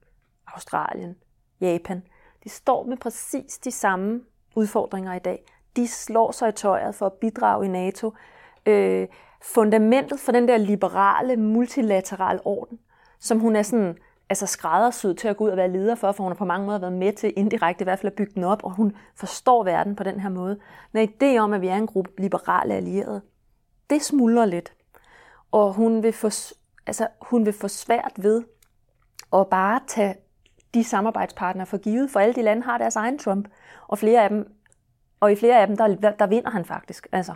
Australien, 0.46 1.16
Japan, 1.60 2.02
de 2.44 2.48
står 2.48 2.84
med 2.84 2.96
præcis 2.96 3.58
de 3.58 3.70
samme 3.70 4.20
udfordringer 4.56 5.14
i 5.14 5.18
dag. 5.18 5.44
De 5.76 5.88
slår 5.88 6.30
sig 6.30 6.48
i 6.48 6.52
tøjet 6.52 6.94
for 6.94 7.06
at 7.06 7.12
bidrage 7.12 7.66
i 7.66 7.68
NATO. 7.68 8.12
Øh, 8.66 9.08
fundamentet 9.42 10.20
for 10.20 10.32
den 10.32 10.48
der 10.48 10.56
liberale, 10.56 11.36
multilaterale 11.36 12.40
orden, 12.44 12.78
som 13.18 13.38
hun 13.38 13.56
er 13.56 13.62
sådan, 13.62 13.96
altså 14.28 14.46
skræddersyet 14.46 15.18
til 15.18 15.28
at 15.28 15.36
gå 15.36 15.44
ud 15.44 15.50
og 15.50 15.56
være 15.56 15.72
leder 15.72 15.94
for, 15.94 16.12
for 16.12 16.22
hun 16.24 16.32
har 16.32 16.36
på 16.36 16.44
mange 16.44 16.66
måder 16.66 16.78
været 16.78 16.92
med 16.92 17.12
til 17.12 17.32
indirekte 17.36 17.82
i 17.82 17.84
hvert 17.84 17.98
fald 17.98 18.12
at 18.12 18.16
bygge 18.16 18.32
den 18.34 18.44
op, 18.44 18.64
og 18.64 18.70
hun 18.70 18.96
forstår 19.16 19.64
verden 19.64 19.96
på 19.96 20.04
den 20.04 20.20
her 20.20 20.28
måde. 20.28 20.58
Når 20.92 21.06
idé 21.06 21.38
om, 21.38 21.52
at 21.52 21.60
vi 21.60 21.68
er 21.68 21.76
en 21.76 21.86
gruppe 21.86 22.10
liberale 22.18 22.74
allierede, 22.74 23.22
det 23.90 24.02
smuldrer 24.02 24.44
lidt 24.44 24.72
og 25.52 25.72
hun 25.72 26.02
vil 26.02 26.12
få, 26.12 26.30
altså, 26.86 27.08
hun 27.20 27.46
vil 27.46 27.52
få 27.52 27.68
svært 27.68 28.12
ved 28.16 28.42
at 29.32 29.46
bare 29.50 29.80
tage 29.86 30.14
de 30.74 30.84
samarbejdspartnere 30.84 31.66
for 31.66 31.78
givet, 31.78 32.10
for 32.10 32.20
alle 32.20 32.34
de 32.34 32.42
lande 32.42 32.62
har 32.62 32.78
deres 32.78 32.96
egen 32.96 33.18
Trump, 33.18 33.48
og 33.88 33.98
flere 33.98 34.22
af 34.22 34.28
dem, 34.28 34.52
og 35.20 35.32
i 35.32 35.36
flere 35.36 35.60
af 35.60 35.66
dem, 35.66 35.76
der, 35.76 36.10
der 36.10 36.26
vinder 36.26 36.50
han 36.50 36.64
faktisk. 36.64 37.08
Altså, 37.12 37.34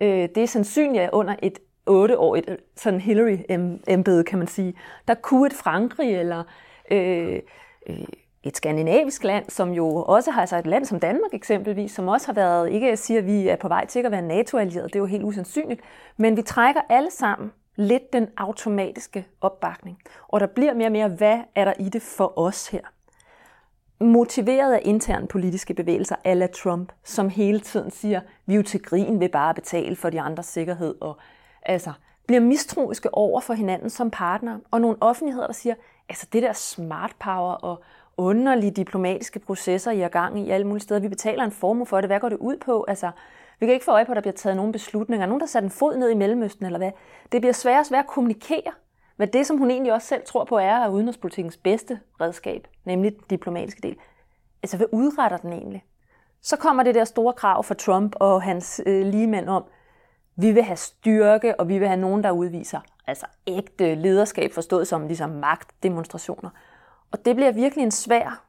øh, 0.00 0.08
det 0.08 0.38
er 0.38 0.46
sandsynligt, 0.46 1.10
under 1.12 1.36
et 1.42 1.58
et 1.88 2.56
sådan 2.76 3.00
Hillary-embede, 3.00 4.24
kan 4.24 4.38
man 4.38 4.46
sige, 4.48 4.74
der 5.08 5.14
kunne 5.14 5.46
et 5.46 5.52
Frankrig 5.52 6.16
eller 6.16 6.44
øh, 6.90 7.40
øh, 7.88 8.06
et 8.42 8.56
skandinavisk 8.56 9.24
land, 9.24 9.50
som 9.50 9.72
jo 9.72 10.02
også 10.02 10.30
har, 10.30 10.40
altså 10.40 10.56
et 10.56 10.66
land 10.66 10.84
som 10.84 11.00
Danmark 11.00 11.34
eksempelvis, 11.34 11.92
som 11.92 12.08
også 12.08 12.26
har 12.26 12.32
været, 12.32 12.70
ikke 12.70 12.92
at 12.92 12.98
sige, 12.98 13.18
at 13.18 13.26
vi 13.26 13.48
er 13.48 13.56
på 13.56 13.68
vej 13.68 13.86
til 13.86 14.06
at 14.06 14.10
være 14.10 14.22
NATO-allieret, 14.22 14.84
det 14.84 14.96
er 14.96 15.00
jo 15.00 15.06
helt 15.06 15.24
usandsynligt, 15.24 15.80
men 16.16 16.36
vi 16.36 16.42
trækker 16.42 16.80
alle 16.88 17.10
sammen 17.10 17.52
lidt 17.76 18.12
den 18.12 18.28
automatiske 18.36 19.26
opbakning. 19.40 19.98
Og 20.28 20.40
der 20.40 20.46
bliver 20.46 20.74
mere 20.74 20.88
og 20.88 20.92
mere, 20.92 21.08
hvad 21.08 21.38
er 21.54 21.64
der 21.64 21.72
i 21.78 21.88
det 21.88 22.02
for 22.02 22.38
os 22.38 22.68
her? 22.68 22.80
Motiveret 24.00 24.72
af 24.72 24.80
interne 24.84 25.26
politiske 25.26 25.74
bevægelser, 25.74 26.16
ala 26.24 26.46
Trump, 26.46 26.92
som 27.04 27.28
hele 27.28 27.60
tiden 27.60 27.90
siger, 27.90 28.20
vi 28.46 28.52
er 28.52 28.56
jo 28.56 28.62
til 28.62 28.82
grin 28.82 29.20
ved 29.20 29.28
bare 29.28 29.48
at 29.48 29.54
betale 29.54 29.96
for 29.96 30.10
de 30.10 30.20
andres 30.20 30.46
sikkerhed, 30.46 30.94
og 31.00 31.16
altså 31.62 31.92
bliver 32.26 32.40
mistroiske 32.40 33.14
over 33.14 33.40
for 33.40 33.54
hinanden 33.54 33.90
som 33.90 34.10
partner, 34.10 34.58
og 34.70 34.80
nogle 34.80 34.96
offentligheder, 35.00 35.46
der 35.46 35.54
siger, 35.54 35.74
altså 36.08 36.26
det 36.32 36.42
der 36.42 36.52
smart 36.52 37.12
power 37.18 37.52
og 37.52 37.82
underlige 38.18 38.70
diplomatiske 38.70 39.38
processer, 39.38 39.90
I 39.90 40.00
er 40.00 40.08
gang 40.08 40.40
i 40.40 40.50
alle 40.50 40.66
mulige 40.66 40.82
steder. 40.82 41.00
Vi 41.00 41.08
betaler 41.08 41.44
en 41.44 41.50
formue 41.50 41.86
for 41.86 42.00
det. 42.00 42.08
Hvad 42.08 42.20
går 42.20 42.28
det 42.28 42.38
ud 42.38 42.56
på? 42.56 42.84
Altså, 42.88 43.10
vi 43.60 43.66
kan 43.66 43.72
ikke 43.72 43.84
få 43.84 43.90
øje 43.90 44.04
på, 44.04 44.12
at 44.12 44.16
der 44.16 44.22
bliver 44.22 44.34
taget 44.34 44.56
nogle 44.56 44.72
beslutninger. 44.72 45.26
Nogen, 45.26 45.40
der 45.40 45.46
sat 45.46 45.62
en 45.62 45.70
fod 45.70 45.96
ned 45.96 46.10
i 46.10 46.14
Mellemøsten, 46.14 46.66
eller 46.66 46.78
hvad. 46.78 46.90
Det 47.32 47.40
bliver 47.40 47.52
sværere 47.52 47.80
og 47.80 47.86
sværere 47.86 48.04
at 48.04 48.10
kommunikere 48.10 48.72
hvad 49.16 49.26
det, 49.26 49.46
som 49.46 49.58
hun 49.58 49.70
egentlig 49.70 49.92
også 49.92 50.08
selv 50.08 50.22
tror 50.26 50.44
på, 50.44 50.58
er 50.58 50.88
udenrigspolitikkens 50.88 51.56
bedste 51.56 52.00
redskab, 52.20 52.68
nemlig 52.84 53.12
den 53.12 53.24
diplomatiske 53.30 53.80
del. 53.82 53.96
Altså, 54.62 54.76
hvad 54.76 54.86
udretter 54.92 55.36
den 55.36 55.52
egentlig? 55.52 55.84
Så 56.42 56.56
kommer 56.56 56.82
det 56.82 56.94
der 56.94 57.04
store 57.04 57.32
krav 57.32 57.64
fra 57.64 57.74
Trump 57.74 58.16
og 58.20 58.42
hans 58.42 58.80
øh, 58.86 59.06
ligemænd 59.06 59.48
om, 59.48 59.64
vi 60.36 60.52
vil 60.52 60.62
have 60.62 60.76
styrke, 60.76 61.60
og 61.60 61.68
vi 61.68 61.78
vil 61.78 61.88
have 61.88 62.00
nogen, 62.00 62.24
der 62.24 62.30
udviser 62.30 62.80
altså 63.06 63.26
ægte 63.46 63.94
lederskab, 63.94 64.52
forstået 64.52 64.88
som 64.88 65.06
ligesom 65.06 65.30
magtdemonstrationer. 65.30 66.50
Og 67.10 67.24
det 67.24 67.36
bliver 67.36 67.52
virkelig 67.52 67.82
en 67.82 67.90
svær 67.90 68.46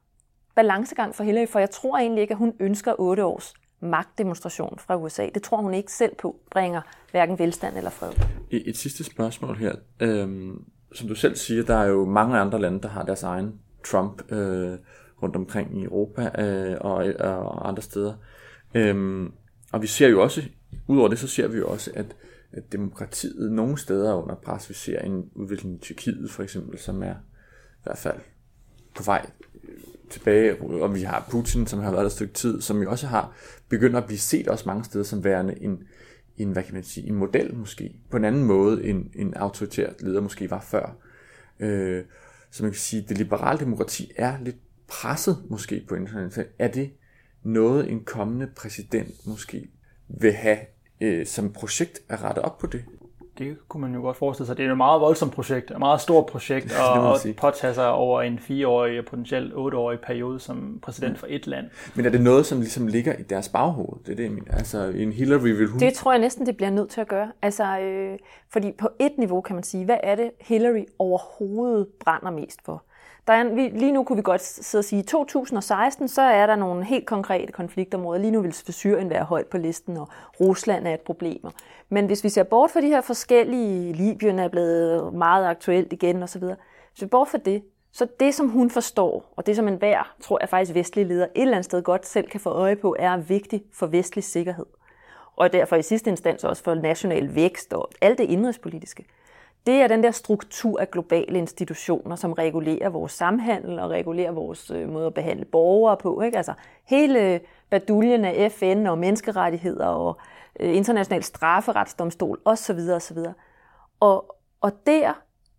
balancegang 0.55 1.15
for 1.15 1.23
Hillary, 1.23 1.47
for 1.47 1.59
jeg 1.59 1.69
tror 1.69 1.97
egentlig 1.97 2.21
ikke, 2.21 2.31
at 2.31 2.37
hun 2.37 2.53
ønsker 2.59 2.93
otte 2.99 3.25
års 3.25 3.53
magtdemonstration 3.79 4.79
fra 4.79 4.95
USA. 4.95 5.29
Det 5.33 5.43
tror 5.43 5.57
hun 5.57 5.73
ikke 5.73 5.91
selv 5.91 6.15
på 6.15 6.39
bringer 6.51 6.81
hverken 7.11 7.39
velstand 7.39 7.77
eller 7.77 7.89
fred. 7.89 8.11
Et, 8.51 8.77
sidste 8.77 9.03
spørgsmål 9.03 9.57
her. 9.57 9.75
Øhm, 9.99 10.65
som 10.93 11.07
du 11.07 11.15
selv 11.15 11.35
siger, 11.35 11.63
der 11.63 11.75
er 11.75 11.85
jo 11.85 12.05
mange 12.05 12.37
andre 12.37 12.61
lande, 12.61 12.81
der 12.81 12.87
har 12.87 13.03
deres 13.03 13.23
egen 13.23 13.59
Trump 13.85 14.31
øh, 14.31 14.77
rundt 15.23 15.35
omkring 15.35 15.81
i 15.81 15.83
Europa 15.83 16.41
øh, 16.43 16.77
og, 16.81 17.07
øh, 17.07 17.15
og 17.19 17.67
andre 17.67 17.81
steder. 17.81 18.13
Øhm, 18.75 19.31
og 19.71 19.81
vi 19.81 19.87
ser 19.87 20.07
jo 20.07 20.21
også, 20.21 20.41
udover 20.87 21.07
det, 21.07 21.19
så 21.19 21.27
ser 21.27 21.47
vi 21.47 21.57
jo 21.57 21.67
også, 21.67 21.91
at, 21.93 22.15
at 22.51 22.71
demokratiet 22.71 23.51
nogle 23.51 23.77
steder 23.77 24.09
er 24.09 24.15
under 24.15 24.35
pres. 24.35 24.69
Vi 24.69 24.73
ser 24.73 24.99
en 24.99 25.29
udvikling 25.35 25.75
i 25.75 25.79
Tyrkiet 25.79 26.31
for 26.31 26.43
eksempel, 26.43 26.79
som 26.79 27.03
er 27.03 27.13
i 27.13 27.83
hvert 27.83 27.97
fald 27.97 28.19
på 28.97 29.03
vej 29.03 29.29
tilbage, 30.09 30.61
og 30.61 30.95
vi 30.95 31.01
har 31.01 31.27
Putin, 31.31 31.67
som 31.67 31.79
har 31.79 31.91
været 31.91 32.01
der 32.01 32.05
et 32.05 32.11
stykke 32.11 32.33
tid, 32.33 32.61
som 32.61 32.81
jo 32.81 32.91
også 32.91 33.07
har 33.07 33.33
begyndt 33.69 33.95
at 33.95 34.05
blive 34.05 34.19
set 34.19 34.47
også 34.47 34.63
mange 34.67 34.83
steder 34.83 35.03
som 35.03 35.23
værende 35.23 35.61
en, 35.61 35.83
en, 36.37 36.51
hvad 36.51 36.63
kan 36.63 36.73
man 36.73 36.83
sige, 36.83 37.07
en 37.07 37.15
model 37.15 37.55
måske, 37.55 37.95
på 38.11 38.17
en 38.17 38.25
anden 38.25 38.43
måde 38.43 38.83
end 38.83 39.05
en 39.15 39.33
autoritær 39.33 39.89
leder 39.99 40.21
måske 40.21 40.51
var 40.51 40.61
før. 40.61 40.95
Øh, 41.59 42.03
så 42.51 42.63
man 42.63 42.71
kan 42.71 42.79
sige, 42.79 43.05
det 43.09 43.17
liberale 43.17 43.59
demokrati 43.59 44.11
er 44.15 44.37
lidt 44.41 44.57
presset 44.87 45.37
måske 45.49 45.85
på 45.87 45.95
internationalt. 45.95 46.51
Er 46.59 46.67
det 46.67 46.91
noget, 47.43 47.91
en 47.91 48.03
kommende 48.03 48.47
præsident 48.55 49.27
måske 49.27 49.69
vil 50.07 50.33
have 50.33 50.57
øh, 51.01 51.25
som 51.25 51.53
projekt 51.53 51.99
at 52.09 52.23
rette 52.23 52.39
op 52.39 52.57
på 52.57 52.67
det? 52.67 52.85
Det 53.37 53.57
kunne 53.67 53.81
man 53.81 53.93
jo 53.93 54.01
godt 54.01 54.17
forestille 54.17 54.47
sig. 54.47 54.57
Det 54.57 54.65
er 54.65 54.71
et 54.71 54.77
meget 54.77 55.01
voldsomt 55.01 55.33
projekt, 55.33 55.71
et 55.71 55.79
meget 55.79 56.01
stort 56.01 56.25
projekt, 56.25 56.75
og, 56.95 57.11
og 57.11 57.17
påtage 57.37 57.73
sig 57.73 57.91
over 57.91 58.21
en 58.21 58.39
fireårig 58.39 58.99
og 58.99 59.05
potentielt 59.05 59.53
otteårig 59.53 59.99
periode 59.99 60.39
som 60.39 60.79
præsident 60.81 61.13
mm. 61.13 61.19
for 61.19 61.27
et 61.29 61.47
land. 61.47 61.65
Men 61.95 62.05
er 62.05 62.09
det 62.09 62.21
noget, 62.21 62.45
som 62.45 62.59
ligesom 62.59 62.87
ligger 62.87 63.13
i 63.13 63.23
deres 63.23 63.49
baghoved? 63.49 63.99
Det 64.05 64.11
er 64.11 64.15
det, 64.15 64.23
jeg 64.23 64.31
mener. 64.31 64.55
Altså, 64.55 64.87
en 64.87 65.11
Hillary 65.11 65.49
vil 65.49 65.67
hun... 65.67 65.79
Det 65.79 65.93
tror 65.93 66.11
jeg 66.11 66.21
næsten, 66.21 66.45
det 66.45 66.57
bliver 66.57 66.69
nødt 66.69 66.89
til 66.89 67.01
at 67.01 67.07
gøre. 67.07 67.31
Altså, 67.41 67.79
øh, 67.79 68.19
fordi 68.49 68.71
på 68.71 68.89
et 68.99 69.17
niveau 69.17 69.41
kan 69.41 69.55
man 69.55 69.63
sige, 69.63 69.85
hvad 69.85 69.97
er 70.03 70.15
det, 70.15 70.31
Hillary 70.41 70.83
overhovedet 70.99 71.87
brænder 71.99 72.31
mest 72.31 72.59
for? 72.65 72.83
Der 73.27 73.33
er 73.33 73.43
vi, 73.43 73.67
lige 73.67 73.91
nu 73.91 74.03
kunne 74.03 74.15
vi 74.15 74.21
godt 74.21 74.41
sidde 74.41 74.81
og 74.81 74.85
sige, 74.85 74.99
at 74.99 75.05
i 75.05 75.07
2016, 75.07 76.07
så 76.07 76.21
er 76.21 76.45
der 76.45 76.55
nogle 76.55 76.85
helt 76.85 77.05
konkrete 77.05 77.51
konfliktområder. 77.51 78.21
Lige 78.21 78.31
nu 78.31 78.41
vil 78.41 78.53
Syrien 78.53 79.09
være 79.09 79.23
højt 79.23 79.47
på 79.47 79.57
listen, 79.57 79.97
og 79.97 80.09
Rusland 80.39 80.87
er 80.87 80.93
et 80.93 81.01
problem. 81.01 81.45
Men 81.89 82.05
hvis 82.05 82.23
vi 82.23 82.29
ser 82.29 82.43
bort 82.43 82.71
fra 82.71 82.81
de 82.81 82.87
her 82.87 83.01
forskellige, 83.01 83.93
Libyen 83.93 84.39
er 84.39 84.47
blevet 84.47 85.13
meget 85.13 85.45
aktuelt 85.45 85.93
igen 85.93 86.23
osv., 86.23 86.43
hvis 86.43 87.01
vi 87.01 87.05
bort 87.05 87.27
fra 87.27 87.37
det, 87.37 87.63
så 87.91 88.07
det, 88.19 88.35
som 88.35 88.49
hun 88.49 88.69
forstår, 88.69 89.33
og 89.35 89.45
det, 89.45 89.55
som 89.55 89.67
enhver, 89.67 90.15
tror 90.21 90.37
jeg 90.41 90.49
faktisk, 90.49 90.75
vestlige 90.75 91.07
leder 91.07 91.25
et 91.25 91.41
eller 91.41 91.53
andet 91.53 91.65
sted 91.65 91.83
godt 91.83 92.05
selv 92.05 92.29
kan 92.29 92.39
få 92.39 92.49
øje 92.49 92.75
på, 92.75 92.95
er 92.99 93.17
vigtigt 93.17 93.63
for 93.73 93.87
vestlig 93.87 94.23
sikkerhed. 94.23 94.65
Og 95.35 95.53
derfor 95.53 95.75
i 95.75 95.81
sidste 95.81 96.09
instans 96.09 96.43
også 96.43 96.63
for 96.63 96.75
national 96.75 97.35
vækst 97.35 97.73
og 97.73 97.89
alt 98.01 98.17
det 98.17 98.23
indrigspolitiske 98.23 99.05
det 99.67 99.75
er 99.81 99.87
den 99.87 100.03
der 100.03 100.11
struktur 100.11 100.79
af 100.79 100.91
globale 100.91 101.37
institutioner, 101.37 102.15
som 102.15 102.33
regulerer 102.33 102.89
vores 102.89 103.11
samhandel 103.11 103.79
og 103.79 103.89
regulerer 103.89 104.31
vores 104.31 104.71
øh, 104.71 104.89
måde 104.89 105.07
at 105.07 105.13
behandle 105.13 105.45
borgere 105.45 105.97
på. 105.97 106.21
Ikke? 106.21 106.37
Altså 106.37 106.53
hele 106.85 107.33
øh, 107.33 107.39
baduljen 107.69 108.25
af 108.25 108.51
FN 108.51 108.87
og 108.87 108.97
menneskerettigheder 108.97 109.85
og 109.85 110.17
øh, 110.59 110.75
international 110.75 111.23
strafferetsdomstol 111.23 112.39
osv. 112.45 112.79
osv. 112.95 113.17
Og, 113.99 114.35
og 114.61 114.71
der 114.85 115.13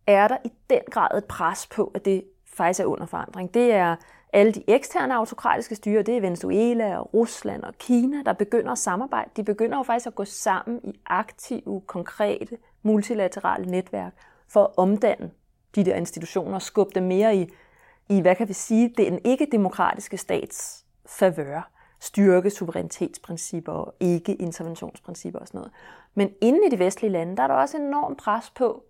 er 0.06 0.28
der 0.28 0.36
i 0.44 0.52
den 0.70 0.80
grad 0.90 1.18
et 1.18 1.24
pres 1.24 1.66
på, 1.66 1.92
at 1.94 2.04
det 2.04 2.24
faktisk 2.46 2.80
er 2.80 2.84
under 2.84 3.06
forandring. 3.06 3.54
Det 3.54 3.72
er 3.72 3.96
alle 4.32 4.52
de 4.52 4.64
eksterne 4.66 5.14
autokratiske 5.14 5.74
styre, 5.74 6.02
det 6.02 6.16
er 6.16 6.20
Venezuela 6.20 6.98
og 6.98 7.14
Rusland 7.14 7.62
og 7.62 7.74
Kina, 7.78 8.22
der 8.26 8.32
begynder 8.32 8.72
at 8.72 8.78
samarbejde. 8.78 9.30
De 9.36 9.44
begynder 9.44 9.76
jo 9.76 9.82
faktisk 9.82 10.06
at 10.06 10.14
gå 10.14 10.24
sammen 10.24 10.80
i 10.84 11.00
aktive, 11.06 11.82
konkrete, 11.86 12.58
multilaterale 12.82 13.70
netværk 13.70 14.12
for 14.48 14.64
at 14.64 14.70
omdanne 14.76 15.30
de 15.74 15.84
der 15.84 15.94
institutioner 15.94 16.54
og 16.54 16.62
skubbe 16.62 16.92
dem 16.94 17.02
mere 17.02 17.36
i, 17.36 17.48
i 18.08 18.20
hvad 18.20 18.36
kan 18.36 18.48
vi 18.48 18.52
sige, 18.52 18.94
det 18.96 19.08
er 19.08 19.12
en 19.12 19.20
ikke-demokratiske 19.24 20.16
stats 20.16 20.84
favør, 21.06 21.70
styrke 22.00 22.50
suverænitetsprincipper 22.50 23.72
og 23.72 23.94
ikke-interventionsprincipper 24.00 25.40
og 25.40 25.46
sådan 25.46 25.58
noget. 25.58 25.72
Men 26.14 26.30
inden 26.40 26.62
i 26.66 26.70
de 26.70 26.78
vestlige 26.78 27.12
lande, 27.12 27.36
der 27.36 27.42
er 27.42 27.46
der 27.46 27.54
også 27.54 27.76
enormt 27.76 28.18
pres 28.18 28.50
på, 28.50 28.84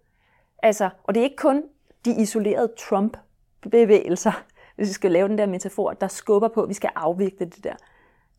altså, 0.63 0.91
og 1.05 1.15
det 1.15 1.21
er 1.21 1.25
ikke 1.25 1.37
kun 1.37 1.63
de 2.05 2.23
isolerede 2.23 2.73
Trump-bevægelser, 2.79 4.45
hvis 4.79 4.89
vi 4.89 4.93
skal 4.93 5.13
lave 5.13 5.29
den 5.29 5.39
der 5.39 5.47
metafor, 5.47 5.93
der 5.93 6.09
skubber 6.09 6.49
på, 6.49 6.63
at 6.63 6.69
vi 6.69 6.75
skal 6.75 6.91
afvikle 6.95 7.47
det 7.47 7.65
der. 7.65 7.75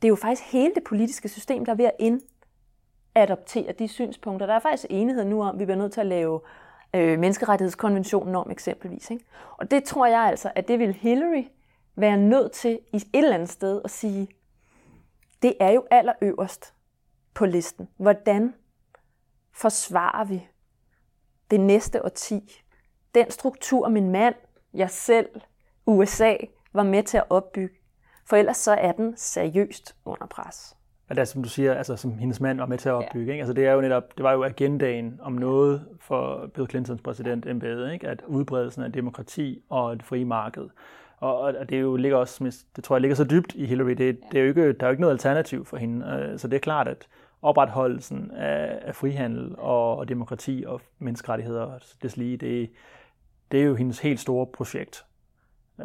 Det 0.01 0.07
er 0.07 0.09
jo 0.09 0.15
faktisk 0.15 0.51
hele 0.51 0.71
det 0.75 0.83
politiske 0.83 1.29
system, 1.29 1.65
der 1.65 1.71
er 1.71 1.75
ved 1.75 1.85
at 1.85 2.21
indadoptere 3.15 3.71
de 3.71 3.87
synspunkter. 3.87 4.45
Der 4.45 4.53
er 4.53 4.59
faktisk 4.59 4.85
enighed 4.89 5.25
nu 5.25 5.43
om, 5.43 5.55
at 5.55 5.59
vi 5.59 5.65
bliver 5.65 5.77
nødt 5.77 5.93
til 5.93 6.01
at 6.01 6.07
lave 6.07 6.41
øh, 6.95 7.19
menneskerettighedskonventionen 7.19 8.35
om 8.35 8.51
eksempelvis. 8.51 9.11
Ikke? 9.11 9.25
Og 9.57 9.71
det 9.71 9.83
tror 9.83 10.05
jeg 10.05 10.21
altså, 10.21 10.51
at 10.55 10.67
det 10.67 10.79
vil 10.79 10.93
Hillary 10.93 11.43
være 11.95 12.17
nødt 12.17 12.51
til 12.51 12.79
i 12.93 12.95
et 12.95 13.05
eller 13.13 13.33
andet 13.33 13.49
sted 13.49 13.81
at 13.83 13.91
sige, 13.91 14.27
det 15.41 15.53
er 15.59 15.69
jo 15.69 15.83
allerøverst 15.91 16.73
på 17.33 17.45
listen. 17.45 17.89
Hvordan 17.97 18.53
forsvarer 19.53 20.25
vi 20.25 20.47
det 21.51 21.59
næste 21.59 22.05
årti? 22.05 22.61
Den 23.15 23.31
struktur, 23.31 23.89
min 23.89 24.09
mand, 24.11 24.35
jeg 24.73 24.89
selv, 24.89 25.29
USA 25.89 26.35
var 26.73 26.83
med 26.83 27.03
til 27.03 27.17
at 27.17 27.23
opbygge. 27.29 27.75
For 28.25 28.35
ellers 28.35 28.57
så 28.57 28.71
er 28.71 28.91
den 28.91 29.13
seriøst 29.17 29.95
under 30.05 30.25
pres. 30.25 30.75
Og 31.09 31.15
det 31.15 31.21
er, 31.21 31.25
som 31.25 31.43
du 31.43 31.49
siger, 31.49 31.73
altså, 31.73 31.95
som 31.95 32.17
hendes 32.17 32.39
mand 32.39 32.57
var 32.57 32.65
med 32.65 32.77
til 32.77 32.89
at 32.89 32.93
opbygge. 32.93 33.25
Ja. 33.25 33.31
Ikke? 33.31 33.41
Altså, 33.41 33.53
det, 33.53 33.65
er 33.65 33.71
jo 33.71 33.81
netop, 33.81 34.17
det 34.17 34.23
var 34.23 34.33
jo 34.33 34.43
agendaen 34.43 35.19
om 35.21 35.33
noget 35.33 35.85
for 35.99 36.49
Bill 36.53 36.69
Clintons 36.69 37.01
præsidentembede, 37.01 37.93
ikke? 37.93 38.07
at 38.07 38.23
udbredelsen 38.27 38.83
af 38.83 38.91
demokrati 38.91 39.63
og 39.69 39.93
et 39.93 40.03
frie 40.03 40.25
marked. 40.25 40.69
Og, 41.17 41.39
og 41.39 41.69
det 41.69 41.81
jo 41.81 41.95
ligger 41.95 42.17
også, 42.17 42.63
det 42.75 42.83
tror 42.83 42.95
jeg 42.95 43.01
ligger 43.01 43.15
så 43.15 43.23
dybt 43.23 43.55
i 43.55 43.65
Hillary, 43.65 43.91
det, 43.91 44.19
det 44.31 44.37
er 44.37 44.41
jo 44.41 44.47
ikke, 44.47 44.73
der 44.73 44.83
er 44.83 44.87
jo 44.87 44.91
ikke 44.91 45.01
noget 45.01 45.13
alternativ 45.13 45.65
for 45.65 45.77
hende. 45.77 46.05
Øh, 46.05 46.39
så 46.39 46.47
det 46.47 46.55
er 46.55 46.59
klart, 46.59 46.87
at 46.87 47.07
opretholdelsen 47.41 48.31
af, 48.31 48.79
af 48.81 48.95
frihandel 48.95 49.55
og, 49.57 49.97
og 49.97 50.09
demokrati 50.09 50.63
og 50.67 50.81
menneskerettigheder, 50.99 51.95
lige, 52.15 52.37
det, 52.37 52.69
det 53.51 53.59
er 53.59 53.63
jo 53.63 53.75
hendes 53.75 53.99
helt 53.99 54.19
store 54.19 54.47
projekt. 54.47 55.05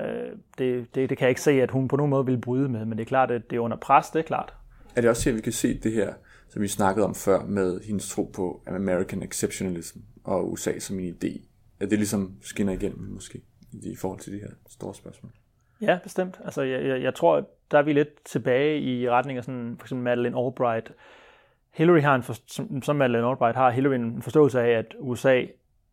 Øh, 0.00 0.38
det, 0.58 0.94
det, 0.94 1.10
det 1.10 1.18
kan 1.18 1.24
jeg 1.24 1.28
ikke 1.28 1.40
se, 1.40 1.50
at 1.50 1.70
hun 1.70 1.88
på 1.88 1.96
nogen 1.96 2.10
måde 2.10 2.26
vil 2.26 2.40
bryde 2.40 2.68
med, 2.68 2.84
men 2.84 2.98
det 2.98 3.04
er 3.04 3.08
klart, 3.08 3.30
at 3.30 3.50
det 3.50 3.56
er 3.56 3.60
under 3.60 3.76
pres, 3.76 4.10
det 4.10 4.18
er 4.18 4.22
klart. 4.22 4.54
Er 4.96 5.00
det 5.00 5.10
også 5.10 5.30
her, 5.30 5.36
vi 5.36 5.40
kan 5.40 5.52
se 5.52 5.78
det 5.78 5.92
her, 5.92 6.14
som 6.48 6.62
vi 6.62 6.68
snakkede 6.68 7.06
om 7.06 7.14
før, 7.14 7.44
med 7.44 7.80
hendes 7.80 8.08
tro 8.08 8.30
på 8.34 8.62
American 8.66 9.22
exceptionalism 9.22 9.98
og 10.24 10.52
USA 10.52 10.78
som 10.78 11.00
en 11.00 11.14
idé? 11.14 11.40
Er 11.80 11.86
det 11.86 11.98
ligesom 11.98 12.36
skinner 12.42 12.72
igennem 12.72 13.08
måske 13.08 13.40
i 13.72 13.96
forhold 13.96 14.20
til 14.20 14.32
de 14.32 14.38
her 14.38 14.50
store 14.68 14.94
spørgsmål? 14.94 15.32
Ja, 15.80 15.98
bestemt. 16.02 16.40
Altså, 16.44 16.62
jeg, 16.62 16.84
jeg, 16.84 17.02
jeg 17.02 17.14
tror, 17.14 17.48
der 17.70 17.78
er 17.78 17.82
vi 17.82 17.92
lidt 17.92 18.24
tilbage 18.24 18.80
i 18.80 19.10
retning 19.10 19.38
af 19.38 19.44
sådan, 19.44 19.76
for 19.78 19.84
eksempel 19.84 20.04
Madeleine 20.04 20.38
Albright. 20.38 20.92
Hillary 21.72 22.00
har 22.00 22.14
en, 22.14 22.22
for, 22.22 22.34
som 22.82 22.96
Madeleine 22.96 23.28
Albright 23.28 23.56
har 23.56 23.70
Hillary 23.70 23.94
en 23.94 24.22
forståelse 24.22 24.60
af, 24.60 24.70
at 24.70 24.94
USA 25.00 25.44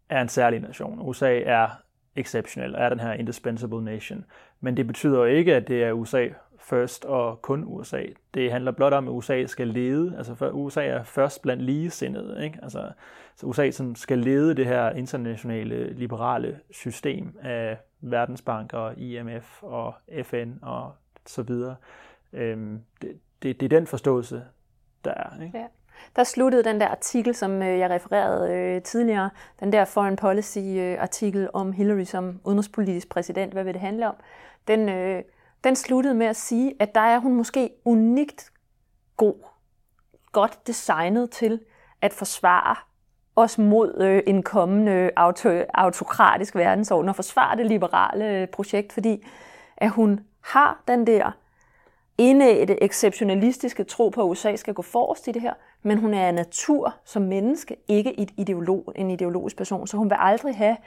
er 0.09 0.21
en 0.21 0.29
særlig 0.29 0.59
nation. 0.59 0.99
USA 1.01 1.39
er 1.39 1.67
exceptional, 2.15 2.75
er 2.77 2.89
den 2.89 2.99
her 2.99 3.13
indispensable 3.13 3.83
nation. 3.83 4.25
Men 4.59 4.77
det 4.77 4.87
betyder 4.87 5.17
jo 5.17 5.23
ikke, 5.23 5.55
at 5.55 5.67
det 5.67 5.83
er 5.83 5.91
USA 5.91 6.27
first 6.59 7.05
og 7.05 7.41
kun 7.41 7.63
USA. 7.63 8.03
Det 8.33 8.51
handler 8.51 8.71
blot 8.71 8.93
om, 8.93 9.07
at 9.07 9.11
USA 9.11 9.45
skal 9.45 9.67
lede. 9.67 10.17
Altså 10.17 10.35
for 10.35 10.49
USA 10.49 10.85
er 10.85 11.03
først 11.03 11.41
blandt 11.41 11.63
ligesindede. 11.63 12.43
Ikke? 12.43 12.59
Altså, 12.63 12.91
så 13.35 13.45
USA 13.45 13.71
sådan 13.71 13.95
skal 13.95 14.19
lede 14.19 14.55
det 14.55 14.65
her 14.65 14.89
internationale 14.89 15.93
liberale 15.93 16.59
system 16.71 17.37
af 17.41 17.77
Verdensbank 18.01 18.73
og 18.73 18.97
IMF 18.97 19.63
og 19.63 19.93
FN 20.23 20.51
og 20.61 20.91
så 21.25 21.43
videre. 21.43 21.75
Øhm, 22.33 22.81
det, 23.01 23.19
det, 23.43 23.59
det 23.59 23.73
er 23.73 23.79
den 23.79 23.87
forståelse, 23.87 24.43
der 25.05 25.13
er. 25.13 25.43
Ikke? 25.43 25.57
Ja 25.57 25.65
der 26.15 26.23
sluttede 26.23 26.63
den 26.63 26.81
der 26.81 26.87
artikel, 26.87 27.35
som 27.35 27.63
øh, 27.63 27.79
jeg 27.79 27.89
refererede 27.89 28.53
øh, 28.53 28.81
tidligere, 28.81 29.29
den 29.59 29.73
der 29.73 29.85
foreign 29.85 30.15
policy-artikel 30.15 31.41
øh, 31.41 31.49
om 31.53 31.71
Hillary 31.71 32.03
som 32.03 32.39
udenrigspolitisk 32.43 33.09
præsident, 33.09 33.53
hvad 33.53 33.63
vil 33.63 33.73
det 33.73 33.81
handle 33.81 34.07
om, 34.07 34.15
den, 34.67 34.89
øh, 34.89 35.23
den 35.63 35.75
sluttede 35.75 36.13
med 36.13 36.25
at 36.25 36.35
sige, 36.35 36.73
at 36.79 36.95
der 36.95 37.01
er 37.01 37.19
hun 37.19 37.35
måske 37.35 37.69
unikt 37.85 38.51
god, 39.17 39.35
godt 40.31 40.67
designet 40.67 41.29
til 41.29 41.59
at 42.01 42.13
forsvare 42.13 42.75
os 43.35 43.57
mod 43.57 44.01
øh, 44.01 44.23
en 44.27 44.43
kommende 44.43 45.11
auto, 45.15 45.49
autokratisk 45.73 46.55
verdensorden 46.55 47.09
og 47.09 47.15
forsvare 47.15 47.57
det 47.57 47.65
liberale 47.65 48.29
øh, 48.29 48.47
projekt, 48.47 48.93
fordi 48.93 49.23
at 49.77 49.89
hun 49.89 50.19
har 50.41 50.83
den 50.87 51.07
der 51.07 51.31
indætte, 52.17 52.83
exceptionalistiske 52.83 53.83
tro 53.83 54.09
på, 54.09 54.21
at 54.21 54.29
USA 54.29 54.55
skal 54.55 54.73
gå 54.73 54.81
forrest 54.81 55.27
i 55.27 55.31
det 55.31 55.41
her, 55.41 55.53
men 55.83 55.97
hun 55.97 56.13
er 56.13 56.27
af 56.27 56.33
natur 56.33 56.95
som 57.05 57.21
menneske, 57.21 57.75
ikke 57.87 58.19
et 58.19 58.29
ideolog, 58.37 58.93
en 58.95 59.11
ideologisk 59.11 59.57
person, 59.57 59.87
så 59.87 59.97
hun 59.97 60.09
vil 60.09 60.17
aldrig 60.19 60.55
have 60.55 60.77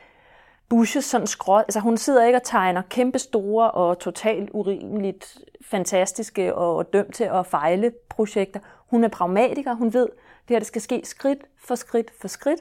Bushes 0.69 1.05
sådan 1.05 1.27
skråt. 1.27 1.65
Altså 1.67 1.81
hun 1.81 1.97
sidder 1.97 2.25
ikke 2.25 2.37
og 2.37 2.43
tegner 2.43 2.83
kæmpe 2.91 3.19
store 3.19 3.71
og 3.71 3.99
totalt 3.99 4.51
urimeligt 4.53 5.39
fantastiske 5.63 6.55
og 6.55 6.93
dømt 6.93 7.15
til 7.15 7.25
at 7.25 7.47
fejle 7.47 7.93
projekter. 8.09 8.61
Hun 8.91 9.05
er 9.05 9.09
pragmatiker, 9.09 9.75
hun 9.75 9.93
ved, 9.93 10.09
det 10.49 10.55
her 10.55 10.59
det 10.59 10.67
skal 10.67 10.83
ske 10.83 11.01
skridt 11.05 11.39
for 11.59 11.75
skridt 11.75 12.13
for 12.21 12.29
skridt. 12.29 12.61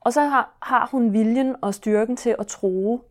Og 0.00 0.12
så 0.12 0.20
har, 0.20 0.56
har 0.62 0.88
hun 0.90 1.12
viljen 1.12 1.56
og 1.62 1.74
styrken 1.74 2.16
til 2.16 2.36
at 2.38 2.46
tro, 2.46 3.04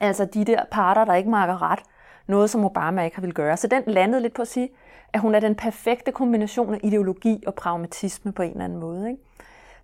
altså 0.00 0.24
de 0.24 0.44
der 0.44 0.64
parter, 0.70 1.04
der 1.04 1.14
ikke 1.14 1.30
marker 1.30 1.62
ret, 1.62 1.80
noget 2.26 2.50
som 2.50 2.64
Obama 2.64 3.04
ikke 3.04 3.16
har 3.16 3.22
vil 3.22 3.34
gøre. 3.34 3.56
Så 3.56 3.66
den 3.66 3.82
landede 3.86 4.22
lidt 4.22 4.34
på 4.34 4.42
at 4.42 4.48
sige, 4.48 4.68
at 5.14 5.20
hun 5.20 5.34
er 5.34 5.40
den 5.40 5.54
perfekte 5.54 6.12
kombination 6.12 6.74
af 6.74 6.80
ideologi 6.82 7.42
og 7.46 7.54
pragmatisme 7.54 8.32
på 8.32 8.42
en 8.42 8.50
eller 8.50 8.64
anden 8.64 8.78
måde. 8.78 9.10
Ikke? 9.10 9.22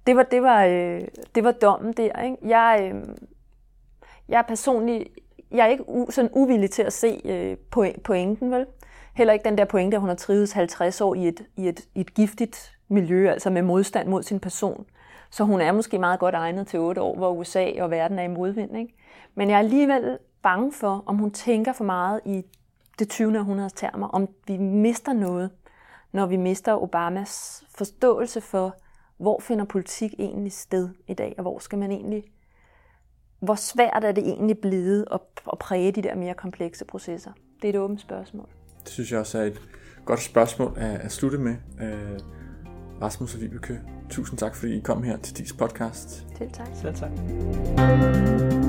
Det, 0.07 0.17
var, 0.17 0.23
det, 0.23 0.43
var, 0.43 0.65
øh, 0.65 1.01
det 1.35 1.45
var 1.45 1.53
dommen 1.53 1.93
der. 1.93 2.23
Ikke? 2.23 2.37
Jeg, 2.43 2.93
øh, 2.95 3.15
jeg 4.29 4.39
er 4.39 4.43
personligt 4.43 5.09
jeg 5.51 5.67
er 5.67 5.71
ikke 5.71 5.89
u, 5.89 6.11
sådan 6.11 6.31
uvillig 6.33 6.71
til 6.71 6.83
at 6.83 6.93
se 6.93 7.21
øh, 7.25 7.57
pointen, 8.05 8.51
vel? 8.51 8.67
Heller 9.15 9.33
ikke 9.33 9.45
den 9.45 9.59
der 9.59 9.65
pointe, 9.65 9.97
at 9.97 10.01
hun 10.01 10.09
har 10.09 10.17
trivet 10.17 10.53
50 10.53 11.01
år 11.01 11.15
i 11.15 11.29
et, 11.29 11.47
i, 11.57 11.69
et, 11.69 11.81
i 11.95 12.01
et 12.01 12.15
giftigt 12.15 12.79
miljø, 12.89 13.31
altså 13.31 13.51
med 13.51 13.63
modstand 13.63 14.09
mod 14.09 14.23
sin 14.23 14.41
person. 14.41 14.85
Så 15.31 15.45
hun 15.45 15.61
er 15.61 15.73
måske 15.73 15.99
meget 15.99 16.21
godt 16.21 16.35
egnet 16.35 16.67
til 16.67 16.79
8 16.79 17.01
år, 17.01 17.17
hvor 17.17 17.33
USA 17.33 17.71
og 17.79 17.91
verden 17.91 18.19
er 18.19 18.23
i 18.23 18.29
modvind. 18.29 18.77
Ikke? 18.77 18.95
Men 19.35 19.51
jeg 19.51 19.55
er 19.55 19.59
alligevel 19.59 20.19
bange 20.43 20.73
for, 20.73 21.03
om 21.07 21.17
hun 21.17 21.31
tænker 21.31 21.73
for 21.73 21.85
meget 21.85 22.21
i 22.25 22.45
det 23.01 23.09
20. 23.09 23.39
århundredes 23.39 23.73
termer, 23.73 24.07
om 24.07 24.29
vi 24.47 24.57
mister 24.57 25.13
noget, 25.13 25.51
når 26.13 26.27
vi 26.27 26.37
mister 26.37 26.73
Obamas 26.73 27.65
forståelse 27.79 28.41
for 28.41 28.77
hvor 29.19 29.41
finder 29.41 29.65
politik 29.65 30.15
egentlig 30.19 30.53
sted 30.53 30.89
i 31.09 31.15
dag, 31.15 31.35
og 31.39 31.43
hvor 31.43 31.59
skal 31.59 31.79
man 31.79 31.91
egentlig, 31.91 32.25
hvor 33.41 33.55
svært 33.55 34.05
er 34.05 34.13
det 34.13 34.29
egentlig 34.29 34.59
blevet 34.59 35.07
at, 35.13 35.21
at 35.53 35.59
præge 35.59 35.93
de 35.93 36.03
der 36.03 36.15
mere 36.15 36.35
komplekse 36.35 36.85
processer? 36.85 37.33
Det 37.63 37.65
er 37.65 37.73
et 37.73 37.79
åbent 37.79 38.01
spørgsmål. 38.01 38.49
Det 38.85 38.89
synes 38.89 39.13
jeg 39.13 39.21
også 39.21 39.39
er 39.39 39.43
et 39.43 39.61
godt 40.05 40.21
spørgsmål 40.21 40.73
at, 40.77 41.01
at 41.01 41.13
slutte 41.13 41.39
med. 41.39 41.57
Uh, 41.81 42.41
Rasmus 43.03 43.35
og 43.35 43.41
Vibeke, 43.41 43.81
tusind 44.11 44.39
tak, 44.39 44.55
fordi 44.55 44.77
I 44.77 44.81
kom 44.81 45.03
her 45.03 45.17
til 45.17 45.37
DIS 45.37 45.53
podcast. 45.53 46.27
Selv 46.39 46.51
tak. 46.53 46.69
Selv 46.75 46.95
tak. 46.95 48.60